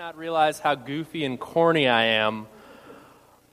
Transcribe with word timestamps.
not 0.00 0.16
realize 0.16 0.58
how 0.58 0.74
goofy 0.74 1.26
and 1.26 1.38
corny 1.38 1.86
I 1.86 2.04
am. 2.04 2.46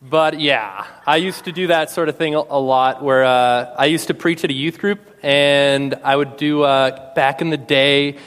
But 0.02 0.40
yeah, 0.40 0.88
I 1.06 1.18
used 1.18 1.44
to 1.44 1.52
do 1.52 1.68
that 1.68 1.92
sort 1.92 2.08
of 2.08 2.16
thing 2.16 2.36
a 2.36 2.58
lot 2.58 3.04
where 3.04 3.26
uh, 3.26 3.76
I 3.78 3.88
used 3.88 4.08
to 4.08 4.14
preach 4.14 4.46
at 4.46 4.50
a 4.50 4.54
youth 4.54 4.78
group, 4.78 5.02
and 5.22 5.94
I 6.06 6.16
would 6.16 6.38
do, 6.38 6.62
uh, 6.64 7.14
back 7.16 7.42
in 7.42 7.50
the 7.50 7.58
day, 7.58 8.18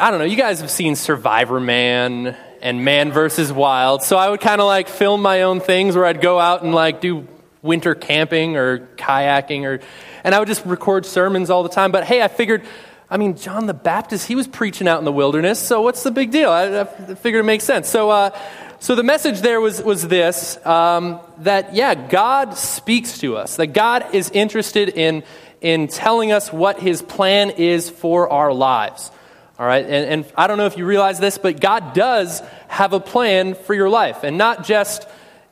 I 0.00 0.10
don't 0.10 0.18
know, 0.18 0.24
you 0.24 0.38
guys 0.38 0.62
have 0.62 0.70
seen 0.70 0.94
Survivorman 0.94 2.34
and 2.62 2.82
Man 2.86 3.12
versus 3.12 3.52
Wild. 3.52 4.02
So 4.02 4.16
I 4.16 4.30
would 4.30 4.40
kind 4.40 4.62
of 4.62 4.66
like 4.66 4.88
film 4.88 5.20
my 5.20 5.42
own 5.42 5.60
things 5.60 5.94
where 5.94 6.06
I'd 6.06 6.22
go 6.22 6.40
out 6.40 6.62
and 6.62 6.74
like 6.74 7.02
do 7.02 7.28
winter 7.60 7.94
camping 7.94 8.56
or 8.56 8.78
kayaking 8.96 9.64
or 9.64 9.80
and 10.24 10.34
I 10.34 10.38
would 10.38 10.48
just 10.48 10.64
record 10.64 11.04
sermons 11.04 11.50
all 11.50 11.64
the 11.64 11.68
time. 11.68 11.92
But 11.92 12.04
hey, 12.04 12.22
I 12.22 12.28
figured 12.28 12.64
I 13.08 13.18
mean, 13.18 13.36
John 13.36 13.66
the 13.66 13.74
Baptist, 13.74 14.26
he 14.26 14.34
was 14.34 14.48
preaching 14.48 14.88
out 14.88 14.98
in 14.98 15.04
the 15.04 15.12
wilderness, 15.12 15.60
so 15.60 15.80
what's 15.80 16.02
the 16.02 16.10
big 16.10 16.32
deal? 16.32 16.50
I, 16.50 16.80
I 16.80 16.84
figured 16.84 17.44
it 17.44 17.46
makes 17.46 17.62
sense. 17.62 17.88
So, 17.88 18.10
uh, 18.10 18.36
so 18.80 18.96
the 18.96 19.04
message 19.04 19.42
there 19.42 19.60
was, 19.60 19.80
was 19.80 20.08
this 20.08 20.58
um, 20.66 21.20
that, 21.38 21.72
yeah, 21.72 21.94
God 21.94 22.56
speaks 22.56 23.18
to 23.18 23.36
us, 23.36 23.56
that 23.56 23.68
God 23.68 24.12
is 24.12 24.30
interested 24.30 24.88
in, 24.88 25.22
in 25.60 25.86
telling 25.86 26.32
us 26.32 26.52
what 26.52 26.80
his 26.80 27.00
plan 27.00 27.50
is 27.50 27.88
for 27.88 28.28
our 28.28 28.52
lives. 28.52 29.12
All 29.56 29.66
right, 29.66 29.84
and, 29.84 30.24
and 30.24 30.32
I 30.36 30.48
don't 30.48 30.58
know 30.58 30.66
if 30.66 30.76
you 30.76 30.84
realize 30.84 31.20
this, 31.20 31.38
but 31.38 31.60
God 31.60 31.94
does 31.94 32.42
have 32.66 32.92
a 32.92 33.00
plan 33.00 33.54
for 33.54 33.72
your 33.72 33.88
life, 33.88 34.24
and 34.24 34.36
not 34.36 34.64
just 34.64 35.06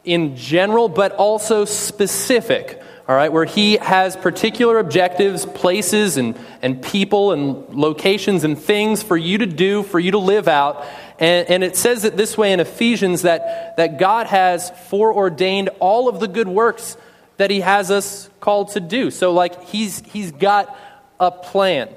in 0.04 0.36
general, 0.36 0.88
but 0.88 1.12
also 1.12 1.64
specific 1.64 2.82
all 3.06 3.14
right, 3.14 3.30
where 3.30 3.44
he 3.44 3.76
has 3.76 4.16
particular 4.16 4.78
objectives, 4.78 5.44
places, 5.44 6.16
and, 6.16 6.38
and 6.62 6.82
people, 6.82 7.32
and 7.32 7.68
locations, 7.74 8.44
and 8.44 8.58
things 8.58 9.02
for 9.02 9.16
you 9.16 9.36
to 9.38 9.46
do, 9.46 9.82
for 9.82 10.00
you 10.00 10.12
to 10.12 10.18
live 10.18 10.48
out. 10.48 10.86
And, 11.18 11.48
and 11.50 11.64
it 11.64 11.76
says 11.76 12.04
it 12.04 12.16
this 12.16 12.38
way 12.38 12.52
in 12.52 12.60
Ephesians 12.60 13.22
that, 13.22 13.76
that 13.76 13.98
God 13.98 14.26
has 14.26 14.70
foreordained 14.88 15.68
all 15.80 16.08
of 16.08 16.18
the 16.18 16.26
good 16.26 16.48
works 16.48 16.96
that 17.36 17.50
he 17.50 17.60
has 17.60 17.90
us 17.90 18.30
called 18.40 18.70
to 18.70 18.80
do. 18.80 19.10
So, 19.10 19.32
like, 19.32 19.64
he's, 19.64 20.00
he's 20.06 20.32
got 20.32 20.74
a 21.20 21.30
plan. 21.30 21.90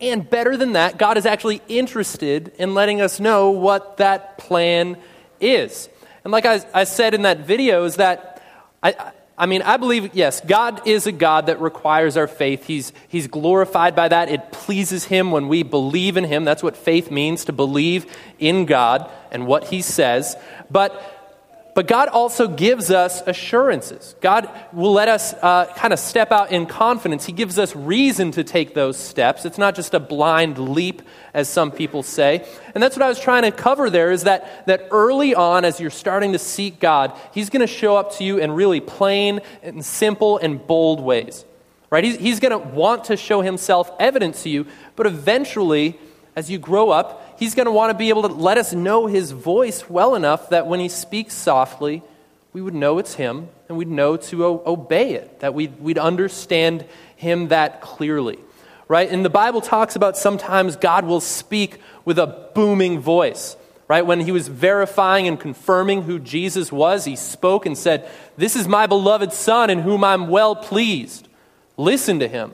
And 0.00 0.28
better 0.28 0.56
than 0.56 0.72
that, 0.72 0.96
God 0.96 1.18
is 1.18 1.26
actually 1.26 1.60
interested 1.68 2.52
in 2.58 2.74
letting 2.74 3.02
us 3.02 3.20
know 3.20 3.50
what 3.50 3.98
that 3.98 4.38
plan 4.38 4.96
is. 5.40 5.90
And 6.24 6.32
like 6.32 6.46
I, 6.46 6.64
I 6.72 6.84
said 6.84 7.12
in 7.12 7.22
that 7.22 7.40
video, 7.40 7.84
is 7.84 7.96
that 7.96 8.42
I, 8.82 9.12
I 9.38 9.44
mean, 9.44 9.60
I 9.62 9.76
believe, 9.76 10.14
yes, 10.14 10.40
God 10.40 10.86
is 10.86 11.06
a 11.06 11.12
God 11.12 11.46
that 11.46 11.60
requires 11.60 12.16
our 12.16 12.26
faith. 12.26 12.66
He's, 12.66 12.92
he's 13.06 13.26
glorified 13.26 13.94
by 13.94 14.08
that. 14.08 14.30
It 14.30 14.50
pleases 14.50 15.04
Him 15.04 15.30
when 15.30 15.48
we 15.48 15.62
believe 15.62 16.16
in 16.16 16.24
Him. 16.24 16.44
That's 16.44 16.62
what 16.62 16.76
faith 16.76 17.10
means, 17.10 17.44
to 17.44 17.52
believe 17.52 18.06
in 18.38 18.64
God 18.64 19.10
and 19.30 19.46
what 19.46 19.64
He 19.64 19.82
says. 19.82 20.36
But 20.70 21.15
but 21.76 21.86
God 21.86 22.08
also 22.08 22.48
gives 22.48 22.90
us 22.90 23.22
assurances. 23.26 24.16
God 24.22 24.48
will 24.72 24.94
let 24.94 25.08
us 25.08 25.34
uh, 25.34 25.66
kind 25.76 25.92
of 25.92 25.98
step 25.98 26.32
out 26.32 26.50
in 26.50 26.64
confidence. 26.64 27.26
He 27.26 27.32
gives 27.32 27.58
us 27.58 27.76
reason 27.76 28.30
to 28.30 28.44
take 28.44 28.72
those 28.72 28.96
steps. 28.96 29.44
It's 29.44 29.58
not 29.58 29.74
just 29.74 29.92
a 29.92 30.00
blind 30.00 30.56
leap, 30.56 31.02
as 31.34 31.50
some 31.50 31.70
people 31.70 32.02
say. 32.02 32.48
And 32.74 32.82
that's 32.82 32.96
what 32.96 33.02
I 33.02 33.10
was 33.10 33.20
trying 33.20 33.42
to 33.42 33.52
cover 33.52 33.90
there 33.90 34.10
is 34.10 34.24
that, 34.24 34.66
that 34.66 34.88
early 34.90 35.34
on, 35.34 35.66
as 35.66 35.78
you're 35.78 35.90
starting 35.90 36.32
to 36.32 36.38
seek 36.38 36.80
God, 36.80 37.12
He's 37.34 37.50
going 37.50 37.60
to 37.60 37.66
show 37.66 37.94
up 37.94 38.14
to 38.14 38.24
you 38.24 38.38
in 38.38 38.52
really 38.52 38.80
plain 38.80 39.40
and 39.62 39.84
simple 39.84 40.38
and 40.38 40.66
bold 40.66 41.00
ways. 41.00 41.44
Right? 41.90 42.04
He's, 42.04 42.16
he's 42.16 42.40
going 42.40 42.58
to 42.58 42.68
want 42.68 43.04
to 43.04 43.18
show 43.18 43.42
Himself 43.42 43.90
evident 44.00 44.36
to 44.36 44.48
you, 44.48 44.64
but 44.96 45.06
eventually, 45.06 45.98
as 46.36 46.50
you 46.50 46.58
grow 46.58 46.90
up, 46.90 47.36
he's 47.38 47.54
going 47.54 47.64
to 47.64 47.72
want 47.72 47.90
to 47.90 47.96
be 47.96 48.10
able 48.10 48.22
to 48.22 48.28
let 48.28 48.58
us 48.58 48.74
know 48.74 49.06
his 49.06 49.30
voice 49.30 49.88
well 49.88 50.14
enough 50.14 50.50
that 50.50 50.66
when 50.66 50.78
he 50.78 50.88
speaks 50.90 51.34
softly, 51.34 52.02
we 52.52 52.60
would 52.60 52.74
know 52.74 52.98
it's 52.98 53.14
him 53.14 53.48
and 53.68 53.78
we'd 53.78 53.88
know 53.88 54.18
to 54.18 54.44
o- 54.44 54.62
obey 54.66 55.14
it, 55.14 55.40
that 55.40 55.54
we'd, 55.54 55.80
we'd 55.80 55.98
understand 55.98 56.84
him 57.16 57.48
that 57.48 57.80
clearly. 57.80 58.38
Right? 58.86 59.10
And 59.10 59.24
the 59.24 59.30
Bible 59.30 59.62
talks 59.62 59.96
about 59.96 60.16
sometimes 60.16 60.76
God 60.76 61.06
will 61.06 61.22
speak 61.22 61.80
with 62.04 62.18
a 62.18 62.50
booming 62.54 63.00
voice. 63.00 63.56
Right? 63.88 64.04
When 64.04 64.20
he 64.20 64.32
was 64.32 64.48
verifying 64.48 65.28
and 65.28 65.40
confirming 65.40 66.02
who 66.02 66.18
Jesus 66.18 66.70
was, 66.70 67.04
he 67.04 67.16
spoke 67.16 67.66
and 67.66 67.78
said, 67.78 68.08
This 68.36 68.56
is 68.56 68.68
my 68.68 68.86
beloved 68.86 69.32
Son 69.32 69.70
in 69.70 69.80
whom 69.80 70.04
I'm 70.04 70.28
well 70.28 70.54
pleased. 70.56 71.28
Listen 71.76 72.18
to 72.20 72.28
him. 72.28 72.52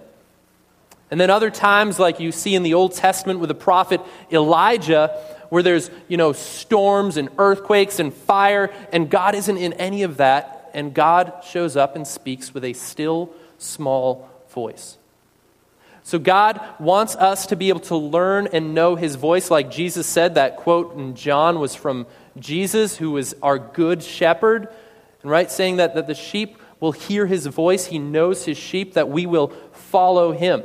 And 1.13 1.21
then 1.21 1.29
other 1.29 1.51
times, 1.51 1.99
like 1.99 2.21
you 2.21 2.33
see 2.33 2.55
in 2.55 2.63
the 2.63 2.73
Old 2.73 2.95
Testament 2.95 3.39
with 3.39 3.49
the 3.49 3.55
prophet 3.55 4.01
Elijah, 4.33 5.09
where 5.51 5.63
there's, 5.63 5.91
you 6.09 6.17
know, 6.17 6.33
storms 6.33 7.19
and 7.19 7.29
earthquakes 7.37 7.99
and 7.99 8.15
fire, 8.15 8.73
and 8.93 9.11
God 9.11 9.35
isn't 9.35 9.59
in 9.59 9.75
any 9.75 10.05
of 10.05 10.17
that, 10.17 10.71
and 10.73 10.95
God 10.95 11.45
shows 11.47 11.77
up 11.77 11.97
and 11.97 12.07
speaks 12.07 12.55
with 12.55 12.65
a 12.65 12.73
still, 12.73 13.31
small 13.59 14.27
voice. 14.55 14.97
So 16.03 16.19
God 16.19 16.59
wants 16.81 17.15
us 17.17 17.45
to 17.49 17.57
be 17.57 17.69
able 17.69 17.81
to 17.81 17.97
learn 17.97 18.49
and 18.51 18.75
know 18.75 18.97
his 18.97 19.17
voice, 19.17 19.51
like 19.51 19.71
Jesus 19.71 20.07
said. 20.07 20.37
That 20.37 20.57
quote 20.57 20.97
in 20.97 21.15
John 21.15 21.61
was 21.61 21.75
from 21.75 22.07
Jesus, 22.39 22.97
who 22.97 23.19
is 23.19 23.37
our 23.43 23.59
good 23.59 24.03
shepherd, 24.03 24.67
and 25.21 25.31
right, 25.31 25.51
saying 25.51 25.77
that, 25.77 25.95
that 25.95 26.07
the 26.07 26.15
sheep 26.15 26.57
will 26.81 26.93
hear 26.93 27.27
his 27.27 27.45
voice, 27.45 27.85
he 27.85 27.99
knows 27.99 28.47
his 28.47 28.57
sheep, 28.57 28.95
that 28.95 29.11
we 29.11 29.27
will 29.27 29.49
follow 29.73 30.33
him. 30.33 30.63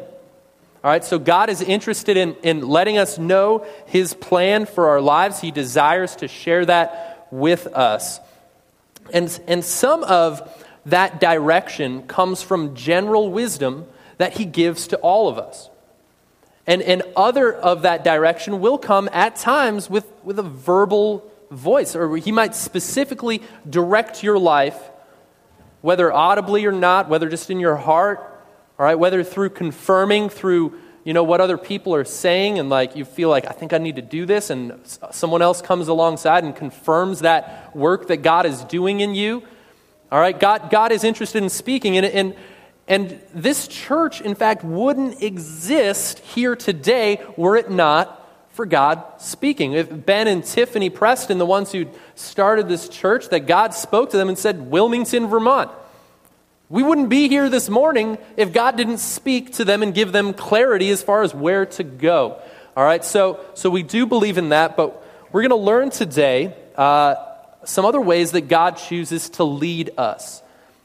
All 0.88 0.94
right, 0.94 1.04
so 1.04 1.20
God 1.20 1.50
is 1.50 1.62
interested 1.62 2.16
in, 2.16 2.38
in 2.44 2.66
letting 2.66 2.98
us 2.98 3.18
know 3.18 3.66
His 3.88 4.14
plan 4.14 4.66
for 4.66 4.88
our 4.88 5.02
lives. 5.02 5.42
He 5.42 5.52
desires 5.52 6.16
to 6.16 6.30
share 6.30 6.66
that 6.66 7.28
with 7.30 7.68
us. 7.68 8.22
And, 9.12 9.38
and 9.50 9.66
some 9.66 10.06
of 10.06 10.66
that 10.86 11.20
direction 11.20 12.04
comes 12.04 12.42
from 12.42 12.74
general 12.74 13.30
wisdom 13.30 13.86
that 14.18 14.38
He 14.38 14.46
gives 14.46 14.88
to 14.88 14.98
all 15.00 15.28
of 15.28 15.38
us. 15.38 15.70
And, 16.66 16.82
and 16.82 17.04
other 17.18 17.52
of 17.52 17.82
that 17.82 18.06
direction 18.06 18.62
will 18.62 18.78
come 18.78 19.10
at 19.12 19.36
times 19.36 19.90
with, 19.90 20.10
with 20.24 20.40
a 20.40 20.44
verbal 20.44 21.30
voice, 21.52 21.98
or 21.98 22.16
He 22.16 22.32
might 22.32 22.56
specifically 22.56 23.42
direct 23.70 24.24
your 24.24 24.40
life, 24.40 24.80
whether 25.82 26.14
audibly 26.14 26.66
or 26.66 26.72
not, 26.72 27.10
whether 27.10 27.28
just 27.28 27.50
in 27.50 27.60
your 27.60 27.76
heart 27.76 28.37
all 28.80 28.86
right, 28.86 28.96
whether 28.96 29.24
through 29.24 29.50
confirming 29.52 30.30
through 30.30 30.80
you 31.04 31.14
know 31.14 31.24
what 31.24 31.40
other 31.40 31.58
people 31.58 31.96
are 31.96 32.04
saying 32.04 32.60
and 32.60 32.70
like 32.70 32.98
you 32.98 33.06
feel 33.06 33.30
like 33.30 33.48
I 33.48 33.52
think 33.52 33.72
I 33.72 33.78
need 33.78 33.96
to 33.96 34.02
do 34.02 34.26
this 34.26 34.50
and 34.50 34.74
someone 35.12 35.42
else 35.42 35.62
comes 35.62 35.88
alongside 35.88 36.44
and 36.44 36.54
confirms 36.54 37.20
that 37.20 37.74
work 37.74 38.10
that 38.10 38.18
God 38.18 38.46
is 38.46 38.62
doing 38.66 39.00
in 39.00 39.16
you. 39.16 39.42
All 40.12 40.20
right, 40.20 40.38
God 40.38 40.70
God 40.70 40.92
is 40.92 41.06
interested 41.06 41.42
in 41.42 41.50
speaking 41.50 41.96
and 41.96 42.06
and 42.06 42.36
and 42.90 43.22
this 43.34 43.70
church 43.70 44.20
in 44.20 44.36
fact 44.36 44.66
wouldn't 44.66 45.24
exist 45.24 46.20
here 46.20 46.58
today 46.58 47.24
were 47.38 47.56
it 47.56 47.72
not 47.72 48.18
for 48.58 48.66
God 48.66 49.04
speaking. 49.20 49.74
If 49.74 50.06
Ben 50.06 50.28
and 50.28 50.44
Tiffany 50.44 50.90
Preston, 50.90 51.38
the 51.38 51.46
ones 51.46 51.72
who 51.72 51.86
started 52.16 52.68
this 52.68 52.90
church, 52.90 53.30
that 53.30 53.42
God 53.42 53.76
spoke 53.76 54.10
to 54.10 54.18
them 54.18 54.30
and 54.30 54.38
said, 54.38 54.72
Wilmington, 54.72 55.28
Vermont. 55.28 55.70
We 56.70 56.84
wouldn't 56.84 57.08
be 57.08 57.30
here 57.30 57.50
this 57.50 57.70
morning 57.70 58.18
if 58.36 58.52
God 58.52 58.76
didn't 58.76 58.98
speak 58.98 59.54
to 59.54 59.64
them 59.64 59.82
and 59.82 59.94
give 59.94 60.12
them 60.12 60.34
clarity 60.34 60.90
as 60.90 61.02
far 61.02 61.24
as 61.24 61.34
where 61.34 61.66
to 61.66 61.84
go. 61.84 62.42
All 62.76 62.84
right, 62.84 63.06
so, 63.06 63.40
so 63.54 63.70
we 63.70 63.84
do 63.84 64.06
believe 64.06 64.38
in 64.38 64.50
that, 64.50 64.76
but 64.76 65.02
we're 65.32 65.44
going 65.44 65.52
to 65.52 65.56
learn 65.56 65.92
today 65.92 66.54
uh, 66.76 67.16
some 67.64 67.86
other 67.86 68.02
ways 68.02 68.34
that 68.34 68.50
God 68.50 68.72
chooses 68.76 69.30
to 69.32 69.46
lead 69.46 69.92
us. 69.98 70.44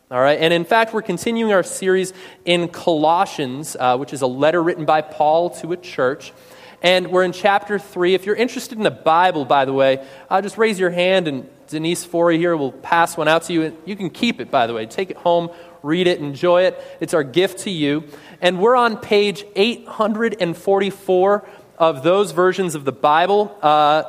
All 0.09 0.21
right, 0.21 0.39
and 0.39 0.53
in 0.53 0.65
fact, 0.65 0.95
we're 0.95 1.03
continuing 1.03 1.53
our 1.53 1.65
series 1.65 2.13
in 2.45 2.69
Colossians, 2.69 3.77
uh, 3.77 3.97
which 3.97 4.13
is 4.13 4.23
a 4.23 4.27
letter 4.29 4.63
written 4.63 4.85
by 4.85 5.01
Paul 5.01 5.51
to 5.51 5.73
a 5.73 5.77
church. 5.77 6.33
And 6.81 7.11
we're 7.11 7.25
in 7.25 7.33
chapter 7.33 7.79
3. 7.79 8.15
If 8.15 8.27
you're 8.27 8.37
interested 8.37 8.79
in 8.79 8.85
the 8.85 8.91
Bible, 8.91 9.45
by 9.45 9.65
the 9.65 9.73
way, 9.73 10.07
uh, 10.31 10.43
just 10.43 10.59
raise 10.59 10.79
your 10.79 10.91
hand, 10.91 11.27
and 11.27 11.49
Denise 11.69 12.05
Forey 12.05 12.39
here 12.39 12.57
will 12.57 12.73
pass 12.73 13.17
one 13.17 13.29
out 13.29 13.45
to 13.45 13.53
you. 13.53 13.77
You 13.85 13.97
can 13.97 14.11
keep 14.11 14.41
it, 14.41 14.51
by 14.51 14.67
the 14.67 14.75
way. 14.75 14.87
Take 14.87 15.11
it 15.11 15.17
home, 15.17 15.51
read 15.83 16.07
it, 16.07 16.21
enjoy 16.21 16.63
it. 16.63 16.83
It's 17.01 17.15
our 17.15 17.25
gift 17.25 17.61
to 17.61 17.71
you. 17.71 18.05
And 18.41 18.61
we're 18.61 18.77
on 18.77 18.97
page 18.97 19.45
844 19.57 21.49
of 21.79 22.03
those 22.03 22.33
versions 22.33 22.75
of 22.75 22.85
the 22.85 22.93
Bible. 22.93 23.57
Uh, 23.63 24.05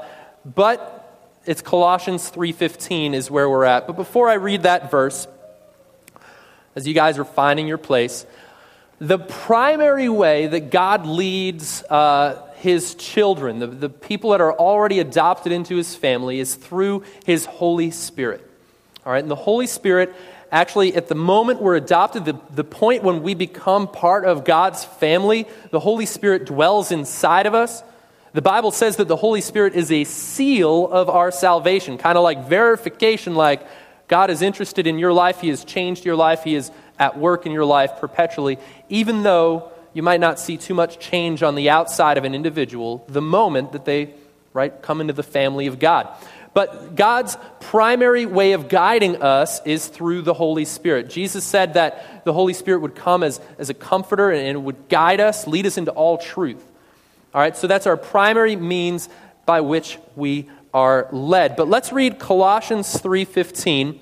but 0.46 1.00
it's 1.46 1.62
Colossians 1.62 2.30
3:15 2.30 3.14
is 3.14 3.30
where 3.30 3.50
we're 3.50 3.66
at. 3.66 3.88
But 3.88 3.96
before 3.96 4.30
I 4.30 4.36
read 4.36 4.64
that 4.64 4.90
verse, 4.90 5.28
as 6.76 6.88
you 6.88 6.94
guys 6.94 7.20
are 7.20 7.26
finding 7.26 7.68
your 7.68 7.78
place, 7.78 8.26
the 9.00 9.20
primary 9.20 10.10
way 10.10 10.48
that 10.48 10.72
God 10.72 11.06
leads 11.06 11.84
uh, 11.90 12.42
his 12.56 12.96
children, 12.96 13.60
the, 13.60 13.68
the 13.68 13.90
people 13.90 14.32
that 14.32 14.42
are 14.42 14.54
already 14.54 15.00
adopted 15.00 15.52
into 15.52 15.76
his 15.76 15.96
family, 15.96 16.40
is 16.40 16.56
through 16.56 17.04
his 17.26 17.46
Holy 17.46 17.92
Spirit. 17.92 18.50
All 19.06 19.12
right, 19.12 19.22
and 19.22 19.30
the 19.30 19.36
Holy 19.36 19.68
Spirit 19.68 20.16
actually, 20.54 20.96
at 20.96 21.08
the 21.08 21.16
moment 21.16 21.62
we're 21.62 21.76
adopted, 21.76 22.24
the, 22.24 22.40
the 22.52 22.64
point 22.64 23.04
when 23.04 23.24
we 23.24 23.34
become 23.34 23.88
part 23.88 24.24
of 24.24 24.46
God's 24.46 24.86
family, 24.86 25.48
the 25.72 25.80
Holy 25.80 26.06
Spirit 26.06 26.46
dwells 26.46 26.92
inside 26.92 27.48
of 27.48 27.54
us. 27.54 27.84
The 28.34 28.42
Bible 28.42 28.72
says 28.72 28.98
that 28.98 29.08
the 29.08 29.16
Holy 29.16 29.42
Spirit 29.42 29.74
is 29.74 29.92
a 29.92 30.04
seal 30.06 30.88
of 30.88 31.10
our 31.10 31.32
salvation, 31.32 31.98
kind 31.98 32.18
of 32.18 32.24
like 32.24 32.48
verification, 32.48 33.36
like 33.36 33.68
God 34.08 34.30
is 34.30 34.42
interested 34.42 34.88
in 34.88 35.00
your 35.00 35.12
life, 35.12 35.42
He 35.42 35.50
has 35.50 35.66
changed 35.66 36.06
your 36.06 36.16
life, 36.16 36.44
He 36.44 36.56
is 36.56 36.72
at 37.00 37.18
work 37.18 37.46
in 37.46 37.52
your 37.52 37.66
life 37.66 37.98
perpetually, 38.00 38.60
even 38.90 39.24
though 39.24 39.72
you 39.94 40.04
might 40.04 40.20
not 40.20 40.40
see 40.40 40.58
too 40.58 40.74
much 40.74 41.00
change 41.00 41.44
on 41.44 41.56
the 41.56 41.70
outside 41.70 42.18
of 42.18 42.24
an 42.24 42.36
individual 42.36 43.04
the 43.08 43.22
moment 43.22 43.72
that 43.72 43.86
they 43.86 44.14
right 44.54 44.82
come 44.82 45.02
into 45.02 45.14
the 45.14 45.24
family 45.24 45.68
of 45.68 45.80
God. 45.80 46.08
But 46.54 46.96
God's 46.96 47.36
primary 47.60 48.26
way 48.26 48.52
of 48.52 48.70
guiding 48.70 49.22
us 49.24 49.66
is 49.66 49.88
through 49.88 50.22
the 50.22 50.34
Holy 50.34 50.66
Spirit. 50.66 51.10
Jesus 51.10 51.44
said 51.44 51.74
that 51.74 52.24
the 52.26 52.34
Holy 52.34 52.54
Spirit 52.54 52.82
would 52.82 52.96
come 52.96 53.24
as, 53.24 53.42
as 53.58 53.70
a 53.70 53.74
comforter 53.74 54.32
and 54.32 54.64
would 54.66 54.88
guide 54.88 55.20
us, 55.20 55.48
lead 55.48 55.66
us 55.66 55.78
into 55.78 55.92
all 55.92 56.18
truth. 56.18 56.64
All 57.34 57.42
right, 57.42 57.58
so 57.58 57.66
that's 57.66 57.88
our 57.88 57.98
primary 57.98 58.56
means 58.56 59.10
by 59.48 59.62
which 59.62 59.98
we 60.16 60.48
are 60.74 61.08
led. 61.12 61.56
But 61.56 61.68
let's 61.68 61.92
read 61.92 62.20
Colossians 62.20 63.02
3:15. 63.02 64.00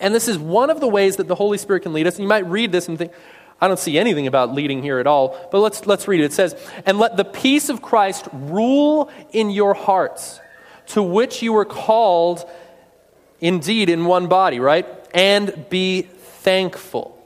And 0.00 0.14
this 0.14 0.28
is 0.28 0.38
one 0.38 0.70
of 0.70 0.80
the 0.80 0.88
ways 0.88 1.16
that 1.16 1.28
the 1.28 1.34
Holy 1.34 1.58
Spirit 1.58 1.82
can 1.82 1.92
lead 1.92 2.06
us. 2.06 2.14
And 2.14 2.22
you 2.22 2.28
might 2.28 2.46
read 2.46 2.72
this 2.72 2.88
and 2.88 2.96
think, 2.96 3.12
I 3.60 3.68
don't 3.68 3.78
see 3.78 3.98
anything 3.98 4.26
about 4.26 4.54
leading 4.54 4.82
here 4.82 4.98
at 4.98 5.06
all. 5.06 5.36
But 5.52 5.60
let's, 5.60 5.86
let's 5.86 6.08
read 6.08 6.20
it. 6.20 6.24
It 6.24 6.32
says, 6.32 6.56
And 6.86 6.98
let 6.98 7.18
the 7.18 7.24
peace 7.24 7.68
of 7.68 7.82
Christ 7.82 8.26
rule 8.32 9.10
in 9.32 9.50
your 9.50 9.74
hearts 9.74 10.40
to 10.90 11.02
which 11.02 11.42
you 11.42 11.52
were 11.52 11.64
called 11.64 12.48
indeed 13.40 13.88
in 13.88 14.04
one 14.04 14.26
body, 14.26 14.60
right? 14.60 14.86
And 15.14 15.68
be 15.68 16.02
thankful. 16.02 17.16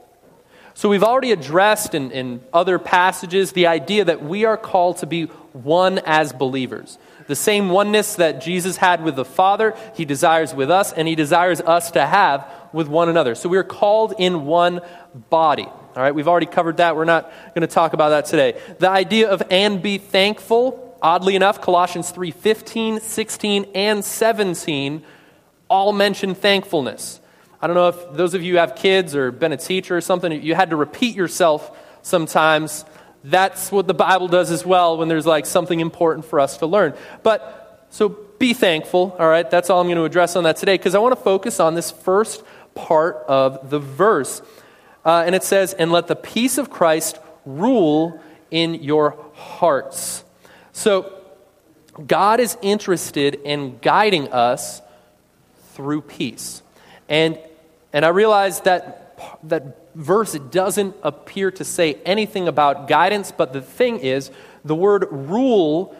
So 0.73 0.89
we've 0.89 1.03
already 1.03 1.31
addressed 1.31 1.95
in, 1.95 2.11
in 2.11 2.41
other 2.51 2.79
passages 2.79 3.53
the 3.53 3.67
idea 3.67 4.05
that 4.05 4.23
we 4.23 4.45
are 4.45 4.57
called 4.57 4.97
to 4.97 5.05
be 5.05 5.25
one 5.53 5.99
as 5.99 6.33
believers. 6.33 6.97
The 7.27 7.35
same 7.35 7.69
oneness 7.69 8.15
that 8.15 8.41
Jesus 8.41 8.77
had 8.77 9.03
with 9.03 9.15
the 9.15 9.25
Father, 9.25 9.75
he 9.95 10.05
desires 10.05 10.53
with 10.53 10.69
us, 10.69 10.93
and 10.93 11.07
he 11.07 11.15
desires 11.15 11.61
us 11.61 11.91
to 11.91 12.05
have 12.05 12.45
with 12.73 12.87
one 12.87 13.09
another. 13.09 13.35
So 13.35 13.49
we 13.49 13.57
are 13.57 13.63
called 13.63 14.13
in 14.19 14.45
one 14.45 14.81
body. 15.29 15.63
All 15.63 16.03
right, 16.03 16.13
we've 16.13 16.27
already 16.27 16.45
covered 16.45 16.77
that. 16.77 16.95
We're 16.95 17.05
not 17.05 17.31
going 17.55 17.61
to 17.61 17.73
talk 17.73 17.93
about 17.93 18.09
that 18.09 18.25
today. 18.25 18.59
The 18.79 18.89
idea 18.89 19.29
of 19.29 19.41
and 19.49 19.81
be 19.81 19.97
thankful 19.97 20.84
Oddly 21.01 21.35
enough, 21.35 21.61
Colossians 21.61 22.09
3 22.09 22.31
15, 22.31 22.99
16, 22.99 23.65
and 23.75 24.03
17 24.03 25.03
all 25.69 25.93
mention 25.93 26.35
thankfulness. 26.35 27.19
I 27.61 27.67
don't 27.67 27.75
know 27.75 27.87
if 27.87 28.13
those 28.13 28.33
of 28.33 28.43
you 28.43 28.57
have 28.57 28.75
kids 28.75 29.15
or 29.15 29.31
been 29.31 29.51
a 29.51 29.57
teacher 29.57 29.97
or 29.97 30.01
something, 30.01 30.31
you 30.43 30.55
had 30.55 30.69
to 30.69 30.75
repeat 30.75 31.15
yourself 31.15 31.77
sometimes. 32.01 32.85
That's 33.23 33.71
what 33.71 33.87
the 33.87 33.93
Bible 33.93 34.27
does 34.27 34.51
as 34.51 34.65
well 34.65 34.97
when 34.97 35.07
there's 35.07 35.25
like 35.25 35.45
something 35.45 35.79
important 35.79 36.25
for 36.25 36.39
us 36.39 36.57
to 36.57 36.67
learn. 36.67 36.93
But 37.23 37.87
so 37.89 38.09
be 38.09 38.53
thankful, 38.53 39.15
all 39.17 39.27
right? 39.27 39.49
That's 39.49 39.69
all 39.69 39.81
I'm 39.81 39.87
going 39.87 39.97
to 39.97 40.03
address 40.03 40.35
on 40.35 40.43
that 40.43 40.57
today 40.57 40.75
because 40.75 40.93
I 40.93 40.99
want 40.99 41.15
to 41.15 41.21
focus 41.21 41.59
on 41.59 41.73
this 41.73 41.89
first 41.89 42.43
part 42.75 43.23
of 43.27 43.69
the 43.69 43.79
verse. 43.79 44.41
Uh, 45.03 45.23
and 45.25 45.33
it 45.33 45.43
says, 45.43 45.73
And 45.73 45.91
let 45.91 46.07
the 46.07 46.15
peace 46.15 46.57
of 46.57 46.69
Christ 46.69 47.17
rule 47.45 48.21
in 48.51 48.75
your 48.75 49.17
hearts. 49.33 50.23
So, 50.75 51.09
God 52.05 52.41
is 52.41 52.57
interested 52.61 53.35
in 53.45 53.77
guiding 53.81 54.33
us 54.33 54.81
through 55.71 56.01
peace. 56.01 56.63
And, 57.07 57.39
and 57.93 58.03
I 58.03 58.09
realize 58.09 58.59
that 58.61 59.17
that 59.43 59.95
verse 59.95 60.33
doesn't 60.33 60.97
appear 61.01 61.49
to 61.51 61.63
say 61.63 61.93
anything 62.05 62.49
about 62.49 62.89
guidance, 62.89 63.31
but 63.31 63.53
the 63.53 63.61
thing 63.61 63.99
is, 63.99 64.31
the 64.65 64.75
word 64.75 65.07
rule, 65.09 65.95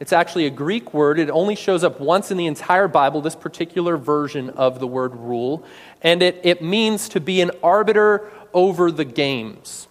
it's 0.00 0.12
actually 0.12 0.46
a 0.46 0.50
Greek 0.50 0.92
word. 0.92 1.20
It 1.20 1.30
only 1.30 1.54
shows 1.54 1.84
up 1.84 2.00
once 2.00 2.32
in 2.32 2.36
the 2.36 2.46
entire 2.46 2.88
Bible, 2.88 3.20
this 3.20 3.36
particular 3.36 3.96
version 3.96 4.50
of 4.50 4.80
the 4.80 4.88
word 4.88 5.14
rule. 5.14 5.64
And 6.02 6.20
it, 6.20 6.40
it 6.42 6.60
means 6.60 7.08
to 7.10 7.20
be 7.20 7.42
an 7.42 7.52
arbiter 7.62 8.28
over 8.52 8.90
the 8.90 9.04
games. 9.04 9.86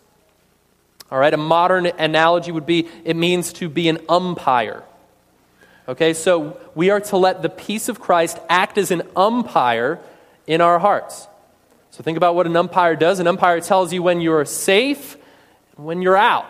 All 1.15 1.21
right, 1.21 1.33
a 1.33 1.37
modern 1.37 1.85
analogy 1.85 2.51
would 2.51 2.65
be 2.65 2.89
it 3.05 3.15
means 3.15 3.53
to 3.53 3.69
be 3.69 3.87
an 3.87 3.99
umpire. 4.09 4.83
Okay, 5.87 6.13
so 6.13 6.59
we 6.75 6.89
are 6.89 6.99
to 6.99 7.15
let 7.15 7.41
the 7.41 7.47
peace 7.47 7.87
of 7.87 8.01
Christ 8.01 8.37
act 8.49 8.77
as 8.77 8.91
an 8.91 9.01
umpire 9.15 10.01
in 10.45 10.59
our 10.59 10.77
hearts. 10.77 11.29
So 11.91 12.03
think 12.03 12.17
about 12.17 12.35
what 12.35 12.47
an 12.47 12.57
umpire 12.57 12.97
does. 12.97 13.19
An 13.19 13.27
umpire 13.27 13.61
tells 13.61 13.93
you 13.93 14.03
when 14.03 14.19
you're 14.19 14.43
safe 14.43 15.15
when 15.77 16.01
you're 16.01 16.17
out. 16.17 16.47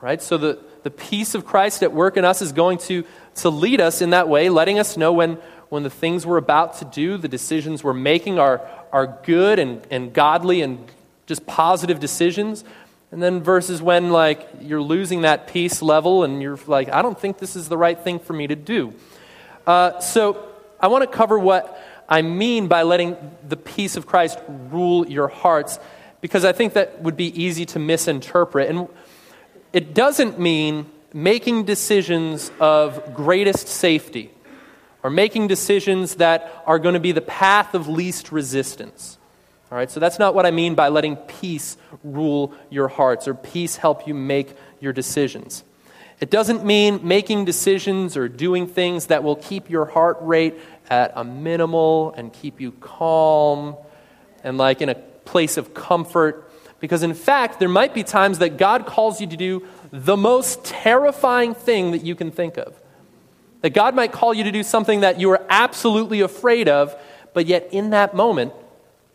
Right? 0.00 0.22
So 0.22 0.38
the, 0.38 0.58
the 0.82 0.90
peace 0.90 1.34
of 1.34 1.44
Christ 1.44 1.82
at 1.82 1.92
work 1.92 2.16
in 2.16 2.24
us 2.24 2.40
is 2.40 2.52
going 2.52 2.78
to, 2.78 3.04
to 3.34 3.50
lead 3.50 3.82
us 3.82 4.00
in 4.00 4.10
that 4.10 4.30
way, 4.30 4.48
letting 4.48 4.78
us 4.78 4.96
know 4.96 5.12
when, 5.12 5.34
when 5.68 5.82
the 5.82 5.90
things 5.90 6.24
we're 6.24 6.38
about 6.38 6.78
to 6.78 6.86
do, 6.86 7.18
the 7.18 7.28
decisions 7.28 7.84
we're 7.84 7.92
making 7.92 8.38
are, 8.38 8.66
are 8.94 9.18
good 9.24 9.58
and, 9.58 9.86
and 9.90 10.14
godly 10.14 10.62
and 10.62 10.90
just 11.26 11.46
positive 11.46 12.00
decisions, 12.00 12.64
and 13.14 13.22
then 13.22 13.44
versus 13.44 13.80
when 13.80 14.10
like 14.10 14.44
you're 14.60 14.82
losing 14.82 15.20
that 15.20 15.46
peace 15.46 15.80
level 15.82 16.24
and 16.24 16.42
you're 16.42 16.58
like, 16.66 16.88
I 16.88 17.00
don't 17.00 17.16
think 17.16 17.38
this 17.38 17.54
is 17.54 17.68
the 17.68 17.78
right 17.78 17.96
thing 17.96 18.18
for 18.18 18.32
me 18.32 18.48
to 18.48 18.56
do. 18.56 18.92
Uh, 19.64 20.00
so 20.00 20.48
I 20.80 20.88
want 20.88 21.08
to 21.08 21.16
cover 21.16 21.38
what 21.38 21.80
I 22.08 22.22
mean 22.22 22.66
by 22.66 22.82
letting 22.82 23.16
the 23.48 23.56
peace 23.56 23.96
of 23.96 24.04
Christ 24.04 24.40
rule 24.48 25.06
your 25.06 25.28
hearts, 25.28 25.78
because 26.22 26.44
I 26.44 26.50
think 26.50 26.72
that 26.72 27.02
would 27.02 27.16
be 27.16 27.26
easy 27.40 27.64
to 27.66 27.78
misinterpret. 27.78 28.68
And 28.68 28.88
it 29.72 29.94
doesn't 29.94 30.40
mean 30.40 30.90
making 31.12 31.66
decisions 31.66 32.50
of 32.58 33.14
greatest 33.14 33.68
safety 33.68 34.32
or 35.04 35.10
making 35.10 35.46
decisions 35.46 36.16
that 36.16 36.64
are 36.66 36.80
going 36.80 36.94
to 36.94 37.00
be 37.00 37.12
the 37.12 37.20
path 37.20 37.74
of 37.76 37.86
least 37.86 38.32
resistance. 38.32 39.18
All 39.74 39.78
right, 39.78 39.90
so 39.90 39.98
that's 39.98 40.20
not 40.20 40.36
what 40.36 40.46
I 40.46 40.52
mean 40.52 40.76
by 40.76 40.86
letting 40.86 41.16
peace 41.16 41.76
rule 42.04 42.54
your 42.70 42.86
hearts 42.86 43.26
or 43.26 43.34
peace 43.34 43.74
help 43.74 44.06
you 44.06 44.14
make 44.14 44.56
your 44.78 44.92
decisions. 44.92 45.64
It 46.20 46.30
doesn't 46.30 46.64
mean 46.64 47.00
making 47.02 47.44
decisions 47.44 48.16
or 48.16 48.28
doing 48.28 48.68
things 48.68 49.06
that 49.06 49.24
will 49.24 49.34
keep 49.34 49.68
your 49.68 49.86
heart 49.86 50.18
rate 50.20 50.54
at 50.88 51.12
a 51.16 51.24
minimal 51.24 52.14
and 52.16 52.32
keep 52.32 52.60
you 52.60 52.70
calm 52.70 53.74
and 54.44 54.58
like 54.58 54.80
in 54.80 54.90
a 54.90 54.94
place 54.94 55.56
of 55.56 55.74
comfort. 55.74 56.48
Because 56.78 57.02
in 57.02 57.12
fact, 57.12 57.58
there 57.58 57.68
might 57.68 57.94
be 57.94 58.04
times 58.04 58.38
that 58.38 58.56
God 58.56 58.86
calls 58.86 59.20
you 59.20 59.26
to 59.26 59.36
do 59.36 59.66
the 59.90 60.16
most 60.16 60.64
terrifying 60.64 61.52
thing 61.52 61.90
that 61.90 62.04
you 62.04 62.14
can 62.14 62.30
think 62.30 62.58
of. 62.58 62.80
That 63.62 63.70
God 63.70 63.96
might 63.96 64.12
call 64.12 64.34
you 64.34 64.44
to 64.44 64.52
do 64.52 64.62
something 64.62 65.00
that 65.00 65.18
you 65.18 65.32
are 65.32 65.44
absolutely 65.50 66.20
afraid 66.20 66.68
of, 66.68 66.94
but 67.32 67.46
yet 67.46 67.70
in 67.72 67.90
that 67.90 68.14
moment, 68.14 68.52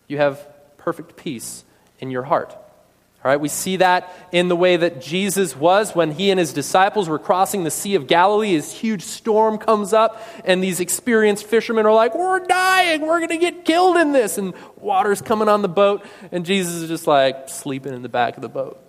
you 0.10 0.18
have 0.18 0.49
perfect 0.90 1.16
peace 1.16 1.64
in 2.00 2.10
your 2.10 2.24
heart. 2.24 2.50
All 2.52 3.30
right, 3.30 3.40
we 3.40 3.48
see 3.48 3.78
that 3.78 4.12
in 4.32 4.48
the 4.48 4.56
way 4.56 4.76
that 4.76 5.00
Jesus 5.00 5.56
was 5.56 5.94
when 5.94 6.10
he 6.10 6.32
and 6.32 6.40
his 6.40 6.52
disciples 6.52 7.08
were 7.08 7.20
crossing 7.20 7.64
the 7.64 7.70
Sea 7.70 7.94
of 7.94 8.08
Galilee. 8.08 8.54
His 8.54 8.72
huge 8.72 9.04
storm 9.04 9.60
comes 9.60 9.94
up, 9.94 10.20
and 10.46 10.64
these 10.64 10.80
experienced 10.80 11.46
fishermen 11.46 11.86
are 11.86 11.94
like, 11.94 12.16
We're 12.16 12.40
dying. 12.40 13.02
We're 13.02 13.20
going 13.20 13.30
to 13.30 13.38
get 13.38 13.66
killed 13.66 13.98
in 13.98 14.14
this. 14.14 14.40
And 14.40 14.56
water's 14.78 15.22
coming 15.22 15.48
on 15.48 15.62
the 15.62 15.70
boat, 15.70 16.04
and 16.32 16.44
Jesus 16.44 16.74
is 16.74 16.90
just 16.90 17.06
like 17.06 17.50
sleeping 17.50 17.94
in 17.94 18.02
the 18.02 18.10
back 18.10 18.36
of 18.36 18.42
the 18.42 18.50
boat. 18.50 18.82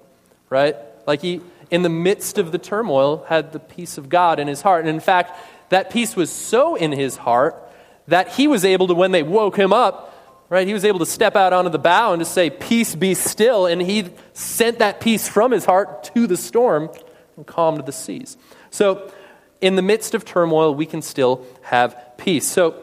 Right? 0.48 0.76
Like 1.06 1.20
he, 1.20 1.42
in 1.70 1.82
the 1.82 1.90
midst 1.90 2.38
of 2.38 2.50
the 2.50 2.58
turmoil, 2.58 3.26
had 3.28 3.52
the 3.52 3.60
peace 3.60 3.98
of 3.98 4.08
God 4.08 4.40
in 4.40 4.48
his 4.48 4.62
heart. 4.62 4.80
And 4.80 4.88
in 4.88 5.00
fact, 5.00 5.38
that 5.68 5.90
peace 5.90 6.16
was 6.16 6.30
so 6.30 6.76
in 6.76 6.92
his 6.92 7.18
heart 7.18 7.62
that 8.08 8.28
he 8.28 8.48
was 8.48 8.64
able 8.64 8.86
to, 8.86 8.94
when 8.94 9.12
they 9.12 9.22
woke 9.22 9.58
him 9.58 9.74
up, 9.74 10.09
right? 10.50 10.66
He 10.66 10.74
was 10.74 10.84
able 10.84 10.98
to 10.98 11.06
step 11.06 11.36
out 11.36 11.54
onto 11.54 11.70
the 11.70 11.78
bow 11.78 12.12
and 12.12 12.20
to 12.20 12.26
say, 12.26 12.50
Peace 12.50 12.94
be 12.94 13.14
still. 13.14 13.64
And 13.64 13.80
he 13.80 14.10
sent 14.34 14.80
that 14.80 15.00
peace 15.00 15.26
from 15.26 15.52
his 15.52 15.64
heart 15.64 16.04
to 16.14 16.26
the 16.26 16.36
storm 16.36 16.90
and 17.36 17.46
calmed 17.46 17.86
the 17.86 17.92
seas. 17.92 18.36
So, 18.70 19.10
in 19.62 19.76
the 19.76 19.82
midst 19.82 20.14
of 20.14 20.24
turmoil, 20.24 20.74
we 20.74 20.86
can 20.86 21.00
still 21.00 21.46
have 21.62 21.96
peace. 22.18 22.46
So, 22.46 22.82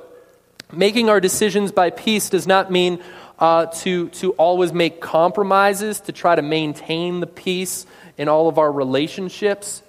making 0.72 1.10
our 1.10 1.20
decisions 1.20 1.72
by 1.72 1.90
peace 1.92 2.30
does 2.30 2.48
not 2.48 2.72
mean 2.72 3.04
uh, 3.40 3.68
to, 3.68 4.10
to 4.10 4.32
always 4.34 4.74
make 4.74 5.02
compromises 5.02 6.00
to 6.02 6.12
try 6.12 6.36
to 6.36 6.42
maintain 6.42 7.20
the 7.20 7.28
peace 7.28 7.86
in 8.18 8.28
all 8.28 8.48
of 8.48 8.58
our 8.58 8.72
relationships. 8.72 9.84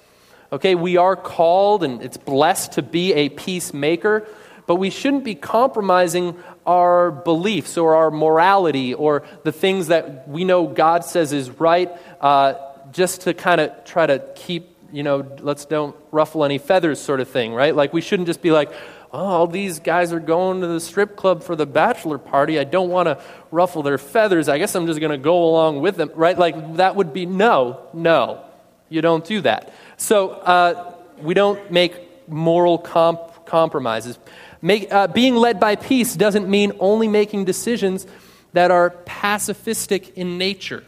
Okay, 0.53 0.75
we 0.75 0.97
are 0.97 1.17
called 1.17 1.83
and 1.83 2.03
it's 2.03 2.17
blessed 2.17 2.73
to 2.73 2.83
be 2.83 3.13
a 3.15 3.29
peacemaker, 3.29 4.27
but 4.69 4.77
we 4.77 4.91
shouldn't 4.91 5.25
be 5.25 5.35
compromising 5.35 6.37
our 6.67 7.11
beliefs 7.11 7.79
or 7.79 7.97
our 7.97 8.11
morality 8.11 8.93
or 8.93 9.25
the 9.43 9.51
things 9.51 9.87
that 9.87 10.29
we 10.29 10.45
know 10.45 10.67
God 10.67 11.07
says 11.07 11.33
is 11.33 11.49
right 11.51 11.91
uh, 12.21 12.53
just 12.93 13.23
to 13.23 13.33
kind 13.33 13.63
of 13.63 13.85
try 13.87 14.07
to 14.07 14.23
keep, 14.37 14.77
you 14.93 15.03
know, 15.03 15.27
let's 15.41 15.65
don't 15.65 15.97
ruffle 16.13 16.45
any 16.45 16.59
feathers 16.59 17.01
sort 17.01 17.21
of 17.21 17.29
thing, 17.31 17.55
right? 17.55 17.75
Like 17.75 17.95
we 17.95 18.03
shouldn't 18.03 18.27
just 18.27 18.43
be 18.43 18.51
like, 18.51 18.71
oh, 19.11 19.25
all 19.25 19.47
these 19.47 19.81
guys 19.81 20.13
are 20.13 20.21
going 20.21 20.61
to 20.61 20.67
the 20.67 20.81
strip 20.81 21.17
club 21.17 21.43
for 21.43 21.57
the 21.57 21.65
bachelor 21.65 22.19
party. 22.19 22.59
I 22.59 22.65
don't 22.65 22.91
want 22.91 23.07
to 23.07 23.19
ruffle 23.51 23.83
their 23.83 23.97
feathers. 23.97 24.51
I 24.51 24.59
guess 24.59 24.75
I'm 24.75 24.87
just 24.87 25.01
going 25.01 25.13
to 25.13 25.17
go 25.17 25.45
along 25.45 25.81
with 25.81 25.97
them, 25.97 26.11
right? 26.15 26.39
Like 26.39 26.77
that 26.77 26.95
would 26.95 27.15
be 27.15 27.25
no, 27.25 27.89
no. 27.95 28.45
You 28.91 29.01
don't 29.01 29.25
do 29.25 29.41
that. 29.41 29.73
So, 29.97 30.29
uh, 30.29 30.95
we 31.23 31.33
don't 31.33 31.71
make 31.71 32.29
moral 32.29 32.77
comp- 32.77 33.47
compromises. 33.47 34.19
Make, 34.61 34.93
uh, 34.93 35.07
being 35.07 35.37
led 35.37 35.61
by 35.61 35.77
peace 35.77 36.15
doesn't 36.15 36.49
mean 36.49 36.73
only 36.81 37.07
making 37.09 37.45
decisions 37.45 38.07
that 38.53 38.71
are 38.71 38.91
pacifistic 38.91 40.15
in 40.15 40.39
nature. 40.39 40.83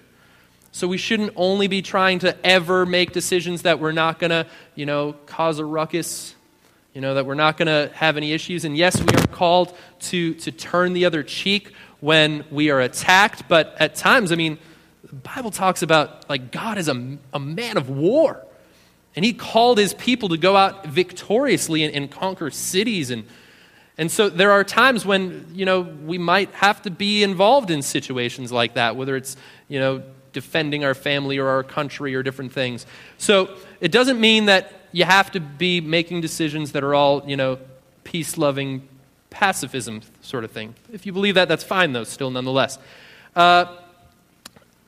So 0.73 0.89
we 0.89 0.99
shouldn't 0.99 1.33
only 1.37 1.67
be 1.67 1.83
trying 1.83 2.21
to 2.21 2.37
ever 2.47 2.87
make 2.87 3.13
decisions 3.13 3.63
that 3.63 3.81
we're 3.81 3.93
not 3.93 4.19
going 4.19 4.31
to, 4.31 4.47
you 4.75 4.87
know, 4.87 5.15
cause 5.27 5.59
a 5.59 5.65
ruckus, 5.65 6.35
you 6.95 7.01
know, 7.01 7.15
that 7.15 7.27
we're 7.27 7.35
not 7.35 7.57
going 7.57 7.67
to 7.67 7.93
have 7.95 8.17
any 8.17 8.33
issues. 8.33 8.65
And 8.65 8.77
yes, 8.77 9.01
we 9.01 9.17
are 9.17 9.27
called 9.27 9.77
to, 10.01 10.35
to 10.35 10.53
turn 10.53 10.93
the 10.93 11.05
other 11.05 11.23
cheek 11.23 11.73
when 12.01 12.45
we 12.51 12.71
are 12.71 12.81
attacked, 12.81 13.49
but 13.49 13.77
at 13.79 13.95
times, 13.95 14.33
I 14.33 14.37
mean, 14.37 14.59
the 15.05 15.17
Bible 15.17 15.51
talks 15.51 15.83
about 15.83 16.29
like 16.31 16.51
God 16.51 16.79
is 16.79 16.89
a, 16.89 17.19
a 17.33 17.39
man 17.39 17.77
of 17.77 17.91
war. 17.91 18.45
And 19.17 19.25
he 19.25 19.33
called 19.33 19.77
his 19.79 19.93
people 19.93 20.29
to 20.31 20.39
go 20.39 20.57
out 20.57 20.87
victoriously 20.87 21.83
and, 21.83 21.95
and 21.95 22.11
conquer 22.11 22.51
cities. 22.51 23.11
And, 23.11 23.25
and 23.99 24.11
so 24.11 24.29
there 24.29 24.51
are 24.51 24.65
times 24.65 25.05
when, 25.05 25.47
you 25.53 25.65
know, 25.65 25.81
we 25.81 26.17
might 26.17 26.51
have 26.55 26.83
to 26.83 26.91
be 26.91 27.23
involved 27.23 27.71
in 27.71 27.83
situations 27.83 28.51
like 28.51 28.75
that, 28.75 28.97
whether 28.97 29.17
it's, 29.17 29.37
you 29.69 29.79
know, 29.79 30.03
defending 30.33 30.85
our 30.85 30.95
family 30.95 31.39
or 31.39 31.49
our 31.49 31.63
country 31.63 32.15
or 32.15 32.23
different 32.23 32.53
things. 32.53 32.87
So 33.19 33.57
it 33.81 33.93
doesn't 33.93 34.21
mean 34.21 34.47
that 34.47 34.73
you 34.93 35.05
have 35.05 35.31
to 35.33 35.41
be 35.41 35.81
making 35.81 36.21
decisions 36.21 36.73
that 36.73 36.83
are 36.83 36.95
all, 36.95 37.23
you 37.29 37.37
know, 37.37 37.59
peace 38.05 38.39
loving 38.39 38.89
pacifism 39.29 40.03
sort 40.23 40.45
of 40.45 40.51
thing. 40.51 40.75
If 40.93 41.07
you 41.07 41.13
believe 41.13 41.35
that, 41.35 41.49
that's 41.49 41.65
fine, 41.65 41.93
though, 41.93 42.05
still 42.05 42.31
nonetheless. 42.31 42.79
Uh, 43.37 43.77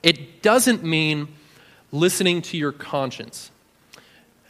it 0.03 0.43
doesn't 0.43 0.83
mean 0.83 1.29
listening 1.93 2.43
to 2.43 2.57
your 2.57 2.73
conscience. 2.73 3.51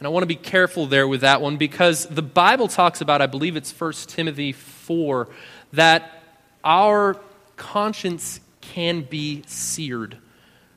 And 0.03 0.07
I 0.07 0.09
want 0.09 0.23
to 0.23 0.27
be 0.27 0.35
careful 0.35 0.85
there 0.85 1.07
with 1.07 1.21
that 1.21 1.39
one 1.39 1.55
because 1.55 2.07
the 2.07 2.21
Bible 2.21 2.67
talks 2.67 2.99
about, 2.99 3.21
I 3.21 3.25
believe 3.25 3.55
it's 3.55 3.71
1 3.71 3.93
Timothy 4.07 4.51
4, 4.51 5.29
that 5.71 6.21
our 6.61 7.15
conscience 7.55 8.41
can 8.59 9.03
be 9.03 9.43
seared, 9.47 10.17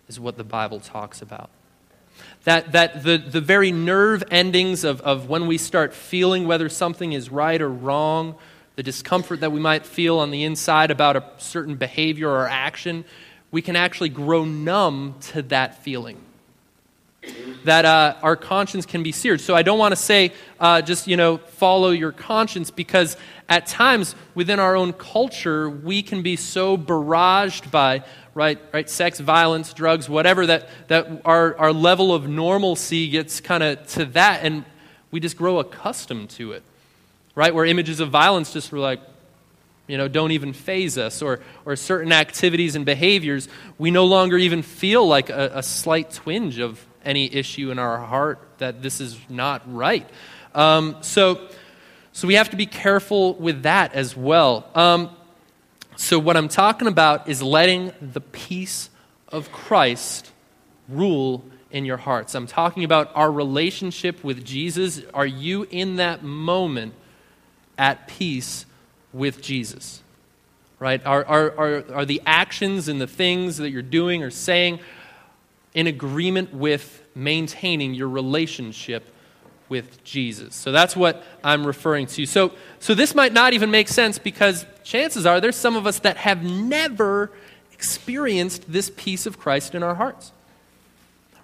is 0.06 0.20
what 0.20 0.36
the 0.36 0.44
Bible 0.44 0.78
talks 0.78 1.22
about. 1.22 1.50
That, 2.44 2.70
that 2.70 3.02
the, 3.02 3.18
the 3.18 3.40
very 3.40 3.72
nerve 3.72 4.22
endings 4.30 4.84
of, 4.84 5.00
of 5.00 5.28
when 5.28 5.48
we 5.48 5.58
start 5.58 5.92
feeling 5.92 6.46
whether 6.46 6.68
something 6.68 7.12
is 7.12 7.28
right 7.28 7.60
or 7.60 7.68
wrong, 7.68 8.36
the 8.76 8.84
discomfort 8.84 9.40
that 9.40 9.50
we 9.50 9.58
might 9.58 9.84
feel 9.84 10.20
on 10.20 10.30
the 10.30 10.44
inside 10.44 10.92
about 10.92 11.16
a 11.16 11.24
certain 11.38 11.74
behavior 11.74 12.30
or 12.30 12.46
action, 12.46 13.04
we 13.50 13.60
can 13.60 13.74
actually 13.74 14.10
grow 14.10 14.44
numb 14.44 15.16
to 15.32 15.42
that 15.42 15.82
feeling. 15.82 16.20
That 17.64 17.84
uh, 17.84 18.14
our 18.22 18.36
conscience 18.36 18.86
can 18.86 19.02
be 19.02 19.10
seared. 19.10 19.40
So 19.40 19.56
I 19.56 19.62
don't 19.62 19.78
want 19.78 19.92
to 19.92 19.96
say 19.96 20.32
uh, 20.60 20.82
just, 20.82 21.08
you 21.08 21.16
know, 21.16 21.38
follow 21.38 21.90
your 21.90 22.12
conscience 22.12 22.70
because 22.70 23.16
at 23.48 23.66
times 23.66 24.14
within 24.34 24.60
our 24.60 24.76
own 24.76 24.92
culture, 24.92 25.68
we 25.68 26.02
can 26.02 26.22
be 26.22 26.36
so 26.36 26.76
barraged 26.76 27.70
by, 27.70 28.04
right, 28.34 28.60
right 28.72 28.88
sex, 28.88 29.18
violence, 29.18 29.72
drugs, 29.72 30.08
whatever, 30.08 30.46
that, 30.46 30.68
that 30.88 31.22
our, 31.24 31.56
our 31.56 31.72
level 31.72 32.14
of 32.14 32.28
normalcy 32.28 33.08
gets 33.08 33.40
kind 33.40 33.62
of 33.62 33.84
to 33.88 34.04
that 34.06 34.44
and 34.44 34.64
we 35.10 35.20
just 35.20 35.36
grow 35.36 35.58
accustomed 35.58 36.30
to 36.30 36.52
it, 36.52 36.62
right? 37.34 37.54
Where 37.54 37.64
images 37.64 38.00
of 38.00 38.10
violence 38.10 38.52
just 38.52 38.70
were 38.70 38.78
like, 38.78 39.00
you 39.86 39.96
know, 39.96 40.08
don't 40.08 40.32
even 40.32 40.52
phase 40.52 40.98
us, 40.98 41.22
or, 41.22 41.40
or 41.64 41.76
certain 41.76 42.12
activities 42.12 42.76
and 42.76 42.84
behaviors, 42.84 43.48
we 43.78 43.90
no 43.90 44.04
longer 44.04 44.36
even 44.36 44.62
feel 44.62 45.06
like 45.06 45.30
a, 45.30 45.52
a 45.54 45.62
slight 45.62 46.10
twinge 46.10 46.58
of 46.58 46.85
any 47.06 47.32
issue 47.32 47.70
in 47.70 47.78
our 47.78 47.98
heart 47.98 48.40
that 48.58 48.82
this 48.82 49.00
is 49.00 49.18
not 49.28 49.62
right. 49.72 50.08
Um, 50.54 50.96
so, 51.00 51.48
so 52.12 52.26
we 52.26 52.34
have 52.34 52.50
to 52.50 52.56
be 52.56 52.66
careful 52.66 53.34
with 53.34 53.62
that 53.62 53.94
as 53.94 54.16
well. 54.16 54.68
Um, 54.74 55.10
so, 55.96 56.18
what 56.18 56.36
I'm 56.36 56.48
talking 56.48 56.88
about 56.88 57.28
is 57.28 57.42
letting 57.42 57.92
the 58.00 58.20
peace 58.20 58.90
of 59.28 59.50
Christ 59.52 60.30
rule 60.88 61.44
in 61.70 61.84
your 61.84 61.96
hearts. 61.96 62.34
I'm 62.34 62.46
talking 62.46 62.84
about 62.84 63.10
our 63.14 63.30
relationship 63.30 64.22
with 64.22 64.44
Jesus. 64.44 65.02
Are 65.14 65.26
you 65.26 65.66
in 65.70 65.96
that 65.96 66.22
moment 66.22 66.94
at 67.76 68.08
peace 68.08 68.66
with 69.12 69.42
Jesus? 69.42 70.02
Right? 70.78 71.04
Are, 71.06 71.24
are, 71.24 71.58
are, 71.58 71.84
are 71.94 72.04
the 72.04 72.20
actions 72.26 72.88
and 72.88 73.00
the 73.00 73.06
things 73.06 73.56
that 73.56 73.70
you're 73.70 73.82
doing 73.82 74.22
or 74.22 74.30
saying 74.30 74.80
in 75.76 75.86
agreement 75.86 76.52
with 76.52 77.04
maintaining 77.14 77.94
your 77.94 78.08
relationship 78.08 79.08
with 79.68 80.02
Jesus? 80.02 80.56
So 80.56 80.72
that's 80.72 80.96
what 80.96 81.22
I'm 81.44 81.64
referring 81.64 82.06
to. 82.08 82.26
So, 82.26 82.50
so 82.80 82.94
this 82.94 83.14
might 83.14 83.32
not 83.32 83.52
even 83.52 83.70
make 83.70 83.86
sense 83.86 84.18
because 84.18 84.66
chances 84.82 85.26
are 85.26 85.40
there's 85.40 85.54
some 85.54 85.76
of 85.76 85.86
us 85.86 86.00
that 86.00 86.16
have 86.16 86.42
never 86.42 87.30
experienced 87.72 88.64
this 88.72 88.90
peace 88.96 89.26
of 89.26 89.38
Christ 89.38 89.76
in 89.76 89.84
our 89.84 89.94
hearts 89.94 90.32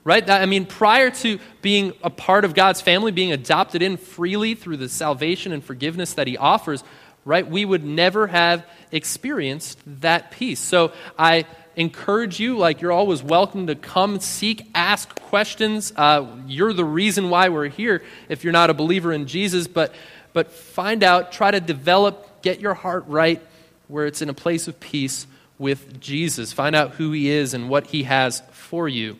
right? 0.04 0.28
I 0.28 0.46
mean, 0.46 0.66
prior 0.66 1.10
to 1.10 1.38
being 1.60 1.92
a 2.02 2.10
part 2.10 2.44
of 2.44 2.54
God's 2.54 2.80
family, 2.80 3.12
being 3.12 3.32
adopted 3.32 3.82
in 3.82 3.96
freely 3.96 4.54
through 4.54 4.78
the 4.78 4.88
salvation 4.88 5.52
and 5.52 5.64
forgiveness 5.64 6.14
that 6.14 6.26
He 6.26 6.36
offers, 6.36 6.82
right, 7.24 7.46
we 7.46 7.64
would 7.64 7.84
never 7.84 8.26
have 8.26 8.66
experienced 8.90 9.78
that 10.00 10.32
peace. 10.32 10.60
So 10.60 10.92
I 11.18 11.46
encourage 11.76 12.38
you, 12.38 12.56
like 12.56 12.80
you're 12.80 12.92
always 12.92 13.22
welcome 13.22 13.66
to 13.66 13.74
come, 13.74 14.20
seek, 14.20 14.66
ask 14.74 15.14
questions. 15.22 15.92
Uh, 15.96 16.26
you're 16.46 16.72
the 16.72 16.84
reason 16.84 17.30
why 17.30 17.48
we're 17.48 17.68
here 17.68 18.02
if 18.28 18.44
you're 18.44 18.52
not 18.52 18.70
a 18.70 18.74
believer 18.74 19.12
in 19.12 19.26
Jesus, 19.26 19.66
but, 19.66 19.94
but 20.32 20.50
find 20.52 21.02
out, 21.02 21.32
try 21.32 21.50
to 21.50 21.60
develop, 21.60 22.42
get 22.42 22.60
your 22.60 22.74
heart 22.74 23.04
right 23.06 23.40
where 23.88 24.06
it's 24.06 24.22
in 24.22 24.28
a 24.28 24.34
place 24.34 24.68
of 24.68 24.78
peace 24.80 25.26
with 25.58 26.00
Jesus. 26.00 26.52
Find 26.52 26.74
out 26.74 26.92
who 26.92 27.12
He 27.12 27.28
is 27.30 27.54
and 27.54 27.68
what 27.68 27.86
He 27.88 28.04
has 28.04 28.42
for 28.50 28.88
you. 28.88 29.18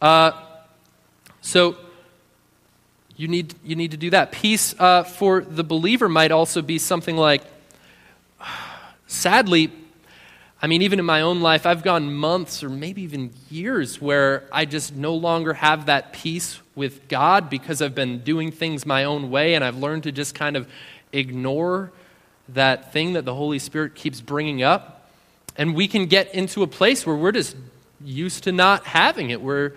Uh, 0.00 0.32
so, 1.40 1.76
you 3.16 3.28
need, 3.28 3.54
you 3.64 3.76
need 3.76 3.90
to 3.90 3.96
do 3.96 4.10
that. 4.10 4.32
Peace 4.32 4.74
uh, 4.78 5.04
for 5.04 5.42
the 5.42 5.64
believer 5.64 6.08
might 6.08 6.32
also 6.32 6.62
be 6.62 6.78
something 6.78 7.16
like, 7.16 7.42
sadly, 9.06 9.70
I 10.64 10.68
mean, 10.68 10.82
even 10.82 11.00
in 11.00 11.04
my 11.04 11.22
own 11.22 11.40
life, 11.40 11.66
I've 11.66 11.82
gone 11.82 12.14
months 12.14 12.62
or 12.62 12.68
maybe 12.68 13.02
even 13.02 13.32
years 13.50 14.00
where 14.00 14.44
I 14.52 14.64
just 14.64 14.94
no 14.94 15.16
longer 15.16 15.54
have 15.54 15.86
that 15.86 16.12
peace 16.12 16.60
with 16.76 17.08
God 17.08 17.50
because 17.50 17.82
I've 17.82 17.96
been 17.96 18.20
doing 18.20 18.52
things 18.52 18.86
my 18.86 19.02
own 19.02 19.32
way 19.32 19.54
and 19.54 19.64
I've 19.64 19.76
learned 19.76 20.04
to 20.04 20.12
just 20.12 20.36
kind 20.36 20.56
of 20.56 20.68
ignore 21.12 21.90
that 22.50 22.92
thing 22.92 23.14
that 23.14 23.24
the 23.24 23.34
Holy 23.34 23.58
Spirit 23.58 23.96
keeps 23.96 24.20
bringing 24.20 24.62
up. 24.62 25.10
And 25.56 25.74
we 25.74 25.88
can 25.88 26.06
get 26.06 26.32
into 26.32 26.62
a 26.62 26.68
place 26.68 27.04
where 27.04 27.16
we're 27.16 27.32
just 27.32 27.56
used 28.04 28.44
to 28.44 28.52
not 28.52 28.86
having 28.86 29.30
it. 29.30 29.42
We're, 29.42 29.72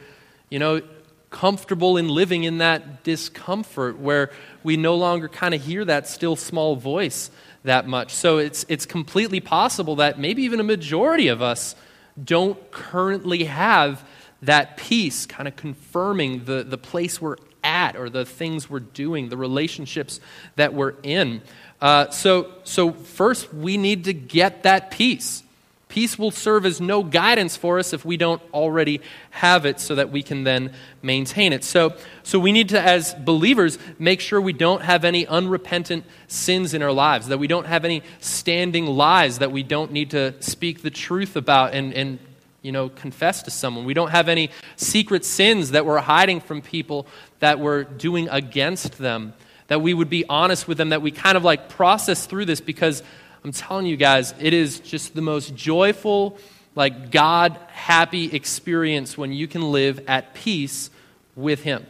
you 0.51 0.59
know, 0.59 0.83
comfortable 1.31 1.97
in 1.97 2.09
living 2.09 2.43
in 2.43 2.59
that 2.59 3.03
discomfort 3.03 3.97
where 3.97 4.29
we 4.63 4.77
no 4.77 4.93
longer 4.95 5.29
kind 5.29 5.55
of 5.55 5.63
hear 5.63 5.83
that 5.83 6.07
still 6.07 6.35
small 6.35 6.75
voice 6.75 7.31
that 7.65 7.87
much. 7.87 8.13
So 8.13 8.37
it's, 8.37 8.65
it's 8.69 8.85
completely 8.85 9.39
possible 9.39 9.97
that 9.97 10.19
maybe 10.19 10.43
even 10.43 10.59
a 10.59 10.63
majority 10.63 11.27
of 11.27 11.41
us 11.41 11.75
don't 12.21 12.71
currently 12.71 13.43
have 13.45 14.03
that 14.41 14.77
peace, 14.77 15.25
kind 15.25 15.47
of 15.47 15.55
confirming 15.55 16.45
the, 16.45 16.63
the 16.63 16.77
place 16.77 17.19
we're 17.19 17.37
at 17.63 17.95
or 17.95 18.09
the 18.09 18.25
things 18.25 18.69
we're 18.69 18.79
doing, 18.79 19.29
the 19.29 19.37
relationships 19.37 20.19
that 20.55 20.73
we're 20.73 20.93
in. 21.03 21.41
Uh, 21.81 22.09
so, 22.09 22.53
so, 22.63 22.91
first, 22.91 23.53
we 23.53 23.77
need 23.77 24.05
to 24.05 24.13
get 24.13 24.63
that 24.63 24.91
peace. 24.91 25.43
Peace 25.87 26.17
will 26.17 26.31
serve 26.31 26.65
as 26.65 26.81
no 26.81 27.03
guidance 27.03 27.55
for 27.55 27.77
us 27.77 27.93
if 27.93 28.03
we 28.03 28.17
don't 28.17 28.41
already 28.53 29.01
have 29.29 29.65
it 29.65 29.79
so 29.79 29.95
that 29.95 30.11
we 30.11 30.23
can 30.23 30.43
then 30.43 30.73
maintain 31.01 31.53
it. 31.53 31.63
So, 31.63 31.95
so 32.23 32.39
we 32.39 32.51
need 32.51 32.69
to, 32.69 32.81
as 32.81 33.13
believers, 33.13 33.77
make 33.99 34.19
sure 34.19 34.41
we 34.41 34.51
don't 34.51 34.81
have 34.81 35.05
any 35.05 35.27
unrepentant 35.27 36.03
sins 36.27 36.73
in 36.73 36.81
our 36.81 36.91
lives, 36.91 37.27
that 37.27 37.37
we 37.37 37.47
don't 37.47 37.67
have 37.67 37.85
any 37.85 38.01
standing 38.19 38.87
lies 38.87 39.37
that 39.39 39.51
we 39.51 39.61
don't 39.61 39.91
need 39.91 40.11
to 40.11 40.33
speak 40.41 40.81
the 40.81 40.89
truth 40.89 41.35
about 41.35 41.73
and, 41.73 41.93
and 41.93 42.19
you 42.63 42.71
know, 42.71 42.89
confess 42.89 43.43
to 43.43 43.51
someone. 43.51 43.85
We 43.85 43.93
don't 43.93 44.09
have 44.09 44.27
any 44.27 44.49
secret 44.75 45.23
sins 45.23 45.71
that 45.71 45.85
we're 45.85 45.99
hiding 45.99 46.41
from 46.41 46.63
people 46.63 47.05
that 47.39 47.59
we're 47.59 47.83
doing 47.83 48.27
against 48.29 48.97
them, 48.97 49.33
that 49.67 49.83
we 49.83 49.93
would 49.93 50.09
be 50.09 50.25
honest 50.27 50.67
with 50.67 50.79
them, 50.79 50.89
that 50.89 51.03
we 51.03 51.11
kind 51.11 51.37
of 51.37 51.43
like 51.43 51.69
process 51.69 52.25
through 52.25 52.45
this 52.45 52.61
because 52.61 53.03
I'm 53.45 53.51
telling 53.51 53.85
you 53.85 53.95
guys, 53.95 54.33
it 54.39 54.55
is 54.55 54.79
just 54.79 55.13
the 55.13 55.21
most 55.21 55.53
joyful, 55.53 56.39
like 56.73 57.11
God 57.11 57.55
happy 57.67 58.33
experience 58.33 59.19
when 59.19 59.31
you 59.31 59.47
can 59.47 59.71
live 59.71 60.03
at 60.07 60.33
peace 60.33 60.89
with 61.35 61.61
Him, 61.61 61.85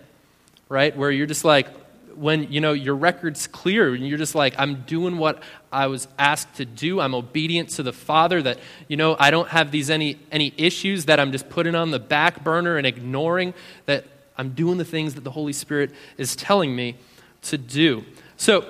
right? 0.68 0.94
Where 0.98 1.10
you're 1.10 1.28
just 1.28 1.46
like, 1.46 1.70
when 2.14 2.52
you 2.52 2.60
know 2.60 2.74
your 2.74 2.96
record's 2.96 3.48
clear 3.48 3.94
and 3.94 4.08
you're 4.08 4.18
just 4.18 4.36
like 4.36 4.54
i'm 4.58 4.84
doing 4.84 5.18
what 5.18 5.44
i 5.70 5.88
was 5.88 6.08
asked 6.18 6.56
to 6.56 6.64
do 6.64 7.02
i'm 7.02 7.14
obedient 7.14 7.68
to 7.68 7.84
the 7.84 7.92
father 7.92 8.42
that 8.42 8.58
you 8.88 8.96
know 8.96 9.18
i 9.20 9.30
don't 9.30 9.50
have 9.50 9.70
these 9.70 9.90
any 9.90 10.18
any 10.32 10.54
issues 10.56 11.04
that 11.08 11.20
i'm 11.20 11.34
just 11.34 11.50
putting 11.50 11.76
on 11.76 11.92
the 11.92 12.00
back 12.00 12.42
burner 12.42 12.78
and 12.78 12.88
ignoring 12.88 13.54
that 13.86 14.06
i'm 14.38 14.52
doing 14.52 14.78
the 14.78 14.86
things 14.86 15.16
that 15.16 15.26
the 15.26 15.32
holy 15.32 15.52
spirit 15.52 15.92
is 16.18 16.38
telling 16.38 16.74
me 16.74 16.96
to 17.42 17.58
do. 17.58 18.04
So, 18.38 18.66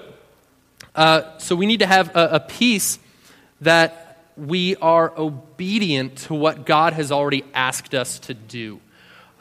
uh, 0.95 1.37
so 1.37 1.55
we 1.55 1.65
need 1.65 1.79
to 1.79 1.85
have 1.87 2.15
a, 2.15 2.35
a 2.35 2.39
peace 2.39 2.99
that 3.61 4.23
we 4.37 4.75
are 4.77 5.13
obedient 5.17 6.17
to 6.17 6.33
what 6.33 6.65
God 6.65 6.93
has 6.93 7.11
already 7.11 7.43
asked 7.53 7.93
us 7.93 8.19
to 8.19 8.33
do. 8.33 8.79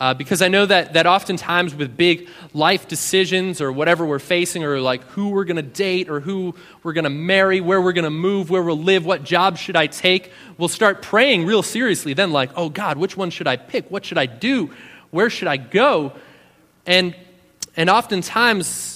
Uh, 0.01 0.13
because 0.13 0.43
I 0.43 0.49
know 0.49 0.67
that, 0.67 0.95
that 0.95 1.07
oftentimes 1.07 1.75
with 1.75 1.97
big 1.97 2.29
life 2.53 2.89
decisions 2.89 3.61
or 3.61 3.71
whatever 3.71 4.05
we're 4.05 4.19
facing, 4.19 4.65
or 4.65 4.81
like 4.81 5.05
who 5.11 5.29
we're 5.31 5.45
going 5.45 5.57
to 5.57 5.63
date, 5.63 6.11
or 6.11 6.19
who 6.19 6.55
we're 6.83 6.93
going 6.93 7.05
to 7.05 7.11
marry, 7.11 7.61
where 7.61 7.81
we're 7.81 7.93
going 7.93 8.05
to 8.05 8.11
move, 8.11 8.51
where 8.51 8.63
we'll 8.63 8.77
live, 8.77 9.07
what 9.07 9.23
job 9.23 9.57
should 9.57 9.77
I 9.77 9.87
take, 9.87 10.33
we'll 10.59 10.69
start 10.69 11.01
praying 11.01 11.47
real 11.47 11.63
seriously. 11.63 12.13
Then, 12.13 12.33
like, 12.33 12.51
oh 12.57 12.69
God, 12.69 12.99
which 12.99 13.17
one 13.17 13.31
should 13.31 13.47
I 13.47 13.57
pick? 13.57 13.89
What 13.91 14.05
should 14.05 14.19
I 14.19 14.27
do? 14.27 14.71
Where 15.11 15.31
should 15.31 15.49
I 15.49 15.57
go? 15.59 16.13
And, 16.87 17.15
and 17.77 17.89
oftentimes, 17.89 18.94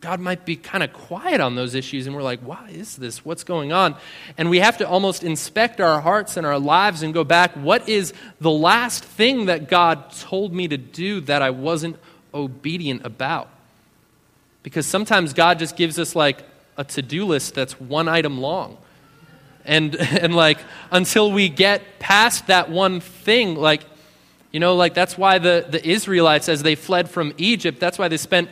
God 0.00 0.20
might 0.20 0.44
be 0.44 0.54
kind 0.54 0.84
of 0.84 0.92
quiet 0.92 1.40
on 1.40 1.56
those 1.56 1.74
issues, 1.74 2.06
and 2.06 2.14
we're 2.14 2.22
like, 2.22 2.40
why 2.40 2.70
is 2.72 2.96
this? 2.96 3.24
What's 3.24 3.42
going 3.42 3.72
on? 3.72 3.96
And 4.36 4.48
we 4.48 4.60
have 4.60 4.78
to 4.78 4.88
almost 4.88 5.24
inspect 5.24 5.80
our 5.80 6.00
hearts 6.00 6.36
and 6.36 6.46
our 6.46 6.58
lives 6.58 7.02
and 7.02 7.12
go 7.12 7.24
back. 7.24 7.52
What 7.54 7.88
is 7.88 8.12
the 8.40 8.50
last 8.50 9.04
thing 9.04 9.46
that 9.46 9.68
God 9.68 10.12
told 10.12 10.52
me 10.52 10.68
to 10.68 10.76
do 10.76 11.20
that 11.22 11.42
I 11.42 11.50
wasn't 11.50 11.96
obedient 12.32 13.04
about? 13.04 13.48
Because 14.62 14.86
sometimes 14.86 15.32
God 15.32 15.58
just 15.58 15.76
gives 15.76 15.98
us 15.98 16.14
like 16.14 16.44
a 16.76 16.84
to 16.84 17.02
do 17.02 17.26
list 17.26 17.54
that's 17.54 17.80
one 17.80 18.06
item 18.06 18.40
long. 18.40 18.78
And, 19.64 19.96
and 19.96 20.34
like, 20.34 20.58
until 20.92 21.32
we 21.32 21.48
get 21.48 21.98
past 21.98 22.46
that 22.46 22.70
one 22.70 23.00
thing, 23.00 23.56
like, 23.56 23.82
you 24.52 24.60
know, 24.60 24.76
like 24.76 24.94
that's 24.94 25.18
why 25.18 25.38
the, 25.38 25.66
the 25.68 25.86
Israelites, 25.86 26.48
as 26.48 26.62
they 26.62 26.74
fled 26.74 27.10
from 27.10 27.34
Egypt, 27.36 27.80
that's 27.80 27.98
why 27.98 28.08
they 28.08 28.16
spent 28.16 28.48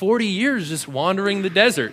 40 0.00 0.24
years 0.24 0.70
just 0.70 0.88
wandering 0.88 1.42
the 1.42 1.50
desert 1.50 1.92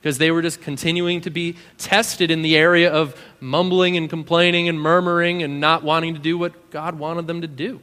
because 0.00 0.18
they 0.18 0.32
were 0.32 0.42
just 0.42 0.60
continuing 0.60 1.20
to 1.20 1.30
be 1.30 1.54
tested 1.78 2.32
in 2.32 2.42
the 2.42 2.56
area 2.56 2.92
of 2.92 3.14
mumbling 3.38 3.96
and 3.96 4.10
complaining 4.10 4.68
and 4.68 4.80
murmuring 4.80 5.44
and 5.44 5.60
not 5.60 5.84
wanting 5.84 6.14
to 6.14 6.20
do 6.20 6.36
what 6.36 6.72
God 6.72 6.98
wanted 6.98 7.28
them 7.28 7.42
to 7.42 7.46
do. 7.46 7.80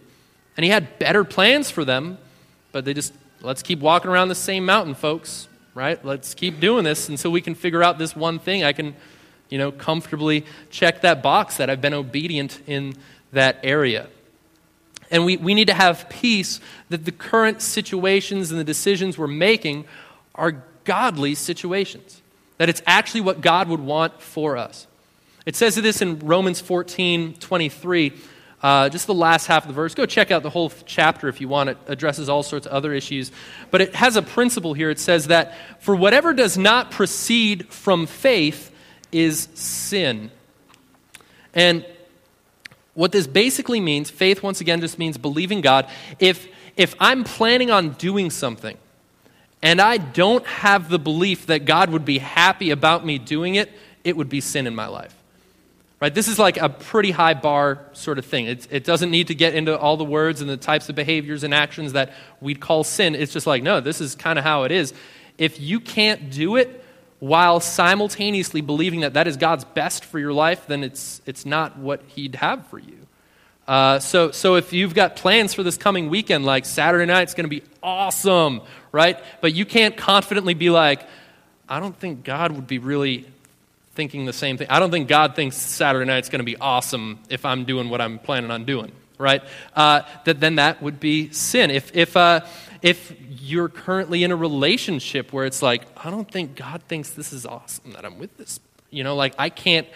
And 0.58 0.66
He 0.66 0.70
had 0.70 1.00
better 1.00 1.24
plans 1.24 1.72
for 1.72 1.86
them, 1.86 2.18
but 2.74 2.84
they 2.84 2.94
just, 2.94 3.14
let's 3.40 3.64
keep 3.64 3.80
walking 3.80 4.12
around 4.12 4.28
the 4.28 4.36
same 4.36 4.66
mountain, 4.66 4.94
folks, 4.94 5.48
right? 5.74 6.04
Let's 6.04 6.34
keep 6.34 6.60
doing 6.60 6.84
this 6.84 7.08
until 7.08 7.32
we 7.32 7.40
can 7.40 7.56
figure 7.56 7.82
out 7.82 7.98
this 7.98 8.14
one 8.14 8.40
thing. 8.40 8.66
I 8.66 8.74
can, 8.74 8.94
you 9.48 9.58
know, 9.58 9.72
comfortably 9.72 10.46
check 10.70 11.00
that 11.04 11.24
box 11.24 11.56
that 11.56 11.70
I've 11.70 11.80
been 11.80 11.94
obedient 11.94 12.60
in 12.68 12.96
that 13.32 13.62
area. 13.64 14.08
And 15.16 15.24
we, 15.24 15.38
we 15.38 15.54
need 15.54 15.68
to 15.68 15.74
have 15.74 16.10
peace 16.10 16.60
that 16.90 17.06
the 17.06 17.12
current 17.14 17.62
situations 17.62 18.52
and 18.52 18.60
the 18.60 18.66
decisions 18.66 19.18
we're 19.18 19.28
making 19.28 19.86
are 20.36 20.62
godly 20.84 21.36
situations, 21.36 22.22
that 22.58 22.68
it's 22.68 22.82
actually 22.86 23.22
what 23.22 23.40
God 23.40 23.70
would 23.70 23.80
want 23.80 24.22
for 24.22 24.58
us. 24.58 24.88
It 25.46 25.56
says 25.56 25.76
this 25.76 26.02
in 26.02 26.20
Romans 26.20 26.60
14 26.60 27.36
23, 27.36 28.12
uh, 28.62 28.90
just 28.90 29.08
the 29.08 29.14
last 29.14 29.48
half 29.48 29.64
of 29.64 29.70
the 29.70 29.74
verse. 29.74 29.96
Go 29.96 30.06
check 30.06 30.32
out 30.32 30.44
the 30.44 30.50
whole 30.50 30.70
chapter 30.86 31.30
if 31.30 31.40
you 31.40 31.48
want. 31.48 31.70
It 31.70 31.78
addresses 31.88 32.28
all 32.28 32.44
sorts 32.44 32.66
of 32.68 32.74
other 32.74 32.92
issues. 32.92 33.32
But 33.72 33.80
it 33.80 33.96
has 33.96 34.18
a 34.18 34.22
principle 34.22 34.74
here. 34.74 34.90
It 34.90 35.00
says 35.00 35.28
that 35.28 35.56
for 35.82 35.96
whatever 35.96 36.34
does 36.34 36.58
not 36.58 36.92
proceed 36.92 37.70
from 37.70 38.06
faith 38.06 38.70
is 39.14 39.48
sin. 39.54 40.30
And 41.54 41.86
what 42.96 43.12
this 43.12 43.28
basically 43.28 43.80
means, 43.80 44.10
faith 44.10 44.42
once 44.42 44.62
again 44.62 44.82
just 44.82 44.98
means 44.98 45.18
believing 45.18 45.62
God. 45.62 45.90
If, 46.18 46.48
if 46.76 46.96
I'm 47.00 47.24
planning 47.24 47.70
on 47.70 47.92
doing 47.92 48.32
something 48.32 48.78
and 49.62 49.80
I 49.80 49.98
don't 49.98 50.46
have 50.48 50.90
the 50.90 50.98
belief 50.98 51.46
that 51.48 51.66
God 51.66 51.92
would 51.92 52.06
be 52.06 52.18
happy 52.18 52.72
about 52.72 53.06
me 53.06 53.18
doing 53.20 53.56
it, 53.56 53.72
it 54.04 54.16
would 54.18 54.30
be 54.30 54.42
sin 54.42 54.66
in 54.66 54.74
my 54.74 54.88
life. 54.88 55.14
Right? 56.00 56.14
This 56.14 56.28
is 56.28 56.40
like 56.40 56.58
a 56.58 56.70
pretty 56.70 57.12
high 57.12 57.34
bar 57.34 57.86
sort 57.94 58.18
of 58.18 58.26
thing. 58.26 58.48
It, 58.48 58.68
it 58.70 58.84
doesn't 58.84 59.12
need 59.12 59.28
to 59.28 59.36
get 59.36 59.56
into 59.56 59.78
all 59.78 59.98
the 59.98 60.06
words 60.06 60.42
and 60.42 60.50
the 60.50 60.58
types 60.58 60.88
of 60.88 60.96
behaviors 60.96 61.44
and 61.44 61.54
actions 61.54 61.94
that 61.94 62.14
we'd 62.40 62.60
call 62.60 62.84
sin. 62.84 63.16
It's 63.16 63.34
just 63.34 63.48
like, 63.48 63.64
no, 63.64 63.82
this 63.82 64.02
is 64.02 64.16
kind 64.16 64.40
of 64.40 64.46
how 64.46 64.64
it 64.64 64.72
is. 64.72 64.94
If 65.38 65.60
you 65.60 65.80
can't 65.80 66.30
do 66.32 66.56
it, 66.56 66.85
while 67.26 67.60
simultaneously 67.60 68.62
believing 68.62 69.00
that 69.00 69.14
that 69.14 69.28
is 69.28 69.36
God's 69.36 69.66
best 69.66 70.06
for 70.06 70.20
your 70.20 70.32
life, 70.32 70.68
then 70.68 70.84
it's, 70.84 71.22
it's 71.26 71.44
not 71.44 71.76
what 71.76 72.04
He'd 72.10 72.36
have 72.36 72.68
for 72.68 72.78
you. 72.78 73.00
Uh, 73.68 73.98
so, 73.98 74.30
so 74.30 74.56
if 74.56 74.74
you've 74.74 74.94
got 74.94 75.16
plans 75.16 75.52
for 75.52 75.64
this 75.64 75.76
coming 75.76 76.10
weekend, 76.10 76.46
like 76.46 76.66
Saturday 76.66 77.08
night, 77.08 77.24
it's 77.24 77.34
going 77.34 77.46
to 77.46 77.50
be 77.50 77.64
awesome, 77.82 78.62
right? 78.92 79.18
But 79.42 79.56
you 79.56 79.66
can't 79.66 79.98
confidently 79.98 80.54
be 80.54 80.70
like, 80.70 81.02
I 81.68 81.80
don't 81.80 82.00
think 82.00 82.24
God 82.24 82.52
would 82.52 82.68
be 82.68 82.78
really 82.78 83.26
thinking 83.96 84.26
the 84.26 84.34
same 84.34 84.58
thing. 84.58 84.68
I 84.70 84.78
don't 84.80 84.92
think 84.92 85.08
God 85.08 85.36
thinks 85.36 85.58
Saturday 85.58 86.06
night's 86.06 86.30
going 86.30 86.42
to 86.42 86.46
be 86.46 86.58
awesome 86.58 87.18
if 87.30 87.44
I'm 87.44 87.66
doing 87.66 87.90
what 87.90 88.02
I'm 88.02 88.20
planning 88.20 88.52
on 88.52 88.66
doing, 88.66 88.92
right? 89.18 89.42
Uh, 89.76 90.02
that 90.26 90.40
then 90.40 90.58
that 90.58 90.80
would 90.84 91.00
be 91.00 91.32
sin. 91.32 91.72
If 91.72 91.96
if 91.96 92.16
uh, 92.16 92.42
if 92.84 93.12
you're 93.46 93.70
currently 93.70 94.24
in 94.24 94.32
a 94.32 94.36
relationship 94.36 95.32
where 95.32 95.46
it's 95.46 95.62
like, 95.62 95.84
I 96.04 96.10
don't 96.10 96.30
think 96.30 96.56
God 96.56 96.82
thinks 96.88 97.12
this 97.12 97.32
is 97.32 97.46
awesome 97.46 97.92
that 97.92 98.04
I'm 98.04 98.18
with 98.18 98.36
this. 98.38 98.60
You 98.90 99.04
know, 99.04 99.16
like 99.16 99.36
I 99.38 99.50
can't, 99.50 99.88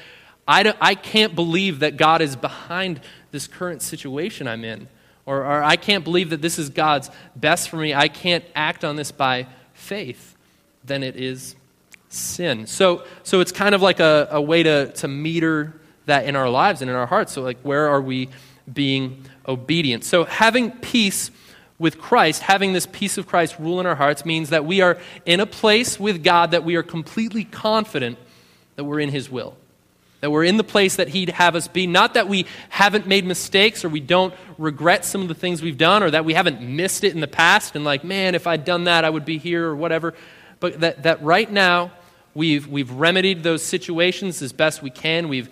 I, 0.47 0.61
don't, 0.61 0.77
I 0.79 0.93
can't 0.93 1.33
believe 1.33 1.79
that 1.79 1.97
God 1.97 2.21
is 2.21 2.35
behind 2.35 3.01
this 3.31 3.47
current 3.47 3.81
situation 3.81 4.47
I'm 4.47 4.63
in. 4.63 4.87
Or, 5.25 5.39
or 5.39 5.63
I 5.63 5.77
can't 5.77 6.03
believe 6.03 6.29
that 6.29 6.43
this 6.43 6.59
is 6.59 6.69
God's 6.69 7.09
best 7.35 7.69
for 7.69 7.77
me. 7.77 7.93
I 7.93 8.07
can't 8.07 8.45
act 8.55 8.85
on 8.85 8.95
this 8.95 9.11
by 9.11 9.47
faith. 9.73 10.35
Then 10.83 11.01
it 11.01 11.15
is 11.15 11.55
sin. 12.09 12.67
So, 12.67 13.03
so 13.23 13.39
it's 13.39 13.51
kind 13.51 13.73
of 13.73 13.81
like 13.81 13.99
a, 13.99 14.27
a 14.31 14.41
way 14.41 14.61
to, 14.61 14.91
to 14.93 15.07
meter 15.07 15.79
that 16.05 16.25
in 16.25 16.35
our 16.35 16.49
lives 16.49 16.81
and 16.81 16.89
in 16.89 16.95
our 16.95 17.07
hearts. 17.07 17.33
So, 17.33 17.41
like, 17.41 17.59
where 17.61 17.87
are 17.89 18.01
we 18.01 18.29
being 18.71 19.25
obedient? 19.47 20.03
So, 20.03 20.25
having 20.25 20.71
peace 20.71 21.31
with 21.79 21.97
Christ, 21.97 22.41
having 22.41 22.73
this 22.73 22.85
peace 22.85 23.17
of 23.17 23.25
Christ 23.25 23.57
rule 23.57 23.79
in 23.79 23.85
our 23.85 23.95
hearts 23.95 24.25
means 24.25 24.49
that 24.49 24.65
we 24.65 24.81
are 24.81 24.97
in 25.25 25.39
a 25.39 25.45
place 25.45 25.97
with 25.97 26.23
God 26.23 26.51
that 26.51 26.65
we 26.65 26.75
are 26.75 26.83
completely 26.83 27.45
confident 27.45 28.19
that 28.75 28.83
we're 28.83 28.99
in 28.99 29.09
His 29.09 29.29
will. 29.29 29.55
That 30.19 30.29
we're 30.29 30.43
in 30.43 30.57
the 30.57 30.65
place 30.65 30.97
that 30.97 31.07
He'd 31.07 31.29
have 31.29 31.55
us 31.55 31.69
be. 31.69 31.87
Not 31.87 32.15
that 32.15 32.27
we 32.27 32.45
haven't 32.67 33.07
made 33.07 33.25
mistakes 33.25 33.85
or 33.85 33.89
we 33.89 34.01
don't 34.01 34.33
regret 34.57 35.05
some 35.05 35.21
of 35.21 35.29
the 35.29 35.33
things 35.33 35.61
we've 35.61 35.77
done 35.77 36.03
or 36.03 36.11
that 36.11 36.25
we 36.25 36.33
haven't 36.33 36.61
missed 36.61 37.05
it 37.05 37.13
in 37.13 37.21
the 37.21 37.27
past 37.27 37.77
and, 37.77 37.85
like, 37.85 38.03
man, 38.03 38.35
if 38.35 38.45
I'd 38.45 38.65
done 38.65 38.83
that, 38.83 39.05
I 39.05 39.09
would 39.09 39.23
be 39.23 39.37
here 39.37 39.65
or 39.65 39.75
whatever. 39.75 40.13
But 40.59 40.81
that, 40.81 41.03
that 41.03 41.23
right 41.23 41.49
now, 41.49 41.93
we've, 42.33 42.67
we've 42.67 42.91
remedied 42.91 43.43
those 43.43 43.63
situations 43.63 44.41
as 44.41 44.51
best 44.51 44.83
we 44.83 44.89
can. 44.89 45.29
We've 45.29 45.49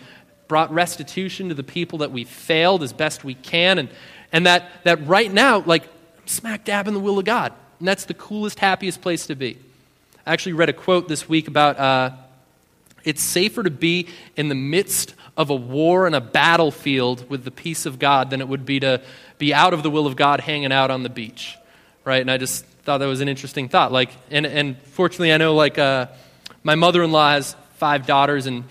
brought 0.50 0.74
restitution 0.74 1.48
to 1.48 1.56
the 1.56 1.64
people 1.64 2.00
that 2.00 2.12
we 2.12 2.26
failed 2.26 2.84
as 2.84 2.92
best 2.92 3.24
we 3.24 3.36
can. 3.36 3.80
And, 3.80 3.90
and 4.34 4.46
that, 4.46 4.70
that 4.84 5.08
right 5.08 5.32
now, 5.32 5.60
like, 5.60 5.88
smack 6.30 6.66
dab 6.66 6.88
in 6.88 6.94
the 6.94 7.00
will 7.00 7.20
of 7.20 7.26
God. 7.26 7.54
And 7.80 7.88
that's 7.88 8.06
the 8.06 8.14
coolest, 8.14 8.60
happiest 8.60 9.02
place 9.02 9.28
to 9.28 9.36
be. 9.36 9.58
I 10.26 10.34
actually 10.34 10.54
read 10.54 10.70
a 10.70 10.74
quote 10.74 11.08
this 11.08 11.30
week 11.30 11.48
about 11.48 11.80
uh, 11.80 12.12
it's 13.04 13.22
safer 13.22 13.64
to 13.64 13.70
be 13.70 14.08
in 14.36 14.50
the 14.50 14.56
midst 14.56 15.16
of 15.38 15.50
a 15.50 15.56
war 15.56 16.08
and 16.08 16.16
a 16.16 16.22
battlefield 16.22 17.30
with 17.30 17.44
the 17.44 17.52
peace 17.52 17.86
of 17.86 18.00
God 18.00 18.30
than 18.32 18.42
it 18.42 18.48
would 18.48 18.66
be 18.66 18.80
to 18.80 19.02
be 19.38 19.54
out 19.54 19.74
of 19.74 19.84
the 19.84 19.90
will 19.90 20.08
of 20.08 20.16
God 20.16 20.42
hanging 20.42 20.72
out 20.72 20.92
on 20.92 21.04
the 21.04 21.10
beach. 21.10 21.56
Right? 22.04 22.22
And 22.22 22.32
I 22.32 22.38
just 22.38 22.66
thought 22.84 22.98
that 22.98 23.06
was 23.06 23.22
an 23.22 23.30
interesting 23.30 23.70
thought. 23.70 23.92
Like, 23.92 24.10
and, 24.32 24.46
and 24.46 24.78
fortunately, 24.82 25.32
I 25.32 25.38
know 25.38 25.56
like 25.56 25.78
uh, 25.78 26.08
my 26.64 26.76
mother 26.76 27.04
in 27.04 27.12
law 27.12 27.32
has 27.32 27.56
five 27.76 28.06
daughters 28.06 28.48
and 28.48 28.64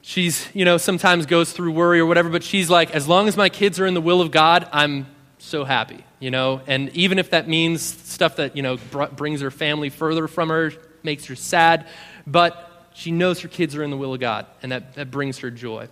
she's, 0.00 0.48
you 0.54 0.64
know, 0.64 0.76
sometimes 0.76 1.26
goes 1.26 1.52
through 1.52 1.72
worry 1.72 1.98
or 1.98 2.06
whatever, 2.06 2.28
but 2.28 2.42
she's 2.42 2.70
like, 2.70 2.90
as 2.92 3.08
long 3.08 3.28
as 3.28 3.36
my 3.36 3.48
kids 3.48 3.80
are 3.80 3.86
in 3.86 3.94
the 3.94 4.00
will 4.00 4.20
of 4.20 4.30
God, 4.30 4.68
I'm 4.72 5.06
so 5.42 5.64
happy, 5.64 6.04
you 6.20 6.30
know? 6.30 6.62
And 6.66 6.88
even 6.90 7.18
if 7.18 7.30
that 7.30 7.48
means 7.48 7.82
stuff 7.82 8.36
that, 8.36 8.56
you 8.56 8.62
know, 8.62 8.78
br- 8.90 9.06
brings 9.06 9.40
her 9.40 9.50
family 9.50 9.90
further 9.90 10.28
from 10.28 10.48
her, 10.48 10.72
makes 11.02 11.26
her 11.26 11.34
sad, 11.36 11.88
but 12.26 12.88
she 12.94 13.10
knows 13.10 13.40
her 13.40 13.48
kids 13.48 13.74
are 13.74 13.82
in 13.82 13.90
the 13.90 13.96
will 13.96 14.14
of 14.14 14.20
God, 14.20 14.46
and 14.62 14.72
that, 14.72 14.94
that 14.94 15.10
brings 15.10 15.38
her 15.38 15.50
joy. 15.50 15.88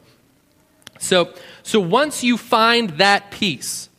So, 0.98 1.34
so 1.62 1.80
once 1.80 2.22
you 2.22 2.36
find 2.36 2.90
that 2.90 3.30
peace, 3.30 3.89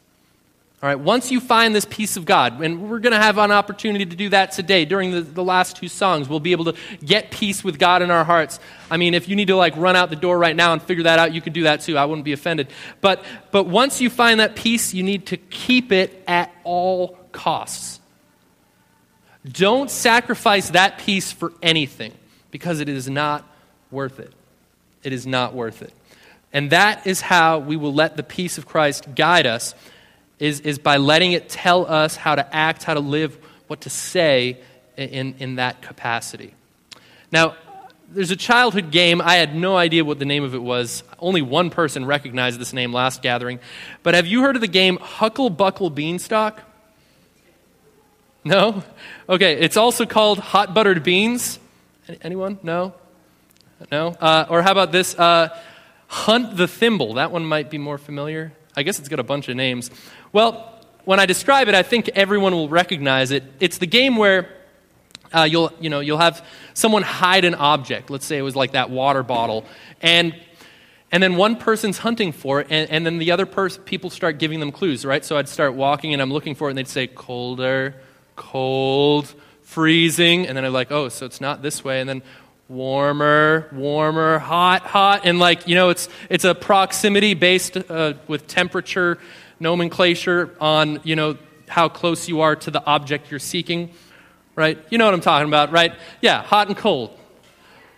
all 0.84 0.88
right, 0.88 1.00
once 1.00 1.30
you 1.30 1.40
find 1.40 1.76
this 1.76 1.86
peace 1.86 2.18
of 2.18 2.26
God, 2.26 2.60
and 2.60 2.90
we're 2.90 2.98
going 2.98 3.14
to 3.14 3.20
have 3.20 3.38
an 3.38 3.52
opportunity 3.52 4.04
to 4.04 4.16
do 4.16 4.30
that 4.30 4.52
today 4.52 4.84
during 4.84 5.12
the, 5.12 5.22
the 5.22 5.44
last 5.44 5.76
two 5.76 5.88
songs, 5.88 6.28
we'll 6.28 6.40
be 6.40 6.54
able 6.54 6.66
to 6.66 6.76
get 7.06 7.30
peace 7.30 7.64
with 7.64 7.78
God 7.78 8.02
in 8.02 8.10
our 8.10 8.24
hearts. 8.24 8.60
I 8.90 8.98
mean, 8.98 9.14
if 9.14 9.30
you 9.30 9.36
need 9.36 9.50
to 9.50 9.56
like 9.56 9.78
run 9.78 9.96
out 9.96 10.10
the 10.10 10.16
door 10.16 10.40
right 10.40 10.56
now 10.56 10.74
and 10.74 10.82
figure 10.82 11.04
that 11.04 11.20
out, 11.20 11.34
you 11.34 11.42
could 11.42 11.54
do 11.54 11.64
that 11.64 11.82
too. 11.82 12.00
I 12.00 12.06
wouldn't 12.06 12.26
be 12.26 12.34
offended. 12.34 12.68
But, 13.00 13.24
but 13.52 13.68
once 13.68 14.02
you 14.02 14.10
find 14.10 14.40
that 14.40 14.56
peace, 14.56 14.92
you 14.92 15.04
need 15.04 15.28
to 15.28 15.38
keep 15.38 15.92
it 15.92 16.24
at 16.28 16.52
all 16.64 17.10
costs. 17.32 18.00
Don't 19.48 19.92
sacrifice 19.92 20.72
that 20.72 20.98
peace 20.98 21.32
for 21.32 21.54
anything 21.62 22.12
because 22.50 22.80
it 22.80 22.90
is 22.90 23.08
not 23.08 23.48
worth 23.92 24.20
it. 24.20 24.34
It 25.04 25.14
is 25.14 25.28
not 25.28 25.54
worth 25.54 25.84
it. 25.84 25.94
And 26.52 26.72
that 26.72 27.06
is 27.06 27.22
how 27.22 27.60
we 27.60 27.76
will 27.76 27.94
let 27.94 28.18
the 28.18 28.24
peace 28.24 28.58
of 28.58 28.66
Christ 28.66 29.14
guide 29.14 29.46
us 29.46 29.76
is, 30.42 30.60
is 30.62 30.80
by 30.80 30.98
letting 30.98 31.34
it 31.34 31.48
tell 31.48 31.86
us 31.86 32.16
how 32.16 32.34
to 32.34 32.56
act, 32.56 32.84
how 32.84 32.96
to 32.96 33.00
live, 33.00 33.38
what 33.68 33.82
to 33.82 33.90
say 33.90 34.58
in, 34.98 35.36
in 35.38 35.56
that 35.56 35.84
capacity. 35.84 36.56
Now, 37.32 37.56
there's 38.10 38.32
a 38.32 38.36
childhood 38.36 38.92
game. 38.92 39.22
I 39.22 39.36
had 39.36 39.56
no 39.56 39.78
idea 39.78 40.04
what 40.04 40.18
the 40.18 40.26
name 40.26 40.44
of 40.44 40.56
it 40.56 40.62
was. 40.62 41.04
Only 41.20 41.44
one 41.44 41.70
person 41.70 42.06
recognized 42.06 42.60
this 42.60 42.74
name 42.74 42.92
last 42.92 43.22
gathering. 43.22 43.60
But 44.02 44.16
have 44.16 44.26
you 44.26 44.42
heard 44.42 44.56
of 44.56 44.62
the 44.62 44.68
game 44.68 44.98
Huckle 44.98 45.52
Buckle 45.52 45.92
Beanstalk? 45.92 46.60
No? 48.44 48.84
Okay, 49.30 49.60
it's 49.60 49.78
also 49.78 50.08
called 50.08 50.40
Hot 50.40 50.74
Buttered 50.74 51.04
Beans. 51.04 51.60
Anyone? 52.24 52.58
No? 52.64 52.96
No? 53.92 54.08
Uh, 54.08 54.48
or 54.50 54.64
how 54.64 54.72
about 54.72 54.92
this? 54.92 55.18
Uh, 55.18 55.56
Hunt 56.08 56.58
the 56.58 56.68
Thimble. 56.68 57.14
That 57.14 57.32
one 57.32 57.46
might 57.46 57.70
be 57.70 57.78
more 57.78 58.00
familiar. 58.00 58.54
I 58.76 58.84
guess 58.84 59.00
it's 59.00 59.10
got 59.10 59.20
a 59.20 59.24
bunch 59.24 59.50
of 59.50 59.56
names. 59.56 59.92
Well, 60.34 60.80
when 61.04 61.20
I 61.20 61.26
describe 61.26 61.68
it, 61.68 61.76
I 61.76 61.84
think 61.84 62.08
everyone 62.10 62.54
will 62.54 62.70
recognize 62.70 63.32
it. 63.32 63.44
It's 63.60 63.80
the 63.80 63.86
game 63.86 64.16
where 64.16 64.48
uh, 65.34 65.44
you'll, 65.44 65.74
you 65.82 65.90
know, 65.90 66.00
you'll 66.00 66.20
have 66.20 66.46
someone 66.74 67.02
hide 67.02 67.44
an 67.44 67.56
object. 67.56 68.10
Let's 68.10 68.26
say 68.26 68.38
it 68.38 68.42
was 68.42 68.56
like 68.56 68.72
that 68.72 68.90
water 68.90 69.24
bottle. 69.24 69.66
And, 70.02 70.34
and 71.12 71.22
then 71.22 71.36
one 71.36 71.58
person's 71.58 71.98
hunting 71.98 72.32
for 72.32 72.62
it, 72.62 72.68
and, 72.70 72.90
and 72.90 73.06
then 73.06 73.18
the 73.18 73.32
other 73.32 73.46
person, 73.46 73.84
people 73.84 74.10
start 74.10 74.40
giving 74.40 74.62
them 74.62 74.72
clues, 74.72 75.04
right? 75.04 75.26
So 75.26 75.36
I'd 75.36 75.50
start 75.50 75.74
walking 75.74 76.14
and 76.14 76.22
I'm 76.22 76.32
looking 76.32 76.56
for 76.56 76.70
it, 76.70 76.72
and 76.72 76.78
they'd 76.78 76.88
say, 76.88 77.08
colder, 77.08 77.96
cold, 78.38 79.34
freezing. 79.64 80.48
And 80.48 80.56
then 80.56 80.64
I'm 80.64 80.72
like, 80.72 80.92
oh, 80.92 81.10
so 81.10 81.26
it's 81.26 81.42
not 81.42 81.62
this 81.62 81.84
way. 81.84 82.00
And 82.00 82.08
then 82.08 82.22
warmer, 82.70 83.68
warmer, 83.74 84.40
hot, 84.40 84.84
hot. 84.84 85.26
And 85.26 85.40
like, 85.40 85.68
you 85.68 85.76
know, 85.76 85.90
it's, 85.90 86.08
it's 86.30 86.46
a 86.46 86.56
proximity 86.56 87.34
based 87.34 87.76
uh, 87.76 88.14
with 88.30 88.48
temperature 88.48 89.18
nomenclature 89.62 90.56
on, 90.60 91.00
you 91.04 91.16
know, 91.16 91.38
how 91.68 91.88
close 91.88 92.28
you 92.28 92.42
are 92.42 92.56
to 92.58 92.72
the 92.72 92.84
object 92.86 93.32
you're 93.32 93.40
seeking 93.40 93.92
right? 94.56 94.78
You 94.90 94.98
know 94.98 95.06
what 95.06 95.14
I'm 95.14 95.22
talking 95.22 95.48
about, 95.48 95.72
right? 95.72 95.94
Yeah, 96.22 96.44
hot 96.44 96.68
and 96.68 96.78
cold. 96.78 97.18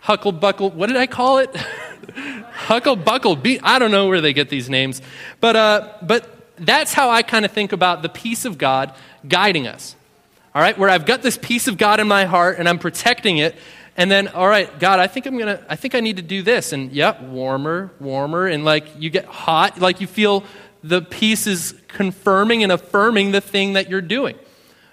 Huckle 0.00 0.32
buckle, 0.32 0.70
what 0.70 0.86
did 0.86 0.96
I 0.96 1.06
call 1.06 1.38
it? 1.38 1.54
Huckle 2.52 2.96
buckle. 2.96 3.40
I 3.62 3.78
don't 3.78 3.90
know 3.90 4.06
where 4.08 4.20
they 4.20 4.32
get 4.32 4.48
these 4.48 4.68
names. 4.68 5.02
But, 5.40 5.56
uh, 5.56 5.88
but 6.02 6.28
that's 6.56 6.92
how 6.92 7.10
I 7.10 7.22
kind 7.22 7.44
of 7.44 7.50
think 7.50 7.72
about 7.72 8.02
the 8.02 8.08
peace 8.08 8.44
of 8.44 8.58
God 8.58 8.94
guiding 9.26 9.66
us. 9.66 9.96
All 10.54 10.62
right, 10.62 10.78
where 10.78 10.88
I've 10.88 11.04
got 11.04 11.22
this 11.22 11.36
peace 11.36 11.66
of 11.66 11.78
God 11.78 11.98
in 11.98 12.06
my 12.06 12.26
heart 12.26 12.58
and 12.58 12.68
I'm 12.68 12.78
protecting 12.78 13.38
it. 13.38 13.56
And 13.96 14.10
then, 14.10 14.28
all 14.28 14.48
right, 14.48 14.78
God, 14.78 15.00
I 15.00 15.06
think 15.06 15.26
I'm 15.26 15.36
going 15.36 15.56
to, 15.56 15.64
I 15.68 15.76
think 15.76 15.94
I 15.94 16.00
need 16.00 16.16
to 16.16 16.22
do 16.22 16.42
this. 16.42 16.72
And 16.72 16.92
yep, 16.92 17.22
warmer, 17.22 17.90
warmer. 18.00 18.46
And 18.46 18.64
like 18.64 18.86
you 18.98 19.10
get 19.10 19.24
hot, 19.24 19.80
like 19.80 20.00
you 20.00 20.06
feel 20.06 20.44
the 20.84 21.00
peace 21.00 21.46
is 21.46 21.74
confirming 21.88 22.62
and 22.62 22.70
affirming 22.70 23.32
the 23.32 23.40
thing 23.40 23.72
that 23.72 23.88
you're 23.88 24.02
doing. 24.02 24.38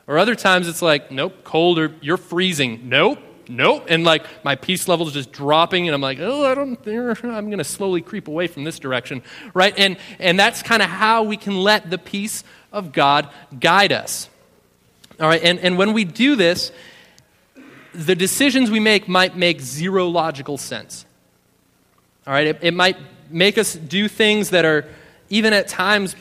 Or 0.07 0.17
other 0.17 0.35
times 0.35 0.69
it's 0.69 0.81
like, 0.81 1.11
nope, 1.11 1.43
cold 1.43 1.77
or 1.77 1.93
you're 1.99 2.15
freezing. 2.15 2.87
Nope, 2.87 3.19
nope. 3.49 3.87
And 3.89 4.05
like 4.05 4.25
my 4.45 4.55
peace 4.55 4.87
level 4.87 5.05
is 5.05 5.13
just 5.13 5.33
dropping 5.33 5.89
and 5.89 5.93
I'm 5.93 5.99
like, 5.99 6.19
oh, 6.21 6.45
I 6.45 6.55
don't, 6.55 6.79
I'm 6.87 7.47
going 7.47 7.57
to 7.57 7.65
slowly 7.65 7.99
creep 7.99 8.29
away 8.29 8.47
from 8.47 8.63
this 8.63 8.79
direction, 8.79 9.21
right? 9.53 9.77
And, 9.77 9.97
and 10.17 10.39
that's 10.39 10.63
kind 10.63 10.81
of 10.81 10.89
how 10.89 11.23
we 11.23 11.35
can 11.35 11.57
let 11.57 11.89
the 11.89 11.97
peace 11.97 12.45
of 12.71 12.93
God 12.93 13.27
guide 13.59 13.91
us. 13.91 14.29
All 15.19 15.27
right, 15.27 15.43
and, 15.43 15.59
and 15.59 15.77
when 15.77 15.91
we 15.91 16.05
do 16.05 16.37
this, 16.37 16.71
the 17.93 18.15
decisions 18.15 18.71
we 18.71 18.79
make 18.79 19.09
might 19.09 19.35
make 19.35 19.59
zero 19.59 20.07
logical 20.07 20.57
sense. 20.57 21.05
All 22.25 22.33
right, 22.33 22.47
it, 22.47 22.59
it 22.61 22.73
might 22.73 22.97
make 23.29 23.57
us 23.57 23.75
do 23.75 24.07
things 24.07 24.51
that 24.51 24.63
are 24.63 24.85
even 25.31 25.53
at 25.53 25.67
times 25.67 26.15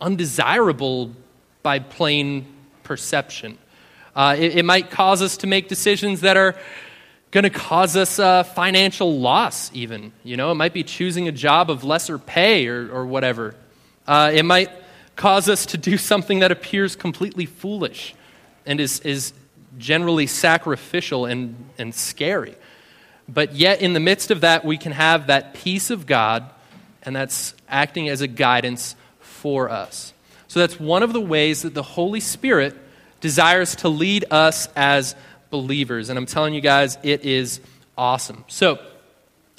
undesirable 0.00 1.12
by 1.62 1.78
plain 1.78 2.46
perception. 2.82 3.58
Uh, 4.16 4.34
it, 4.36 4.56
it, 4.56 4.64
might 4.64 4.90
cause 4.90 5.22
us 5.22 5.36
to 5.36 5.46
make 5.46 5.68
decisions 5.68 6.22
that 6.22 6.36
are 6.36 6.56
going 7.30 7.44
to 7.44 7.50
cause 7.50 7.94
us 7.94 8.18
uh, 8.18 8.42
financial 8.42 9.20
loss, 9.20 9.70
even. 9.74 10.12
You 10.24 10.36
know, 10.36 10.50
it 10.50 10.54
might 10.54 10.72
be 10.72 10.82
choosing 10.82 11.28
a 11.28 11.32
job 11.32 11.70
of 11.70 11.84
lesser 11.84 12.18
pay 12.18 12.66
or, 12.66 12.90
or 12.90 13.06
whatever. 13.06 13.54
Uh, 14.06 14.32
it 14.34 14.44
might 14.44 14.70
cause 15.14 15.48
us 15.48 15.66
to 15.66 15.76
do 15.76 15.98
something 15.98 16.38
that 16.38 16.50
appears 16.50 16.96
completely 16.96 17.44
foolish 17.44 18.14
and 18.64 18.80
is, 18.80 19.00
is 19.00 19.34
generally 19.76 20.26
sacrificial 20.26 21.26
and, 21.26 21.54
and 21.76 21.94
scary. 21.94 22.56
But 23.28 23.54
yet, 23.54 23.82
in 23.82 23.92
the 23.92 24.00
midst 24.00 24.30
of 24.30 24.40
that, 24.40 24.64
we 24.64 24.78
can 24.78 24.92
have 24.92 25.26
that 25.26 25.52
peace 25.52 25.90
of 25.90 26.06
God, 26.06 26.50
and 27.02 27.14
that's 27.14 27.54
acting 27.68 28.08
as 28.08 28.20
a 28.20 28.28
guidance 28.28 28.96
for 29.20 29.70
us. 29.70 30.12
So 30.48 30.60
that's 30.60 30.80
one 30.80 31.02
of 31.02 31.12
the 31.12 31.20
ways 31.20 31.62
that 31.62 31.74
the 31.74 31.82
Holy 31.82 32.20
Spirit 32.20 32.74
desires 33.20 33.76
to 33.76 33.88
lead 33.88 34.24
us 34.30 34.68
as 34.74 35.14
believers. 35.50 36.08
And 36.08 36.18
I'm 36.18 36.26
telling 36.26 36.54
you 36.54 36.60
guys, 36.60 36.98
it 37.02 37.24
is 37.24 37.60
awesome. 37.96 38.44
So, 38.48 38.78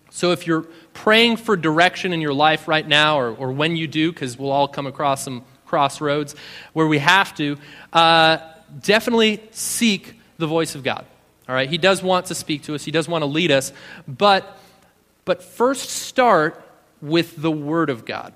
so 0.09 0.31
if 0.31 0.47
you're 0.47 0.65
praying 0.93 1.37
for 1.37 1.55
direction 1.55 2.13
in 2.13 2.21
your 2.21 2.33
life 2.33 2.67
right 2.67 2.87
now, 2.87 3.19
or, 3.19 3.31
or 3.35 3.51
when 3.51 3.75
you 3.75 3.87
do, 3.87 4.11
because 4.11 4.37
we'll 4.37 4.51
all 4.51 4.67
come 4.67 4.87
across 4.87 5.23
some 5.23 5.43
crossroads 5.65 6.35
where 6.73 6.87
we 6.87 6.97
have 6.97 7.35
to, 7.35 7.57
uh, 7.93 8.37
definitely 8.81 9.41
seek 9.51 10.15
the 10.37 10.47
voice 10.47 10.75
of 10.75 10.83
God. 10.83 11.05
All 11.47 11.55
right? 11.55 11.69
He 11.69 11.77
does 11.77 12.01
want 12.01 12.27
to 12.27 12.35
speak 12.35 12.63
to 12.63 12.75
us, 12.75 12.83
He 12.83 12.91
does 12.91 13.07
want 13.07 13.21
to 13.21 13.27
lead 13.27 13.51
us, 13.51 13.71
but, 14.07 14.57
but 15.25 15.43
first 15.43 15.89
start 15.89 16.63
with 17.01 17.41
the 17.41 17.51
Word 17.51 17.89
of 17.89 18.05
God. 18.05 18.33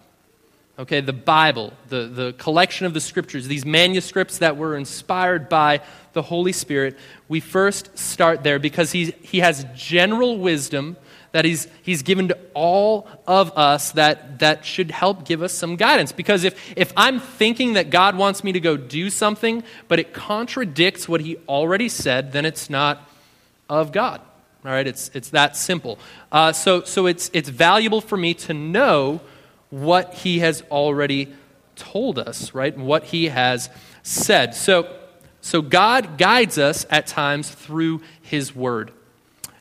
Okay, 0.79 1.01
the 1.01 1.13
Bible, 1.13 1.71
the, 1.89 2.07
the 2.07 2.33
collection 2.33 2.87
of 2.87 2.95
the 2.95 3.01
scriptures, 3.01 3.47
these 3.47 3.65
manuscripts 3.65 4.39
that 4.39 4.57
were 4.57 4.75
inspired 4.75 5.47
by 5.47 5.81
the 6.13 6.23
Holy 6.23 6.51
Spirit, 6.51 6.97
we 7.27 7.39
first 7.39 7.95
start 7.97 8.43
there 8.43 8.57
because 8.57 8.91
he, 8.91 9.13
he 9.21 9.39
has 9.39 9.65
general 9.75 10.39
wisdom 10.39 10.97
that 11.31 11.45
he's, 11.45 11.67
he's 11.81 12.01
given 12.01 12.27
to 12.29 12.37
all 12.53 13.07
of 13.27 13.55
us 13.57 13.91
that, 13.91 14.39
that 14.39 14.65
should 14.65 14.89
help 14.89 15.25
give 15.25 15.41
us 15.41 15.51
some 15.51 15.75
guidance. 15.75 16.11
Because 16.11 16.43
if, 16.43 16.77
if 16.77 16.93
I'm 16.95 17.19
thinking 17.19 17.73
that 17.73 17.89
God 17.89 18.15
wants 18.15 18.43
me 18.43 18.51
to 18.51 18.59
go 18.59 18.77
do 18.77 19.09
something, 19.09 19.63
but 19.87 19.99
it 19.99 20.13
contradicts 20.13 21.09
what 21.09 21.21
he 21.21 21.37
already 21.47 21.89
said, 21.89 22.31
then 22.31 22.45
it's 22.45 22.69
not 22.69 23.09
of 23.69 23.91
God. 23.91 24.21
All 24.65 24.71
right, 24.71 24.87
it's, 24.87 25.11
it's 25.13 25.29
that 25.31 25.57
simple. 25.57 25.99
Uh, 26.31 26.53
so 26.53 26.83
so 26.83 27.05
it's, 27.05 27.29
it's 27.33 27.49
valuable 27.49 27.99
for 27.99 28.17
me 28.17 28.33
to 28.35 28.53
know 28.53 29.19
what 29.69 30.13
he 30.13 30.39
has 30.39 30.61
already 30.71 31.33
told 31.75 32.17
us, 32.19 32.53
right? 32.53 32.77
What 32.77 33.05
he 33.05 33.25
has 33.25 33.69
said. 34.03 34.55
So, 34.55 34.87
so 35.41 35.61
God 35.61 36.17
guides 36.17 36.57
us 36.57 36.85
at 36.89 37.07
times 37.07 37.49
through 37.49 38.01
his 38.21 38.55
word. 38.55 38.91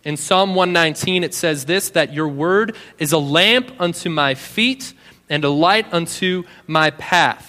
In 0.04 0.16
Psalm 0.16 0.54
119, 0.54 1.24
it 1.24 1.34
says 1.34 1.64
this 1.64 1.90
that 1.90 2.12
your 2.12 2.28
word 2.28 2.76
is 2.98 3.12
a 3.12 3.18
lamp 3.18 3.72
unto 3.80 4.10
my 4.10 4.34
feet 4.34 4.92
and 5.28 5.44
a 5.44 5.50
light 5.50 5.92
unto 5.92 6.44
my 6.66 6.90
path. 6.90 7.48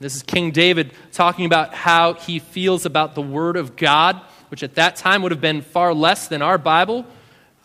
This 0.00 0.14
is 0.14 0.22
King 0.22 0.50
David 0.50 0.92
talking 1.12 1.44
about 1.44 1.74
how 1.74 2.14
he 2.14 2.38
feels 2.38 2.86
about 2.86 3.14
the 3.14 3.22
word 3.22 3.56
of 3.56 3.76
God, 3.76 4.20
which 4.50 4.62
at 4.62 4.74
that 4.76 4.96
time 4.96 5.22
would 5.22 5.32
have 5.32 5.40
been 5.40 5.62
far 5.62 5.94
less 5.94 6.28
than 6.28 6.42
our 6.42 6.58
Bible, 6.58 7.06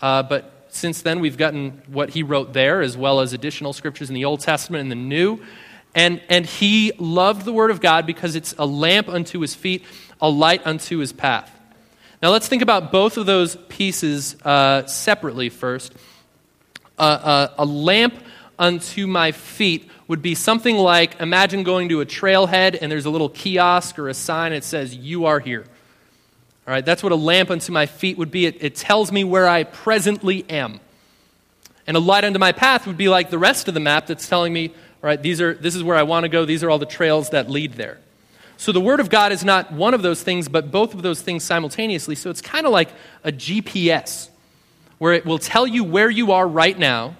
uh, 0.01 0.23
but 0.23 0.67
since 0.73 1.03
then, 1.03 1.19
we've 1.19 1.37
gotten 1.37 1.81
what 1.87 2.09
he 2.09 2.23
wrote 2.23 2.53
there, 2.53 2.81
as 2.81 2.97
well 2.97 3.19
as 3.19 3.31
additional 3.31 3.73
scriptures 3.73 4.09
in 4.09 4.15
the 4.15 4.25
Old 4.25 4.39
Testament 4.39 4.81
and 4.81 4.91
the 4.91 4.95
New. 4.95 5.39
And, 5.93 6.19
and 6.29 6.47
he 6.47 6.91
loved 6.97 7.45
the 7.45 7.53
Word 7.53 7.69
of 7.69 7.79
God 7.79 8.07
because 8.07 8.35
it's 8.35 8.55
a 8.57 8.65
lamp 8.65 9.07
unto 9.07 9.39
his 9.39 9.53
feet, 9.53 9.83
a 10.19 10.27
light 10.27 10.65
unto 10.65 10.97
his 10.97 11.13
path. 11.13 11.51
Now, 12.23 12.31
let's 12.31 12.47
think 12.47 12.63
about 12.63 12.91
both 12.91 13.17
of 13.17 13.27
those 13.27 13.55
pieces 13.69 14.35
uh, 14.43 14.87
separately 14.87 15.49
first. 15.49 15.93
Uh, 16.97 17.01
uh, 17.01 17.47
a 17.59 17.65
lamp 17.65 18.15
unto 18.57 19.05
my 19.05 19.31
feet 19.31 19.89
would 20.07 20.21
be 20.21 20.33
something 20.33 20.75
like 20.75 21.19
imagine 21.19 21.63
going 21.63 21.89
to 21.89 22.01
a 22.01 22.05
trailhead 22.05 22.77
and 22.81 22.91
there's 22.91 23.05
a 23.05 23.09
little 23.09 23.29
kiosk 23.29 23.99
or 23.99 24.09
a 24.09 24.13
sign 24.13 24.53
that 24.53 24.63
says, 24.63 24.95
You 24.95 25.25
are 25.25 25.39
here. 25.39 25.65
All 26.67 26.73
right, 26.73 26.85
that's 26.85 27.03
what 27.03 27.11
a 27.11 27.17
lamp 27.17 27.49
unto 27.49 27.71
my 27.71 27.85
feet 27.85 28.17
would 28.17 28.31
be. 28.31 28.45
It, 28.45 28.63
it 28.63 28.75
tells 28.75 29.11
me 29.11 29.23
where 29.23 29.47
I 29.47 29.63
presently 29.63 30.49
am. 30.49 30.79
And 31.85 31.97
a 31.97 31.99
light 31.99 32.23
unto 32.23 32.39
my 32.39 32.53
path 32.53 32.87
would 32.87 32.97
be 32.97 33.09
like 33.09 33.29
the 33.29 33.37
rest 33.37 33.67
of 33.67 33.73
the 33.73 33.81
map 33.81 34.07
that's 34.07 34.29
telling 34.29 34.53
me, 34.53 34.69
all 34.69 34.75
right, 35.01 35.21
these 35.21 35.41
are, 35.41 35.53
this 35.53 35.75
is 35.75 35.83
where 35.83 35.97
I 35.97 36.03
want 36.03 36.23
to 36.23 36.29
go. 36.29 36.45
These 36.45 36.63
are 36.63 36.69
all 36.69 36.79
the 36.79 36.85
trails 36.85 37.31
that 37.31 37.49
lead 37.49 37.73
there. 37.73 37.99
So 38.55 38.71
the 38.71 38.79
Word 38.79 39.01
of 39.01 39.09
God 39.09 39.33
is 39.33 39.43
not 39.43 39.73
one 39.73 39.93
of 39.93 40.01
those 40.01 40.23
things, 40.23 40.47
but 40.47 40.71
both 40.71 40.93
of 40.93 41.01
those 41.01 41.21
things 41.21 41.43
simultaneously. 41.43 42.15
So 42.15 42.29
it's 42.29 42.39
kind 42.39 42.65
of 42.65 42.71
like 42.71 42.89
a 43.25 43.31
GPS, 43.31 44.29
where 44.99 45.11
it 45.11 45.25
will 45.25 45.39
tell 45.39 45.67
you 45.67 45.83
where 45.83 46.09
you 46.09 46.31
are 46.31 46.47
right 46.47 46.77
now, 46.77 47.17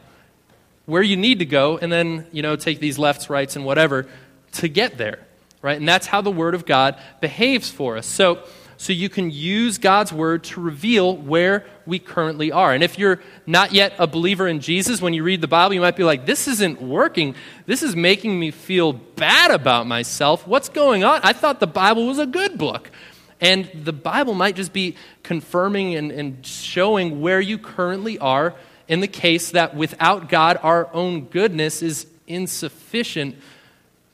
where 0.85 1.01
you 1.01 1.17
need 1.17 1.39
to 1.39 1.45
go, 1.45 1.77
and 1.77 1.91
then, 1.91 2.27
you 2.31 2.41
know, 2.41 2.55
take 2.55 2.79
these 2.79 2.97
lefts, 2.97 3.29
rights, 3.29 3.57
and 3.57 3.65
whatever 3.65 4.07
to 4.53 4.69
get 4.69 4.97
there. 4.97 5.19
Right? 5.61 5.77
And 5.77 5.87
that's 5.87 6.07
how 6.07 6.21
the 6.21 6.31
Word 6.31 6.55
of 6.55 6.65
God 6.65 6.97
behaves 7.19 7.69
for 7.69 7.97
us. 7.97 8.05
So 8.05 8.43
so 8.83 8.91
you 8.91 9.07
can 9.07 9.31
use 9.31 9.77
God's 9.77 10.11
word 10.11 10.43
to 10.43 10.59
reveal 10.59 11.15
where 11.15 11.65
we 11.85 11.99
currently 11.99 12.51
are. 12.51 12.73
And 12.73 12.83
if 12.83 12.99
you're 12.99 13.21
not 13.45 13.71
yet 13.71 13.93
a 13.97 14.07
believer 14.07 14.45
in 14.45 14.59
Jesus, 14.59 15.01
when 15.01 15.13
you 15.13 15.23
read 15.23 15.39
the 15.39 15.47
Bible, 15.47 15.73
you 15.73 15.79
might 15.79 15.95
be 15.95 16.03
like, 16.03 16.25
this 16.25 16.49
isn't 16.49 16.81
working. 16.81 17.33
This 17.65 17.81
is 17.81 17.95
making 17.95 18.37
me 18.37 18.51
feel 18.51 18.91
bad 18.91 19.51
about 19.51 19.87
myself. 19.87 20.45
What's 20.45 20.67
going 20.67 21.05
on? 21.05 21.21
I 21.23 21.31
thought 21.31 21.61
the 21.61 21.65
Bible 21.65 22.07
was 22.07 22.19
a 22.19 22.25
good 22.25 22.57
book. 22.57 22.91
And 23.39 23.69
the 23.73 23.93
Bible 23.93 24.33
might 24.33 24.57
just 24.57 24.73
be 24.73 24.97
confirming 25.23 25.95
and, 25.95 26.11
and 26.11 26.45
showing 26.45 27.21
where 27.21 27.39
you 27.39 27.57
currently 27.57 28.19
are 28.19 28.53
in 28.89 28.99
the 28.99 29.07
case 29.07 29.51
that 29.51 29.77
without 29.77 30.27
God, 30.27 30.59
our 30.61 30.93
own 30.93 31.27
goodness 31.27 31.81
is 31.81 32.05
insufficient 32.27 33.37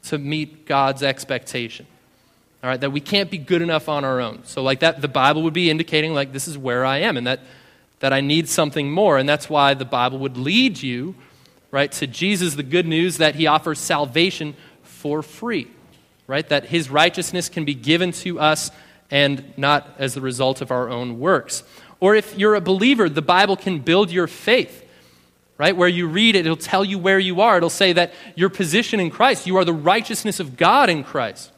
to 0.03 0.19
meet 0.19 0.67
God's 0.67 1.01
expectation. 1.01 1.87
All 2.61 2.69
right, 2.69 2.79
that 2.81 2.91
we 2.91 2.99
can't 2.99 3.31
be 3.31 3.37
good 3.37 3.61
enough 3.61 3.87
on 3.87 4.03
our 4.03 4.19
own. 4.19 4.43
So, 4.43 4.61
like 4.61 4.81
that, 4.81 5.01
the 5.01 5.07
Bible 5.07 5.43
would 5.43 5.53
be 5.53 5.69
indicating, 5.69 6.13
like, 6.13 6.33
this 6.33 6.47
is 6.47 6.57
where 6.57 6.85
I 6.85 6.97
am, 6.99 7.15
and 7.15 7.25
that, 7.25 7.39
that 7.99 8.11
I 8.11 8.19
need 8.19 8.49
something 8.49 8.91
more. 8.91 9.17
And 9.17 9.29
that's 9.29 9.49
why 9.49 9.73
the 9.73 9.85
Bible 9.85 10.19
would 10.19 10.35
lead 10.35 10.81
you, 10.81 11.15
right, 11.71 11.91
to 11.93 12.07
Jesus, 12.07 12.55
the 12.55 12.63
good 12.63 12.85
news 12.85 13.17
that 13.17 13.35
he 13.35 13.47
offers 13.47 13.79
salvation 13.79 14.55
for 14.83 15.23
free, 15.23 15.69
right? 16.27 16.47
That 16.49 16.65
his 16.65 16.89
righteousness 16.89 17.47
can 17.47 17.63
be 17.63 17.73
given 17.73 18.11
to 18.13 18.39
us 18.39 18.71
and 19.09 19.53
not 19.57 19.95
as 19.97 20.13
the 20.13 20.21
result 20.21 20.61
of 20.61 20.69
our 20.69 20.89
own 20.89 21.19
works. 21.19 21.63
Or 22.01 22.13
if 22.15 22.37
you're 22.37 22.55
a 22.55 22.61
believer, 22.61 23.07
the 23.07 23.21
Bible 23.21 23.55
can 23.55 23.79
build 23.79 24.11
your 24.11 24.27
faith 24.27 24.85
right? 25.59 25.75
Where 25.75 25.89
you 25.89 26.07
read 26.07 26.35
it, 26.35 26.45
it'll 26.45 26.55
tell 26.55 26.85
you 26.85 26.97
where 26.97 27.19
you 27.19 27.41
are. 27.41 27.57
It'll 27.57 27.69
say 27.69 27.93
that 27.93 28.13
your 28.33 28.49
position 28.49 28.99
in 28.99 29.11
Christ, 29.11 29.45
you 29.45 29.57
are 29.57 29.65
the 29.65 29.73
righteousness 29.73 30.39
of 30.39 30.57
God 30.57 30.89
in 30.89 31.03
Christ, 31.03 31.51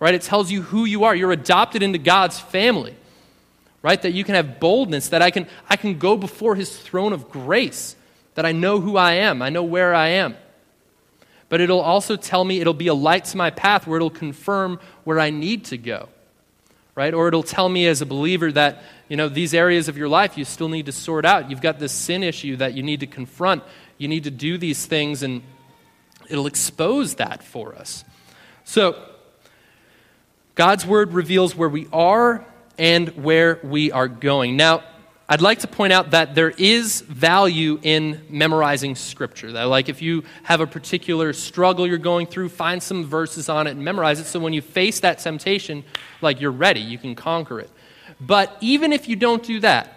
right? 0.00 0.14
It 0.14 0.22
tells 0.22 0.50
you 0.50 0.62
who 0.62 0.84
you 0.84 1.04
are. 1.04 1.14
You're 1.14 1.30
adopted 1.30 1.82
into 1.82 1.98
God's 1.98 2.40
family, 2.40 2.96
right? 3.82 4.00
That 4.02 4.12
you 4.12 4.24
can 4.24 4.34
have 4.34 4.58
boldness, 4.58 5.10
that 5.10 5.22
I 5.22 5.30
can, 5.30 5.46
I 5.68 5.76
can 5.76 5.98
go 5.98 6.16
before 6.16 6.56
his 6.56 6.76
throne 6.76 7.12
of 7.12 7.30
grace, 7.30 7.94
that 8.34 8.44
I 8.44 8.50
know 8.50 8.80
who 8.80 8.96
I 8.96 9.12
am, 9.12 9.42
I 9.42 9.50
know 9.50 9.62
where 9.62 9.94
I 9.94 10.08
am. 10.08 10.36
But 11.48 11.60
it'll 11.60 11.80
also 11.80 12.16
tell 12.16 12.44
me, 12.44 12.60
it'll 12.60 12.74
be 12.74 12.88
a 12.88 12.94
light 12.94 13.26
to 13.26 13.36
my 13.36 13.50
path 13.50 13.86
where 13.86 13.96
it'll 13.96 14.10
confirm 14.10 14.80
where 15.04 15.20
I 15.20 15.30
need 15.30 15.66
to 15.66 15.78
go 15.78 16.08
right? 16.94 17.14
Or 17.14 17.28
it'll 17.28 17.42
tell 17.42 17.68
me 17.68 17.86
as 17.86 18.02
a 18.02 18.06
believer 18.06 18.52
that, 18.52 18.82
you 19.08 19.16
know, 19.16 19.28
these 19.28 19.54
areas 19.54 19.88
of 19.88 19.96
your 19.96 20.08
life 20.08 20.36
you 20.36 20.44
still 20.44 20.68
need 20.68 20.84
to 20.84 20.92
sort 20.92 21.24
out. 21.24 21.50
You've 21.50 21.62
got 21.62 21.78
this 21.78 21.92
sin 21.92 22.22
issue 22.22 22.56
that 22.56 22.74
you 22.74 22.82
need 22.82 23.00
to 23.00 23.06
confront. 23.06 23.62
You 23.96 24.06
need 24.06 24.24
to 24.24 24.30
do 24.30 24.58
these 24.58 24.84
things, 24.84 25.22
and 25.22 25.42
it'll 26.28 26.46
expose 26.46 27.14
that 27.14 27.42
for 27.42 27.74
us. 27.74 28.04
So, 28.64 29.02
God's 30.60 30.84
word 30.84 31.14
reveals 31.14 31.56
where 31.56 31.70
we 31.70 31.88
are 31.90 32.44
and 32.76 33.08
where 33.24 33.60
we 33.62 33.92
are 33.92 34.08
going. 34.08 34.58
Now, 34.58 34.82
I'd 35.26 35.40
like 35.40 35.60
to 35.60 35.66
point 35.66 35.94
out 35.94 36.10
that 36.10 36.34
there 36.34 36.50
is 36.50 37.00
value 37.00 37.80
in 37.82 38.20
memorizing 38.28 38.94
scripture. 38.94 39.52
That, 39.52 39.62
like, 39.62 39.88
if 39.88 40.02
you 40.02 40.22
have 40.42 40.60
a 40.60 40.66
particular 40.66 41.32
struggle 41.32 41.86
you're 41.86 41.96
going 41.96 42.26
through, 42.26 42.50
find 42.50 42.82
some 42.82 43.06
verses 43.06 43.48
on 43.48 43.68
it 43.68 43.70
and 43.70 43.82
memorize 43.82 44.20
it 44.20 44.26
so 44.26 44.38
when 44.38 44.52
you 44.52 44.60
face 44.60 45.00
that 45.00 45.20
temptation, 45.20 45.82
like, 46.20 46.42
you're 46.42 46.50
ready, 46.50 46.80
you 46.80 46.98
can 46.98 47.14
conquer 47.14 47.58
it. 47.60 47.70
But 48.20 48.54
even 48.60 48.92
if 48.92 49.08
you 49.08 49.16
don't 49.16 49.42
do 49.42 49.60
that, 49.60 49.94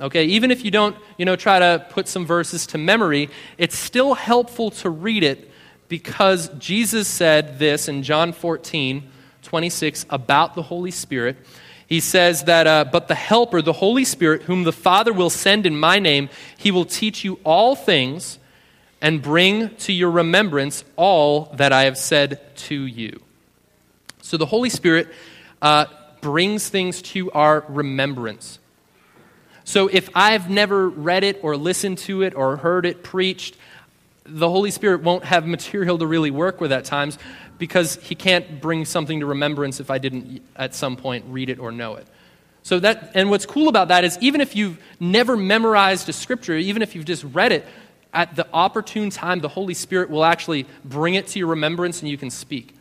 okay, 0.00 0.24
even 0.24 0.50
if 0.50 0.64
you 0.64 0.70
don't, 0.70 0.96
you 1.18 1.26
know, 1.26 1.36
try 1.36 1.58
to 1.58 1.86
put 1.90 2.08
some 2.08 2.24
verses 2.24 2.66
to 2.68 2.78
memory, 2.78 3.28
it's 3.58 3.76
still 3.76 4.14
helpful 4.14 4.70
to 4.70 4.88
read 4.88 5.22
it 5.22 5.50
because 5.88 6.48
Jesus 6.58 7.08
said 7.08 7.58
this 7.58 7.88
in 7.88 8.02
John 8.02 8.32
14, 8.32 9.10
26 9.42 10.06
about 10.10 10.54
the 10.54 10.62
Holy 10.62 10.90
Spirit 10.90 11.36
he 11.92 12.00
says 12.00 12.44
that, 12.44 12.66
uh, 12.66 12.86
but 12.90 13.08
the 13.08 13.14
Helper, 13.14 13.60
the 13.60 13.74
Holy 13.74 14.06
Spirit, 14.06 14.44
whom 14.44 14.64
the 14.64 14.72
Father 14.72 15.12
will 15.12 15.28
send 15.28 15.66
in 15.66 15.78
my 15.78 15.98
name, 15.98 16.30
he 16.56 16.70
will 16.70 16.86
teach 16.86 17.22
you 17.22 17.38
all 17.44 17.76
things 17.76 18.38
and 19.02 19.20
bring 19.20 19.76
to 19.76 19.92
your 19.92 20.10
remembrance 20.10 20.84
all 20.96 21.52
that 21.52 21.70
I 21.70 21.82
have 21.82 21.98
said 21.98 22.56
to 22.56 22.74
you. 22.74 23.20
So 24.22 24.38
the 24.38 24.46
Holy 24.46 24.70
Spirit 24.70 25.08
uh, 25.60 25.84
brings 26.22 26.66
things 26.66 27.02
to 27.02 27.30
our 27.32 27.66
remembrance. 27.68 28.58
So 29.64 29.88
if 29.88 30.08
I've 30.14 30.48
never 30.48 30.88
read 30.88 31.24
it 31.24 31.40
or 31.42 31.58
listened 31.58 31.98
to 31.98 32.22
it 32.22 32.34
or 32.34 32.56
heard 32.56 32.86
it 32.86 33.02
preached, 33.02 33.58
the 34.24 34.48
Holy 34.48 34.70
Spirit 34.70 35.02
won't 35.02 35.24
have 35.24 35.46
material 35.46 35.98
to 35.98 36.06
really 36.06 36.30
work 36.30 36.58
with 36.58 36.72
at 36.72 36.86
times 36.86 37.18
because 37.58 37.96
he 37.96 38.14
can't 38.14 38.60
bring 38.60 38.84
something 38.84 39.20
to 39.20 39.26
remembrance 39.26 39.80
if 39.80 39.90
I 39.90 39.98
didn't 39.98 40.42
at 40.56 40.74
some 40.74 40.96
point 40.96 41.24
read 41.28 41.50
it 41.50 41.58
or 41.58 41.72
know 41.72 41.94
it. 41.94 42.06
So 42.62 42.78
that 42.80 43.12
and 43.14 43.30
what's 43.30 43.46
cool 43.46 43.68
about 43.68 43.88
that 43.88 44.04
is 44.04 44.18
even 44.20 44.40
if 44.40 44.54
you've 44.54 44.78
never 45.00 45.36
memorized 45.36 46.08
a 46.08 46.12
scripture, 46.12 46.56
even 46.56 46.82
if 46.82 46.94
you've 46.94 47.04
just 47.04 47.24
read 47.24 47.52
it, 47.52 47.66
at 48.14 48.36
the 48.36 48.46
opportune 48.52 49.10
time 49.10 49.40
the 49.40 49.48
Holy 49.48 49.74
Spirit 49.74 50.10
will 50.10 50.24
actually 50.24 50.66
bring 50.84 51.14
it 51.14 51.26
to 51.28 51.38
your 51.38 51.48
remembrance 51.48 52.00
and 52.00 52.10
you 52.10 52.18
can 52.18 52.30
speak. 52.30 52.74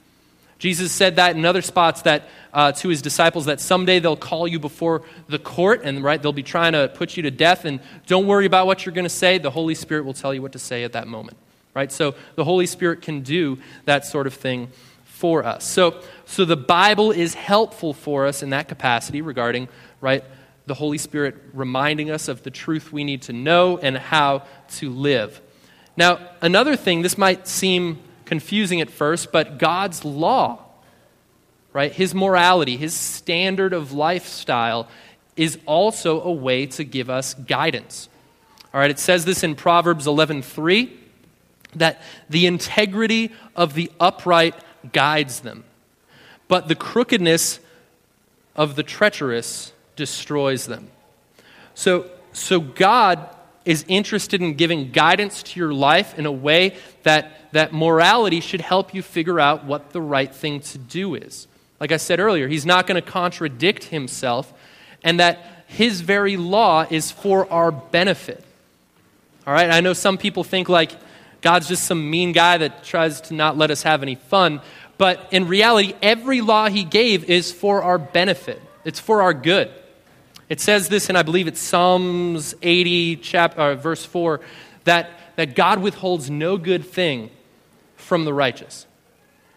Jesus 0.59 0.91
said 0.91 1.15
that 1.15 1.35
in 1.35 1.43
other 1.43 1.63
spots 1.63 2.03
that 2.03 2.29
uh, 2.53 2.71
to 2.73 2.89
his 2.89 3.01
disciples 3.01 3.45
that 3.45 3.59
someday 3.59 3.99
they'll 3.99 4.15
call 4.15 4.47
you 4.47 4.59
before 4.59 5.01
the 5.27 5.39
court 5.39 5.81
and 5.83 6.03
right 6.03 6.21
they'll 6.21 6.33
be 6.33 6.43
trying 6.43 6.73
to 6.73 6.91
put 6.93 7.17
you 7.17 7.23
to 7.23 7.31
death 7.31 7.65
and 7.65 7.79
don't 8.05 8.27
worry 8.27 8.45
about 8.45 8.67
what 8.67 8.85
you're 8.85 8.93
going 8.93 9.05
to 9.05 9.09
say. 9.09 9.39
The 9.39 9.49
Holy 9.49 9.73
Spirit 9.73 10.05
will 10.05 10.13
tell 10.13 10.33
you 10.33 10.41
what 10.41 10.51
to 10.51 10.59
say 10.59 10.83
at 10.83 10.93
that 10.93 11.07
moment 11.07 11.37
right? 11.73 11.91
So 11.91 12.15
the 12.35 12.43
Holy 12.43 12.65
Spirit 12.65 13.01
can 13.01 13.21
do 13.21 13.57
that 13.85 14.05
sort 14.05 14.27
of 14.27 14.33
thing 14.33 14.69
for 15.05 15.45
us. 15.45 15.63
So, 15.65 16.01
so 16.25 16.45
the 16.45 16.57
Bible 16.57 17.11
is 17.11 17.33
helpful 17.33 17.93
for 17.93 18.25
us 18.25 18.41
in 18.41 18.49
that 18.49 18.67
capacity 18.67 19.21
regarding, 19.21 19.69
right, 20.01 20.23
the 20.65 20.73
Holy 20.73 20.97
Spirit 20.97 21.35
reminding 21.53 22.09
us 22.09 22.27
of 22.27 22.43
the 22.43 22.51
truth 22.51 22.91
we 22.91 23.03
need 23.03 23.23
to 23.23 23.33
know 23.33 23.77
and 23.77 23.97
how 23.97 24.43
to 24.69 24.89
live. 24.89 25.41
Now, 25.97 26.19
another 26.41 26.75
thing, 26.75 27.01
this 27.01 27.17
might 27.17 27.47
seem 27.47 27.99
confusing 28.25 28.81
at 28.81 28.89
first, 28.89 29.31
but 29.31 29.59
God's 29.59 30.05
law, 30.05 30.59
right, 31.73 31.91
his 31.91 32.15
morality, 32.15 32.77
his 32.77 32.93
standard 32.93 33.73
of 33.73 33.91
lifestyle 33.91 34.87
is 35.35 35.59
also 35.65 36.21
a 36.21 36.31
way 36.31 36.65
to 36.65 36.83
give 36.83 37.09
us 37.09 37.33
guidance. 37.33 38.09
All 38.73 38.79
right, 38.79 38.89
it 38.89 38.99
says 38.99 39.25
this 39.25 39.43
in 39.43 39.55
Proverbs 39.55 40.07
11:3 40.07 41.00
that 41.75 42.01
the 42.29 42.45
integrity 42.45 43.31
of 43.55 43.73
the 43.73 43.91
upright 43.99 44.55
guides 44.91 45.41
them, 45.41 45.63
but 46.47 46.67
the 46.67 46.75
crookedness 46.75 47.59
of 48.55 48.75
the 48.75 48.83
treacherous 48.83 49.73
destroys 49.95 50.65
them. 50.65 50.89
So, 51.73 52.09
so 52.33 52.59
God 52.59 53.29
is 53.63 53.85
interested 53.87 54.41
in 54.41 54.55
giving 54.55 54.91
guidance 54.91 55.43
to 55.43 55.59
your 55.59 55.73
life 55.73 56.17
in 56.17 56.25
a 56.25 56.31
way 56.31 56.75
that, 57.03 57.51
that 57.51 57.73
morality 57.73 58.39
should 58.39 58.61
help 58.61 58.93
you 58.93 59.01
figure 59.01 59.39
out 59.39 59.65
what 59.65 59.91
the 59.91 60.01
right 60.01 60.33
thing 60.33 60.59
to 60.59 60.77
do 60.77 61.15
is. 61.15 61.47
Like 61.79 61.91
I 61.91 61.97
said 61.97 62.19
earlier, 62.19 62.47
He's 62.47 62.65
not 62.65 62.87
going 62.87 63.01
to 63.01 63.07
contradict 63.07 63.85
Himself, 63.85 64.51
and 65.03 65.19
that 65.19 65.63
His 65.67 66.01
very 66.01 66.37
law 66.37 66.85
is 66.89 67.11
for 67.11 67.51
our 67.51 67.71
benefit. 67.71 68.43
All 69.45 69.53
right, 69.53 69.69
I 69.69 69.81
know 69.81 69.93
some 69.93 70.17
people 70.17 70.43
think 70.43 70.69
like, 70.69 70.91
God's 71.41 71.67
just 71.67 71.83
some 71.83 72.09
mean 72.09 72.31
guy 72.31 72.57
that 72.57 72.83
tries 72.83 73.21
to 73.21 73.33
not 73.33 73.57
let 73.57 73.71
us 73.71 73.83
have 73.83 74.03
any 74.03 74.15
fun. 74.15 74.61
But 74.97 75.27
in 75.31 75.47
reality, 75.47 75.93
every 76.01 76.41
law 76.41 76.69
he 76.69 76.83
gave 76.83 77.29
is 77.29 77.51
for 77.51 77.81
our 77.81 77.97
benefit, 77.97 78.61
it's 78.85 78.99
for 78.99 79.23
our 79.23 79.33
good. 79.33 79.71
It 80.47 80.59
says 80.59 80.89
this, 80.89 81.07
and 81.07 81.17
I 81.17 81.23
believe 81.23 81.47
it's 81.47 81.61
Psalms 81.61 82.53
80, 82.61 83.15
chapter, 83.17 83.61
uh, 83.61 83.75
verse 83.75 84.03
4, 84.03 84.41
that, 84.83 85.09
that 85.37 85.55
God 85.55 85.79
withholds 85.79 86.29
no 86.29 86.57
good 86.57 86.85
thing 86.85 87.31
from 87.95 88.25
the 88.25 88.33
righteous. 88.33 88.85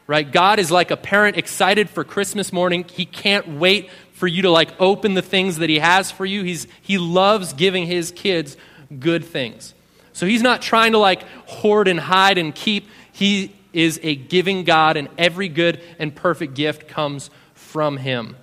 Right? 0.07 0.31
God 0.31 0.61
is 0.61 0.71
like 0.71 0.93
a 0.93 0.97
parent 0.97 1.37
excited 1.37 1.91
for 1.91 2.05
Christmas 2.05 2.53
morning. 2.53 2.85
He 2.85 3.07
can't 3.07 3.59
wait 3.59 3.91
for 4.13 4.29
you 4.29 4.43
to 4.43 4.51
like 4.51 4.81
open 4.81 5.15
the 5.15 5.23
things 5.23 5.57
that 5.59 5.69
he 5.69 5.81
has 5.81 6.13
for 6.13 6.25
you. 6.25 6.45
He's, 6.45 6.69
he 6.81 6.97
loves 6.97 7.55
giving 7.55 7.87
his 7.87 8.13
kids 8.13 8.57
good 9.01 9.25
things. 9.25 9.75
So 10.15 10.27
he's 10.27 10.43
not 10.43 10.63
trying 10.63 10.93
to 10.93 10.99
like 10.99 11.23
hoard 11.47 11.89
and 11.89 12.01
hide 12.01 12.39
and 12.39 12.55
keep. 12.55 12.89
He 13.13 13.55
is 13.73 14.01
a 14.03 14.15
giving 14.15 14.65
God, 14.65 14.97
and 14.97 15.09
every 15.19 15.49
good 15.49 15.83
and 15.99 16.15
perfect 16.15 16.55
gift 16.55 16.89
comes 16.89 17.29
from 17.55 17.97
him. 17.97 18.37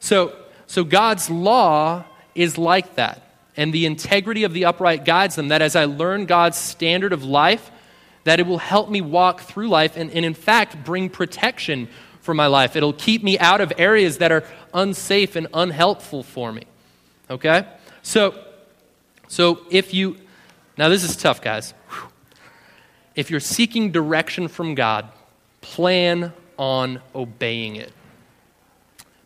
So, 0.00 0.34
so 0.66 0.82
God's 0.82 1.28
law 1.28 2.04
is 2.34 2.56
like 2.56 2.96
that. 2.96 3.22
And 3.56 3.72
the 3.72 3.84
integrity 3.84 4.44
of 4.44 4.54
the 4.54 4.64
upright 4.64 5.04
guides 5.04 5.36
them 5.36 5.48
that 5.48 5.60
as 5.60 5.76
I 5.76 5.84
learn 5.84 6.24
God's 6.24 6.56
standard 6.56 7.12
of 7.12 7.22
life, 7.22 7.70
that 8.24 8.40
it 8.40 8.46
will 8.46 8.58
help 8.58 8.88
me 8.88 9.02
walk 9.02 9.40
through 9.42 9.68
life 9.68 9.96
and, 9.96 10.10
and 10.10 10.24
in 10.24 10.34
fact 10.34 10.82
bring 10.84 11.10
protection 11.10 11.88
for 12.20 12.32
my 12.32 12.46
life. 12.46 12.76
It'll 12.76 12.94
keep 12.94 13.22
me 13.22 13.38
out 13.38 13.60
of 13.60 13.72
areas 13.76 14.18
that 14.18 14.32
are 14.32 14.44
unsafe 14.72 15.36
and 15.36 15.48
unhelpful 15.52 16.22
for 16.22 16.52
me. 16.52 16.64
Okay? 17.28 17.66
So, 18.02 18.42
so 19.28 19.60
if 19.70 19.92
you 19.92 20.16
now, 20.80 20.88
this 20.88 21.04
is 21.04 21.14
tough, 21.14 21.42
guys. 21.42 21.74
If 23.14 23.30
you're 23.30 23.38
seeking 23.38 23.92
direction 23.92 24.48
from 24.48 24.74
God, 24.74 25.10
plan 25.60 26.32
on 26.58 27.02
obeying 27.14 27.76
it. 27.76 27.92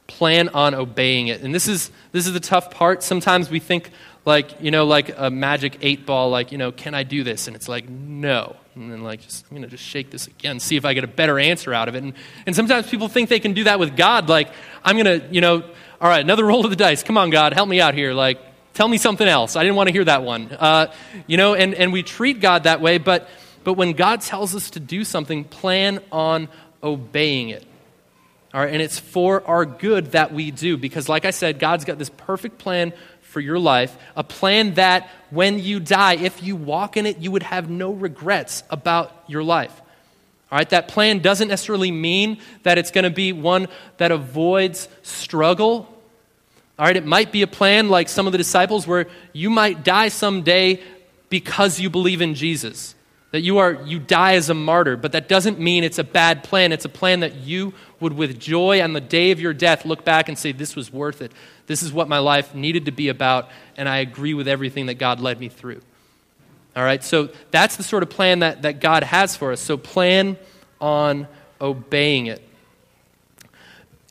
Plan 0.08 0.48
on 0.48 0.74
obeying 0.74 1.28
it. 1.28 1.42
And 1.42 1.54
this 1.54 1.68
is, 1.68 1.92
this 2.10 2.26
is 2.26 2.32
the 2.32 2.40
tough 2.40 2.72
part. 2.72 3.04
Sometimes 3.04 3.50
we 3.50 3.60
think, 3.60 3.90
like, 4.24 4.60
you 4.60 4.72
know, 4.72 4.84
like 4.84 5.16
a 5.16 5.30
magic 5.30 5.78
eight 5.80 6.04
ball, 6.04 6.28
like, 6.28 6.50
you 6.50 6.58
know, 6.58 6.72
can 6.72 6.92
I 6.92 7.04
do 7.04 7.22
this? 7.22 7.46
And 7.46 7.54
it's 7.54 7.68
like, 7.68 7.88
no, 7.88 8.56
And 8.74 8.90
then, 8.90 9.04
like, 9.04 9.20
just, 9.20 9.44
I'm 9.44 9.50
going 9.50 9.62
to 9.62 9.68
just 9.68 9.84
shake 9.84 10.10
this 10.10 10.26
again, 10.26 10.58
see 10.58 10.74
if 10.74 10.84
I 10.84 10.92
get 10.92 11.04
a 11.04 11.08
better 11.08 11.38
answer 11.38 11.72
out 11.72 11.88
of 11.88 11.94
it. 11.94 12.02
And, 12.02 12.14
and 12.46 12.56
sometimes 12.56 12.90
people 12.90 13.06
think 13.06 13.28
they 13.28 13.38
can 13.38 13.52
do 13.52 13.62
that 13.64 13.78
with 13.78 13.96
God. 13.96 14.28
Like, 14.28 14.50
I'm 14.84 14.96
going 14.96 15.20
to, 15.20 15.28
you 15.32 15.40
know, 15.40 15.62
all 16.00 16.08
right, 16.08 16.20
another 16.20 16.44
roll 16.44 16.64
of 16.64 16.70
the 16.70 16.76
dice. 16.76 17.04
Come 17.04 17.16
on, 17.16 17.30
God, 17.30 17.52
help 17.52 17.68
me 17.68 17.80
out 17.80 17.94
here. 17.94 18.12
Like, 18.12 18.40
tell 18.74 18.88
me 18.88 18.98
something 18.98 19.26
else. 19.26 19.56
I 19.56 19.62
didn't 19.62 19.76
want 19.76 19.88
to 19.88 19.92
hear 19.92 20.04
that 20.04 20.22
one. 20.22 20.50
Uh, 20.52 20.92
you 21.26 21.36
know, 21.36 21.54
and, 21.54 21.74
and 21.74 21.92
we 21.92 22.02
treat 22.02 22.40
God 22.40 22.64
that 22.64 22.80
way, 22.80 22.98
but, 22.98 23.28
but 23.62 23.74
when 23.74 23.92
God 23.92 24.20
tells 24.20 24.54
us 24.54 24.70
to 24.70 24.80
do 24.80 25.04
something, 25.04 25.44
plan 25.44 26.00
on 26.12 26.48
obeying 26.82 27.48
it. 27.48 27.64
All 28.52 28.60
right, 28.60 28.72
and 28.72 28.80
it's 28.80 29.00
for 29.00 29.44
our 29.48 29.64
good 29.66 30.12
that 30.12 30.32
we 30.32 30.52
do 30.52 30.76
because, 30.76 31.08
like 31.08 31.24
I 31.24 31.30
said, 31.30 31.58
God's 31.58 31.84
got 31.84 31.98
this 31.98 32.10
perfect 32.10 32.58
plan 32.58 32.92
for 33.22 33.40
your 33.40 33.58
life, 33.58 33.96
a 34.14 34.22
plan 34.22 34.74
that 34.74 35.10
when 35.30 35.58
you 35.58 35.80
die, 35.80 36.14
if 36.14 36.40
you 36.40 36.54
walk 36.54 36.96
in 36.96 37.04
it, 37.04 37.18
you 37.18 37.32
would 37.32 37.42
have 37.42 37.68
no 37.68 37.90
regrets 37.90 38.62
about 38.70 39.12
your 39.26 39.42
life. 39.42 39.82
All 40.52 40.58
right, 40.58 40.70
that 40.70 40.86
plan 40.86 41.18
doesn't 41.18 41.48
necessarily 41.48 41.90
mean 41.90 42.38
that 42.62 42.78
it's 42.78 42.92
going 42.92 43.02
to 43.02 43.10
be 43.10 43.32
one 43.32 43.66
that 43.96 44.12
avoids 44.12 44.88
struggle. 45.02 45.88
All 46.78 46.86
right, 46.86 46.96
it 46.96 47.06
might 47.06 47.30
be 47.30 47.42
a 47.42 47.46
plan 47.46 47.88
like 47.88 48.08
some 48.08 48.26
of 48.26 48.32
the 48.32 48.38
disciples 48.38 48.86
where 48.86 49.06
you 49.32 49.48
might 49.48 49.84
die 49.84 50.08
someday 50.08 50.82
because 51.28 51.78
you 51.78 51.88
believe 51.88 52.20
in 52.20 52.34
Jesus. 52.34 52.94
That 53.30 53.42
you 53.42 53.58
are 53.58 53.82
you 53.84 53.98
die 53.98 54.34
as 54.34 54.48
a 54.48 54.54
martyr 54.54 54.96
but 54.96 55.10
that 55.12 55.28
doesn't 55.28 55.58
mean 55.58 55.82
it's 55.82 55.98
a 55.98 56.04
bad 56.04 56.44
plan. 56.44 56.72
It's 56.72 56.84
a 56.84 56.88
plan 56.88 57.20
that 57.20 57.34
you 57.34 57.74
would 57.98 58.12
with 58.12 58.38
joy 58.38 58.80
on 58.80 58.92
the 58.92 59.00
day 59.00 59.32
of 59.32 59.40
your 59.40 59.52
death 59.52 59.84
look 59.84 60.04
back 60.04 60.28
and 60.28 60.38
say 60.38 60.52
this 60.52 60.76
was 60.76 60.92
worth 60.92 61.20
it. 61.20 61.32
This 61.66 61.82
is 61.82 61.92
what 61.92 62.08
my 62.08 62.18
life 62.18 62.54
needed 62.54 62.84
to 62.84 62.92
be 62.92 63.08
about 63.08 63.48
and 63.76 63.88
i 63.88 63.96
agree 63.98 64.34
with 64.34 64.46
everything 64.46 64.86
that 64.86 64.94
god 64.94 65.18
led 65.18 65.40
me 65.40 65.48
through. 65.48 65.80
All 66.76 66.84
right 66.84 67.02
so 67.02 67.30
that's 67.50 67.74
the 67.74 67.82
sort 67.82 68.04
of 68.04 68.10
plan 68.10 68.40
that, 68.40 68.62
that 68.62 68.80
god 68.80 69.02
has 69.02 69.36
for 69.36 69.50
us. 69.50 69.60
So 69.60 69.76
plan 69.76 70.36
on 70.80 71.26
obeying 71.60 72.26
it. 72.26 72.40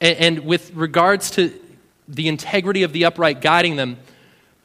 And, 0.02 0.18
and 0.18 0.40
with 0.40 0.74
regards 0.74 1.32
to 1.32 1.58
the 2.08 2.28
integrity 2.28 2.84
of 2.84 2.94
the 2.94 3.06
upright 3.06 3.42
guiding 3.42 3.76
them 3.76 3.98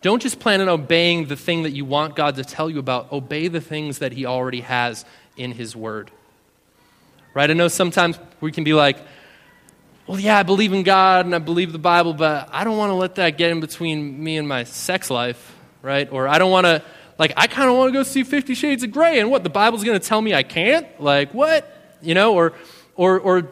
don't 0.00 0.22
just 0.22 0.38
plan 0.38 0.60
on 0.60 0.68
obeying 0.68 1.26
the 1.26 1.36
thing 1.36 1.64
that 1.64 1.72
you 1.72 1.84
want 1.84 2.14
God 2.14 2.36
to 2.36 2.44
tell 2.44 2.70
you 2.70 2.78
about, 2.78 3.12
obey 3.12 3.48
the 3.48 3.60
things 3.60 3.98
that 3.98 4.12
He 4.12 4.26
already 4.26 4.60
has 4.60 5.04
in 5.36 5.52
His 5.52 5.74
Word. 5.74 6.10
Right? 7.34 7.50
I 7.50 7.54
know 7.54 7.68
sometimes 7.68 8.18
we 8.40 8.52
can 8.52 8.64
be 8.64 8.74
like, 8.74 8.98
well, 10.06 10.18
yeah, 10.18 10.38
I 10.38 10.42
believe 10.42 10.72
in 10.72 10.84
God 10.84 11.26
and 11.26 11.34
I 11.34 11.38
believe 11.38 11.72
the 11.72 11.78
Bible, 11.78 12.14
but 12.14 12.48
I 12.52 12.64
don't 12.64 12.78
want 12.78 12.90
to 12.90 12.94
let 12.94 13.16
that 13.16 13.36
get 13.36 13.50
in 13.50 13.60
between 13.60 14.22
me 14.22 14.36
and 14.36 14.48
my 14.48 14.64
sex 14.64 15.10
life, 15.10 15.54
right? 15.82 16.10
Or 16.10 16.26
I 16.28 16.38
don't 16.38 16.50
want 16.50 16.66
to, 16.66 16.82
like, 17.18 17.34
I 17.36 17.46
kind 17.46 17.68
of 17.68 17.76
want 17.76 17.92
to 17.92 17.92
go 17.92 18.02
see 18.04 18.22
Fifty 18.22 18.54
Shades 18.54 18.82
of 18.84 18.92
Grey, 18.92 19.18
and 19.18 19.30
what, 19.30 19.42
the 19.42 19.50
Bible's 19.50 19.84
going 19.84 19.98
to 19.98 20.06
tell 20.06 20.22
me 20.22 20.32
I 20.32 20.44
can't? 20.44 20.86
Like, 21.00 21.34
what? 21.34 21.70
You 22.00 22.14
know, 22.14 22.34
or, 22.34 22.54
or, 22.94 23.18
or, 23.18 23.48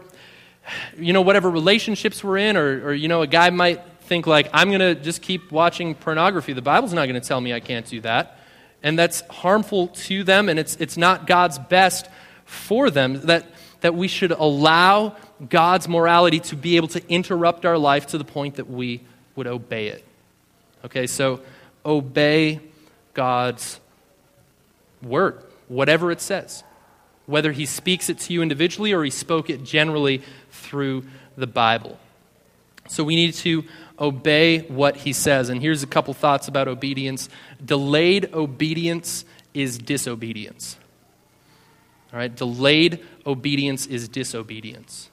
you 0.98 1.12
know, 1.12 1.22
whatever 1.22 1.50
relationships 1.50 2.22
we're 2.22 2.38
in, 2.38 2.57
or, 2.57 2.88
or 2.88 2.92
you 2.92 3.09
know, 3.09 3.22
a 3.22 3.26
guy 3.26 3.50
might 3.50 3.83
think 4.07 4.26
like 4.26 4.48
i'm 4.52 4.68
going 4.68 4.81
to 4.81 4.94
just 4.94 5.20
keep 5.20 5.50
watching 5.52 5.94
pornography. 5.94 6.52
The 6.52 6.62
bible's 6.62 6.92
not 6.92 7.07
going 7.07 7.20
to 7.20 7.26
tell 7.26 7.40
me 7.40 7.52
i 7.52 7.61
can't 7.61 7.87
do 7.87 8.00
that. 8.02 8.38
And 8.83 8.98
that's 8.98 9.22
harmful 9.29 9.88
to 9.88 10.22
them 10.22 10.48
and 10.48 10.59
it's, 10.59 10.76
it's 10.76 10.96
not 10.96 11.26
god's 11.26 11.59
best 11.59 12.09
for 12.44 12.90
them. 12.90 13.20
That, 13.22 13.46
that 13.81 13.94
we 13.94 14.09
should 14.09 14.31
allow 14.31 15.16
god's 15.50 15.88
morality 15.88 16.40
to 16.40 16.57
be 16.57 16.76
able 16.76 16.88
to 16.88 17.02
interrupt 17.09 17.66
our 17.66 17.76
life 17.76 18.07
to 18.09 18.18
the 18.18 18.24
point 18.24 18.57
that 18.57 18.70
we 18.70 19.00
would 19.35 19.46
obey 19.46 19.88
it. 19.88 20.05
Okay 20.85 21.07
so 21.07 21.40
obey 21.85 22.61
god's 23.12 23.81
word 25.02 25.42
whatever 25.68 26.12
it 26.12 26.20
says. 26.20 26.62
Whether 27.26 27.50
he 27.50 27.66
speaks 27.66 28.09
it 28.09 28.20
to 28.20 28.33
you 28.33 28.40
individually 28.40 28.92
or 28.92 29.02
he 29.02 29.11
spoke 29.11 29.50
it 29.50 29.64
generally 29.64 30.22
through 30.57 31.05
the 31.37 31.47
bible 31.47 31.99
so 32.88 33.05
we 33.05 33.16
need 33.16 33.35
to 33.35 33.64
obey 33.99 34.61
what 34.61 34.97
he 34.97 35.12
says. 35.12 35.49
And 35.49 35.61
here's 35.61 35.83
a 35.83 35.87
couple 35.87 36.14
thoughts 36.14 36.49
about 36.49 36.69
obedience 36.69 37.29
delayed 37.64 38.33
obedience 38.35 39.25
is 39.55 39.79
disobedience. 39.79 40.77
All 42.12 42.19
right, 42.19 42.35
delayed 42.35 43.05
obedience 43.27 43.87
is 43.87 44.09
disobedience. 44.09 45.11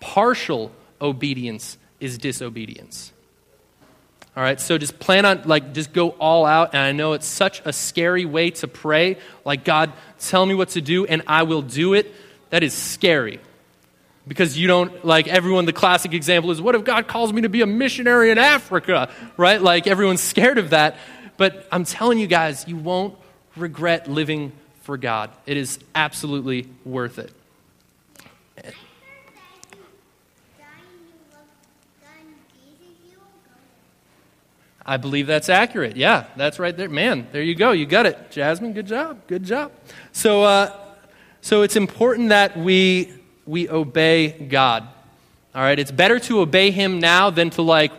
Partial 0.00 0.72
obedience 1.00 1.78
is 2.00 2.18
disobedience. 2.18 3.12
All 4.34 4.42
right, 4.42 4.58
so 4.58 4.78
just 4.78 4.98
plan 4.98 5.26
on, 5.26 5.42
like, 5.44 5.74
just 5.74 5.92
go 5.92 6.10
all 6.10 6.46
out. 6.46 6.70
And 6.72 6.82
I 6.82 6.92
know 6.92 7.12
it's 7.12 7.26
such 7.26 7.60
a 7.66 7.72
scary 7.72 8.24
way 8.24 8.50
to 8.50 8.66
pray. 8.66 9.18
Like, 9.44 9.62
God, 9.62 9.92
tell 10.18 10.46
me 10.46 10.54
what 10.54 10.70
to 10.70 10.80
do 10.80 11.04
and 11.04 11.22
I 11.26 11.42
will 11.42 11.60
do 11.60 11.92
it. 11.92 12.12
That 12.48 12.62
is 12.62 12.72
scary. 12.72 13.40
Because 14.26 14.56
you 14.56 14.68
don't, 14.68 15.04
like 15.04 15.26
everyone, 15.26 15.64
the 15.64 15.72
classic 15.72 16.12
example 16.12 16.50
is 16.52 16.60
what 16.60 16.74
if 16.74 16.84
God 16.84 17.08
calls 17.08 17.32
me 17.32 17.42
to 17.42 17.48
be 17.48 17.62
a 17.62 17.66
missionary 17.66 18.30
in 18.30 18.38
Africa, 18.38 19.10
right? 19.36 19.60
Like 19.60 19.86
everyone's 19.86 20.20
scared 20.22 20.58
of 20.58 20.70
that. 20.70 20.96
But 21.36 21.66
I'm 21.72 21.84
telling 21.84 22.18
you 22.18 22.26
guys, 22.26 22.66
you 22.68 22.76
won't 22.76 23.16
regret 23.56 24.08
living 24.08 24.52
for 24.82 24.96
God. 24.96 25.30
It 25.46 25.56
is 25.56 25.78
absolutely 25.94 26.68
worth 26.84 27.18
it. 27.18 27.32
I 34.84 34.96
believe 34.96 35.26
that's 35.26 35.48
accurate. 35.48 35.96
Yeah, 35.96 36.26
that's 36.36 36.58
right 36.58 36.76
there. 36.76 36.88
Man, 36.88 37.28
there 37.32 37.42
you 37.42 37.54
go. 37.54 37.70
You 37.70 37.86
got 37.86 38.06
it. 38.06 38.30
Jasmine, 38.30 38.72
good 38.72 38.86
job. 38.86 39.20
Good 39.28 39.44
job. 39.44 39.70
So, 40.10 40.42
uh, 40.42 40.76
so 41.40 41.62
it's 41.62 41.76
important 41.76 42.30
that 42.30 42.56
we 42.56 43.12
we 43.46 43.68
obey 43.68 44.28
God. 44.30 44.86
All 45.54 45.62
right, 45.62 45.78
it's 45.78 45.90
better 45.90 46.18
to 46.20 46.40
obey 46.40 46.70
Him 46.70 46.98
now 47.00 47.30
than 47.30 47.50
to, 47.50 47.62
like, 47.62 47.92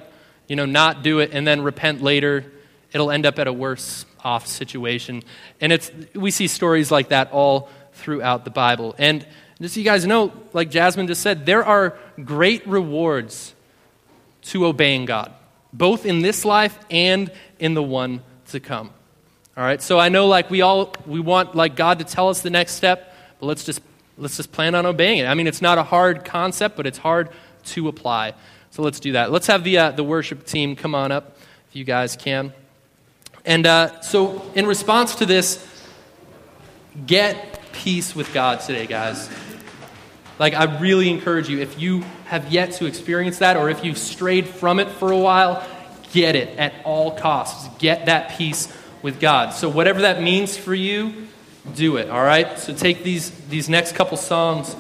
you 0.48 0.56
know, 0.56 0.66
not 0.66 1.04
do 1.04 1.20
it 1.20 1.32
and 1.34 1.46
then 1.46 1.62
repent 1.62 2.02
later. 2.02 2.52
It'll 2.92 3.12
end 3.12 3.26
up 3.26 3.40
at 3.40 3.48
a 3.48 3.54
worse 3.54 4.06
off 4.24 4.48
situation. 4.48 5.24
And 5.62 5.72
it's, 5.72 5.92
we 6.16 6.32
see 6.32 6.48
stories 6.48 6.92
like 6.92 7.10
that 7.10 7.32
all 7.32 7.70
throughout 7.94 8.46
the 8.46 8.52
Bible. 8.52 8.96
And 8.98 9.26
just 9.62 9.76
so 9.76 9.80
you 9.80 9.84
guys 9.86 10.06
know, 10.06 10.34
like 10.52 10.70
Jasmine 10.70 11.08
just 11.08 11.22
said, 11.22 11.46
there 11.46 11.64
are 11.64 11.98
great 12.24 12.66
rewards 12.68 13.54
to 14.44 14.66
obeying 14.66 15.06
God, 15.06 15.32
both 15.72 16.06
in 16.06 16.22
this 16.22 16.44
life 16.44 16.78
and 16.90 17.32
in 17.60 17.74
the 17.74 17.84
one 17.84 18.22
to 18.48 18.60
come. 18.60 18.90
All 19.56 19.64
right, 19.64 19.82
so 19.82 20.00
I 20.00 20.10
know 20.10 20.28
like 20.28 20.50
we 20.50 20.62
all 20.62 20.94
we 21.06 21.20
want 21.20 21.56
like 21.56 21.76
God 21.76 22.00
to 22.00 22.06
tell 22.06 22.30
us 22.30 22.42
the 22.42 22.50
next 22.50 22.74
step, 22.74 23.16
but 23.40 23.46
let's 23.46 23.64
just 23.64 23.82
let's 24.18 24.38
just 24.38 24.52
plan 24.52 24.76
on 24.76 24.86
obeying 24.86 25.20
it. 25.20 25.26
I 25.26 25.34
mean, 25.34 25.48
it's 25.48 25.62
not 25.62 25.78
a 25.78 25.84
hard 25.84 26.26
concept, 26.26 26.78
but 26.78 26.86
it's 26.86 26.98
hard 26.98 27.30
to 27.66 27.88
apply. 27.88 28.34
So 28.72 28.82
let's 28.82 29.00
do 29.00 29.14
that. 29.14 29.32
Let's 29.32 29.48
have 29.48 29.64
the, 29.64 29.78
uh, 29.78 29.92
the 29.92 30.04
worship 30.04 30.46
team 30.46 30.76
come 30.76 30.96
on 30.96 31.12
up, 31.12 31.38
if 31.70 31.76
you 31.76 31.84
guys 31.84 32.16
can. 32.16 32.54
And 33.46 33.68
uh, 33.68 34.02
so, 34.02 34.42
in 34.56 34.66
response 34.66 35.16
to 35.16 35.26
this, 35.26 35.68
get 37.06 37.60
peace 37.74 38.16
with 38.16 38.34
God 38.34 38.62
today, 38.62 38.88
guys. 38.88 39.30
Like, 40.40 40.54
I 40.54 40.80
really 40.80 41.10
encourage 41.10 41.50
you, 41.50 41.60
if 41.60 41.80
you 41.80 42.04
have 42.26 42.52
yet 42.52 42.72
to 42.74 42.86
experience 42.86 43.40
that, 43.40 43.58
or 43.58 43.70
if 43.70 43.84
you've 43.84 43.98
strayed 43.98 44.48
from 44.48 44.80
it 44.80 44.88
for 44.90 45.12
a 45.12 45.18
while, 45.18 45.68
get 46.14 46.36
it 46.36 46.58
at 46.58 46.74
all 46.86 47.18
costs. 47.18 47.70
Get 47.80 48.06
that 48.06 48.38
peace 48.38 48.74
with 49.02 49.20
God. 49.20 49.54
So, 49.54 49.68
whatever 49.68 50.02
that 50.02 50.22
means 50.22 50.56
for 50.56 50.74
you, 50.74 51.28
do 51.76 51.98
it, 51.98 52.10
all 52.10 52.24
right? 52.24 52.60
So 52.60 52.74
take 52.74 53.04
these, 53.04 53.30
these 53.48 53.70
next 53.70 53.96
couple 53.96 54.18
songs 54.18 54.76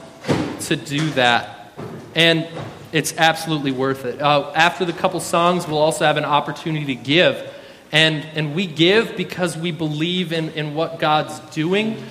to 0.68 0.76
do 0.76 1.10
that. 1.12 1.72
And 2.16 2.48
it's 2.92 3.18
absolutely 3.18 3.72
worth 3.72 4.06
it. 4.06 4.22
Uh, 4.22 4.52
after 4.56 4.86
the 4.86 4.94
couple 4.94 5.20
songs, 5.20 5.68
we'll 5.68 5.80
also 5.80 6.06
have 6.06 6.18
an 6.18 6.26
opportunity 6.26 6.86
to 6.88 6.96
give. 6.96 7.52
And, 7.92 8.26
and 8.36 8.56
we 8.56 8.68
give 8.68 9.16
because 9.18 9.58
we 9.58 9.72
believe 9.72 10.34
in, 10.34 10.50
in 10.50 10.76
what 10.76 11.00
God's 11.00 11.40
doing. 11.56 12.04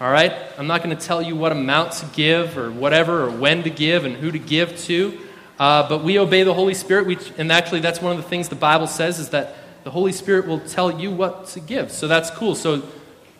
All 0.00 0.10
right? 0.10 0.32
I'm 0.56 0.66
not 0.66 0.82
going 0.82 0.96
to 0.96 1.06
tell 1.06 1.20
you 1.20 1.36
what 1.36 1.52
amount 1.52 1.92
to 1.94 2.06
give 2.06 2.56
or 2.56 2.70
whatever, 2.70 3.24
or 3.24 3.30
when 3.30 3.64
to 3.64 3.70
give 3.70 4.04
and 4.04 4.16
who 4.16 4.30
to 4.30 4.38
give 4.38 4.78
to. 4.82 5.18
Uh, 5.58 5.86
but 5.88 6.02
we 6.02 6.18
obey 6.18 6.42
the 6.42 6.54
Holy 6.54 6.72
Spirit. 6.72 7.06
We, 7.06 7.18
and 7.36 7.52
actually, 7.52 7.80
that's 7.80 8.00
one 8.00 8.16
of 8.16 8.22
the 8.22 8.28
things 8.28 8.48
the 8.48 8.54
Bible 8.54 8.86
says 8.86 9.18
is 9.18 9.30
that 9.30 9.56
the 9.84 9.90
Holy 9.90 10.12
Spirit 10.12 10.46
will 10.46 10.60
tell 10.60 11.00
you 11.00 11.10
what 11.10 11.48
to 11.48 11.60
give. 11.60 11.92
So 11.92 12.08
that's 12.08 12.30
cool. 12.30 12.54
So 12.54 12.82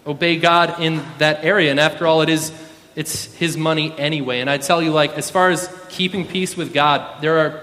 obey 0.07 0.39
God 0.39 0.81
in 0.81 1.03
that 1.19 1.45
area. 1.45 1.71
And 1.71 1.81
after 1.81 2.07
all, 2.07 2.23
it 2.23 2.29
is 2.29 2.53
it's 2.97 3.33
his 3.35 3.57
money 3.57 3.95
anyway. 3.97 4.41
And 4.41 4.51
I 4.51 4.59
tell 4.59 4.83
you, 4.83 4.91
like, 4.91 5.13
as 5.13 5.31
far 5.31 5.51
as 5.51 5.73
keeping 5.89 6.27
peace 6.27 6.57
with 6.57 6.75
God, 6.75 7.23
there 7.23 7.39
are 7.39 7.63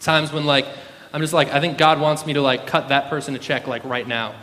times 0.00 0.32
when 0.32 0.44
like 0.44 0.66
I'm 1.14 1.20
just 1.20 1.32
like, 1.32 1.52
I 1.52 1.60
think 1.60 1.78
God 1.78 2.00
wants 2.00 2.26
me 2.26 2.32
to 2.32 2.42
like 2.42 2.66
cut 2.66 2.88
that 2.88 3.08
person 3.08 3.36
a 3.36 3.38
check 3.38 3.68
like 3.68 3.84
right 3.84 4.06
now. 4.06 4.34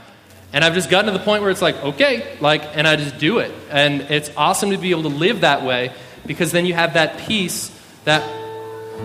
And 0.53 0.63
I've 0.63 0.73
just 0.73 0.89
gotten 0.89 1.11
to 1.11 1.17
the 1.17 1.23
point 1.23 1.41
where 1.41 1.51
it's 1.51 1.61
like, 1.61 1.75
okay, 1.83 2.37
like, 2.39 2.61
and 2.77 2.87
I 2.87 2.95
just 2.95 3.17
do 3.17 3.39
it. 3.39 3.51
And 3.69 4.01
it's 4.01 4.31
awesome 4.37 4.71
to 4.71 4.77
be 4.77 4.91
able 4.91 5.03
to 5.03 5.09
live 5.09 5.41
that 5.41 5.63
way 5.63 5.91
because 6.25 6.53
then 6.53 6.65
you 6.65 6.73
have 6.73 6.93
that 6.93 7.19
peace 7.19 7.77
that, 8.05 8.21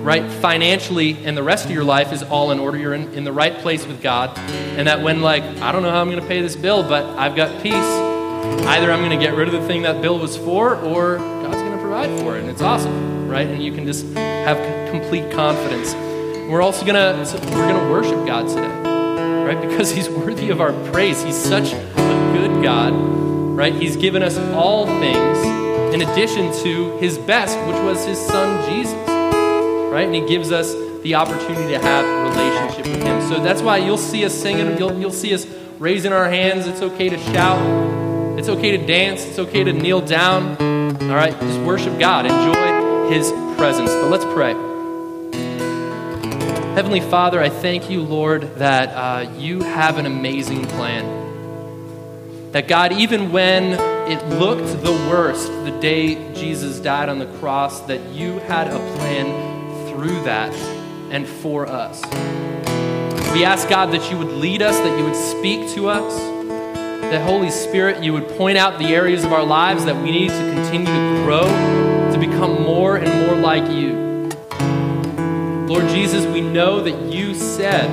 right, 0.03 0.31
financially 0.31 1.25
and 1.25 1.37
the 1.37 1.43
rest 1.43 1.65
of 1.65 1.71
your 1.71 1.85
life 1.85 2.13
is 2.13 2.23
all 2.23 2.51
in 2.51 2.59
order. 2.59 2.79
You're 2.79 2.95
in, 2.95 3.13
in 3.15 3.25
the 3.25 3.33
right 3.33 3.57
place 3.59 3.87
with 3.87 4.03
God. 4.03 4.37
And 4.39 4.89
that 4.89 5.03
when, 5.03 5.23
like, 5.23 5.43
I 5.43 5.73
don't 5.73 5.83
know 5.83 5.91
how 5.91 6.01
I'm 6.01 6.11
going 6.11 6.23
to 6.23 6.29
pay 6.29 6.41
this 6.43 6.57
bill, 6.57 6.83
but 6.83 7.05
I've 7.19 7.37
got 7.37 7.63
peace 7.63 8.07
either 8.67 8.91
I'm 8.91 9.01
going 9.01 9.19
to 9.19 9.25
get 9.25 9.35
rid 9.35 9.49
of 9.49 9.55
the 9.55 9.67
thing 9.67 9.83
that 9.83 10.03
bill 10.03 10.19
was 10.19 10.37
for, 10.37 10.77
or 10.77 11.19
God's 11.19 11.57
going 11.57 11.73
to 11.73 11.79
provide 11.79 12.21
for 12.21 12.37
it, 12.37 12.41
and 12.41 12.51
it's 12.51 12.63
awesome, 12.63 13.29
right? 13.29 13.47
And 13.47 13.63
you 13.63 13.73
can 13.73 13.87
just 13.87 14.07
have 14.15 14.91
complete 14.91 15.31
confidence. 15.33 15.95
We're 16.51 16.63
also 16.63 16.85
going 16.85 16.95
to 16.95 17.35
we're 17.51 17.69
going 17.69 17.79
to 17.79 17.91
worship 17.91 18.27
God 18.27 18.49
today, 18.49 19.45
right? 19.45 19.61
Because 19.61 19.91
He's 19.91 20.09
worthy 20.09 20.51
of 20.51 20.61
our 20.61 20.73
praise. 20.91 21.23
He's 21.23 21.37
such 21.37 21.73
a 21.73 22.33
good 22.37 22.63
God, 22.63 22.93
right? 23.57 23.75
He's 23.75 23.97
given 23.97 24.23
us 24.23 24.37
all 24.55 24.87
things 24.87 25.39
in 25.95 26.03
addition 26.03 26.53
to 26.65 26.97
His 26.99 27.19
best, 27.19 27.59
which 27.67 27.83
was 27.83 28.05
His 28.05 28.19
Son 28.19 28.69
Jesus, 28.69 28.95
right? 29.97 30.05
And 30.05 30.15
He 30.15 30.27
gives 30.27 30.53
us 30.53 30.75
the 31.03 31.15
opportunity 31.15 31.73
to 31.73 31.79
have 31.79 32.05
a 32.05 32.29
relationship 32.29 32.87
with 32.87 33.03
Him. 33.03 33.23
So 33.31 33.43
that's 33.43 33.63
why 33.63 33.79
you'll 33.79 33.97
see 33.97 34.27
us 34.27 34.35
singing. 34.35 34.77
You'll, 34.77 35.01
you'll 35.01 35.11
see 35.11 35.33
us 35.33 35.47
raising 35.79 36.13
our 36.13 36.29
hands. 36.29 36.67
It's 36.67 36.83
okay 36.83 37.09
to 37.09 37.17
shout. 37.17 38.39
It's 38.39 38.51
okay 38.51 38.77
to 38.77 38.87
dance. 38.87 39.25
It's 39.25 39.39
okay 39.39 39.65
to 39.65 39.73
kneel 39.73 40.03
down. 40.03 40.59
All 41.03 41.17
right, 41.17 41.33
just 41.41 41.61
worship 41.61 41.99
God. 41.99 42.27
Enjoy 42.27 43.09
His 43.11 43.33
presence. 43.57 43.91
But 43.91 44.11
let's 44.11 44.27
pray. 44.27 44.53
Heavenly 46.75 47.01
Father, 47.01 47.41
I 47.41 47.49
thank 47.49 47.89
you, 47.89 48.03
Lord, 48.03 48.57
that 48.57 48.91
uh, 48.91 49.31
you 49.39 49.63
have 49.63 49.97
an 49.97 50.05
amazing 50.05 50.67
plan. 50.67 52.53
That 52.53 52.69
God, 52.69 52.93
even 52.93 53.33
when 53.33 53.73
it 54.11 54.23
looked 54.29 54.83
the 54.83 54.93
worst 55.09 55.49
the 55.65 55.71
day 55.81 56.35
Jesus 56.35 56.81
died 56.81 57.09
on 57.09 57.19
the 57.19 57.39
cross, 57.39 57.81
that 57.87 58.11
you 58.11 58.41
had 58.41 58.69
a 58.69 58.79
plan 58.99 59.56
through 59.97 60.23
that 60.25 60.53
and 61.11 61.27
for 61.27 61.67
us. 61.67 62.03
We 63.33 63.45
ask 63.45 63.67
God 63.67 63.93
that 63.93 64.11
you 64.11 64.19
would 64.19 64.29
lead 64.29 64.61
us, 64.61 64.77
that 64.77 64.99
you 64.99 65.05
would 65.05 65.17
speak 65.17 65.75
to 65.75 65.89
us, 65.89 66.19
that 67.01 67.27
Holy 67.27 67.51
Spirit, 67.51 68.05
you 68.05 68.13
would 68.13 68.29
point 68.37 68.59
out 68.59 68.79
the 68.79 68.89
areas 68.89 69.25
of 69.25 69.33
our 69.33 69.45
lives 69.45 69.87
that 69.87 69.97
we 69.97 70.11
need 70.11 70.29
to 70.29 70.53
continue 70.55 70.85
to 70.85 71.23
grow, 71.25 71.47
to 72.13 72.19
become 72.19 72.63
more 72.63 72.97
and 72.97 73.27
more 73.27 73.37
like 73.37 73.71
you. 73.71 74.29
Lord 75.67 75.89
Jesus, 75.89 76.27
we 76.27 76.43
know 76.43 76.83
that 76.83 77.11
you 77.11 77.35
said 77.35 77.89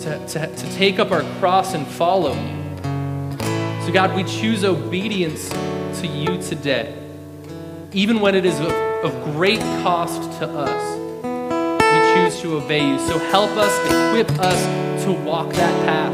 to, 0.00 0.26
to, 0.26 0.56
to 0.56 0.72
take 0.74 0.98
up 0.98 1.10
our 1.10 1.22
cross 1.38 1.74
and 1.74 1.86
follow 1.86 2.32
you. 2.32 2.62
So, 3.84 3.92
God, 3.92 4.16
we 4.16 4.24
choose 4.24 4.64
obedience 4.64 5.50
to 6.00 6.06
you 6.06 6.40
today, 6.40 6.96
even 7.92 8.20
when 8.20 8.34
it 8.34 8.46
is 8.46 8.58
of, 9.02 9.34
great 9.34 9.60
cost 9.82 10.38
to 10.38 10.48
us 10.48 11.02
we 11.92 11.98
choose 12.14 12.40
to 12.40 12.56
obey 12.56 12.88
you. 12.88 12.98
So 13.00 13.18
help 13.18 13.50
us, 13.50 13.72
equip 13.86 14.30
us 14.38 15.04
to 15.04 15.12
walk 15.12 15.52
that 15.54 15.84
path. 15.84 16.12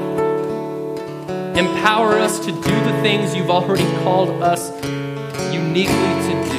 Empower 1.56 2.14
us 2.14 2.38
to 2.40 2.46
do 2.46 2.60
the 2.60 3.00
things 3.02 3.34
you've 3.34 3.50
already 3.50 3.86
called 4.02 4.30
us 4.42 4.70
uniquely 5.52 5.94
to 5.94 6.32
do. 6.50 6.58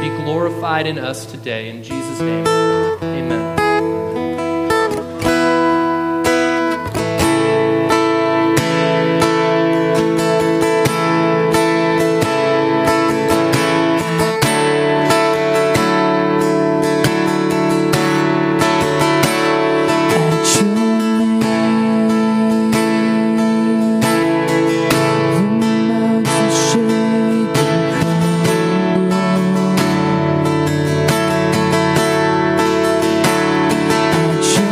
Be 0.00 0.08
glorified 0.24 0.86
in 0.86 0.98
us 0.98 1.26
today. 1.26 1.68
In 1.68 1.82
Jesus' 1.82 2.20
name. 2.20 3.13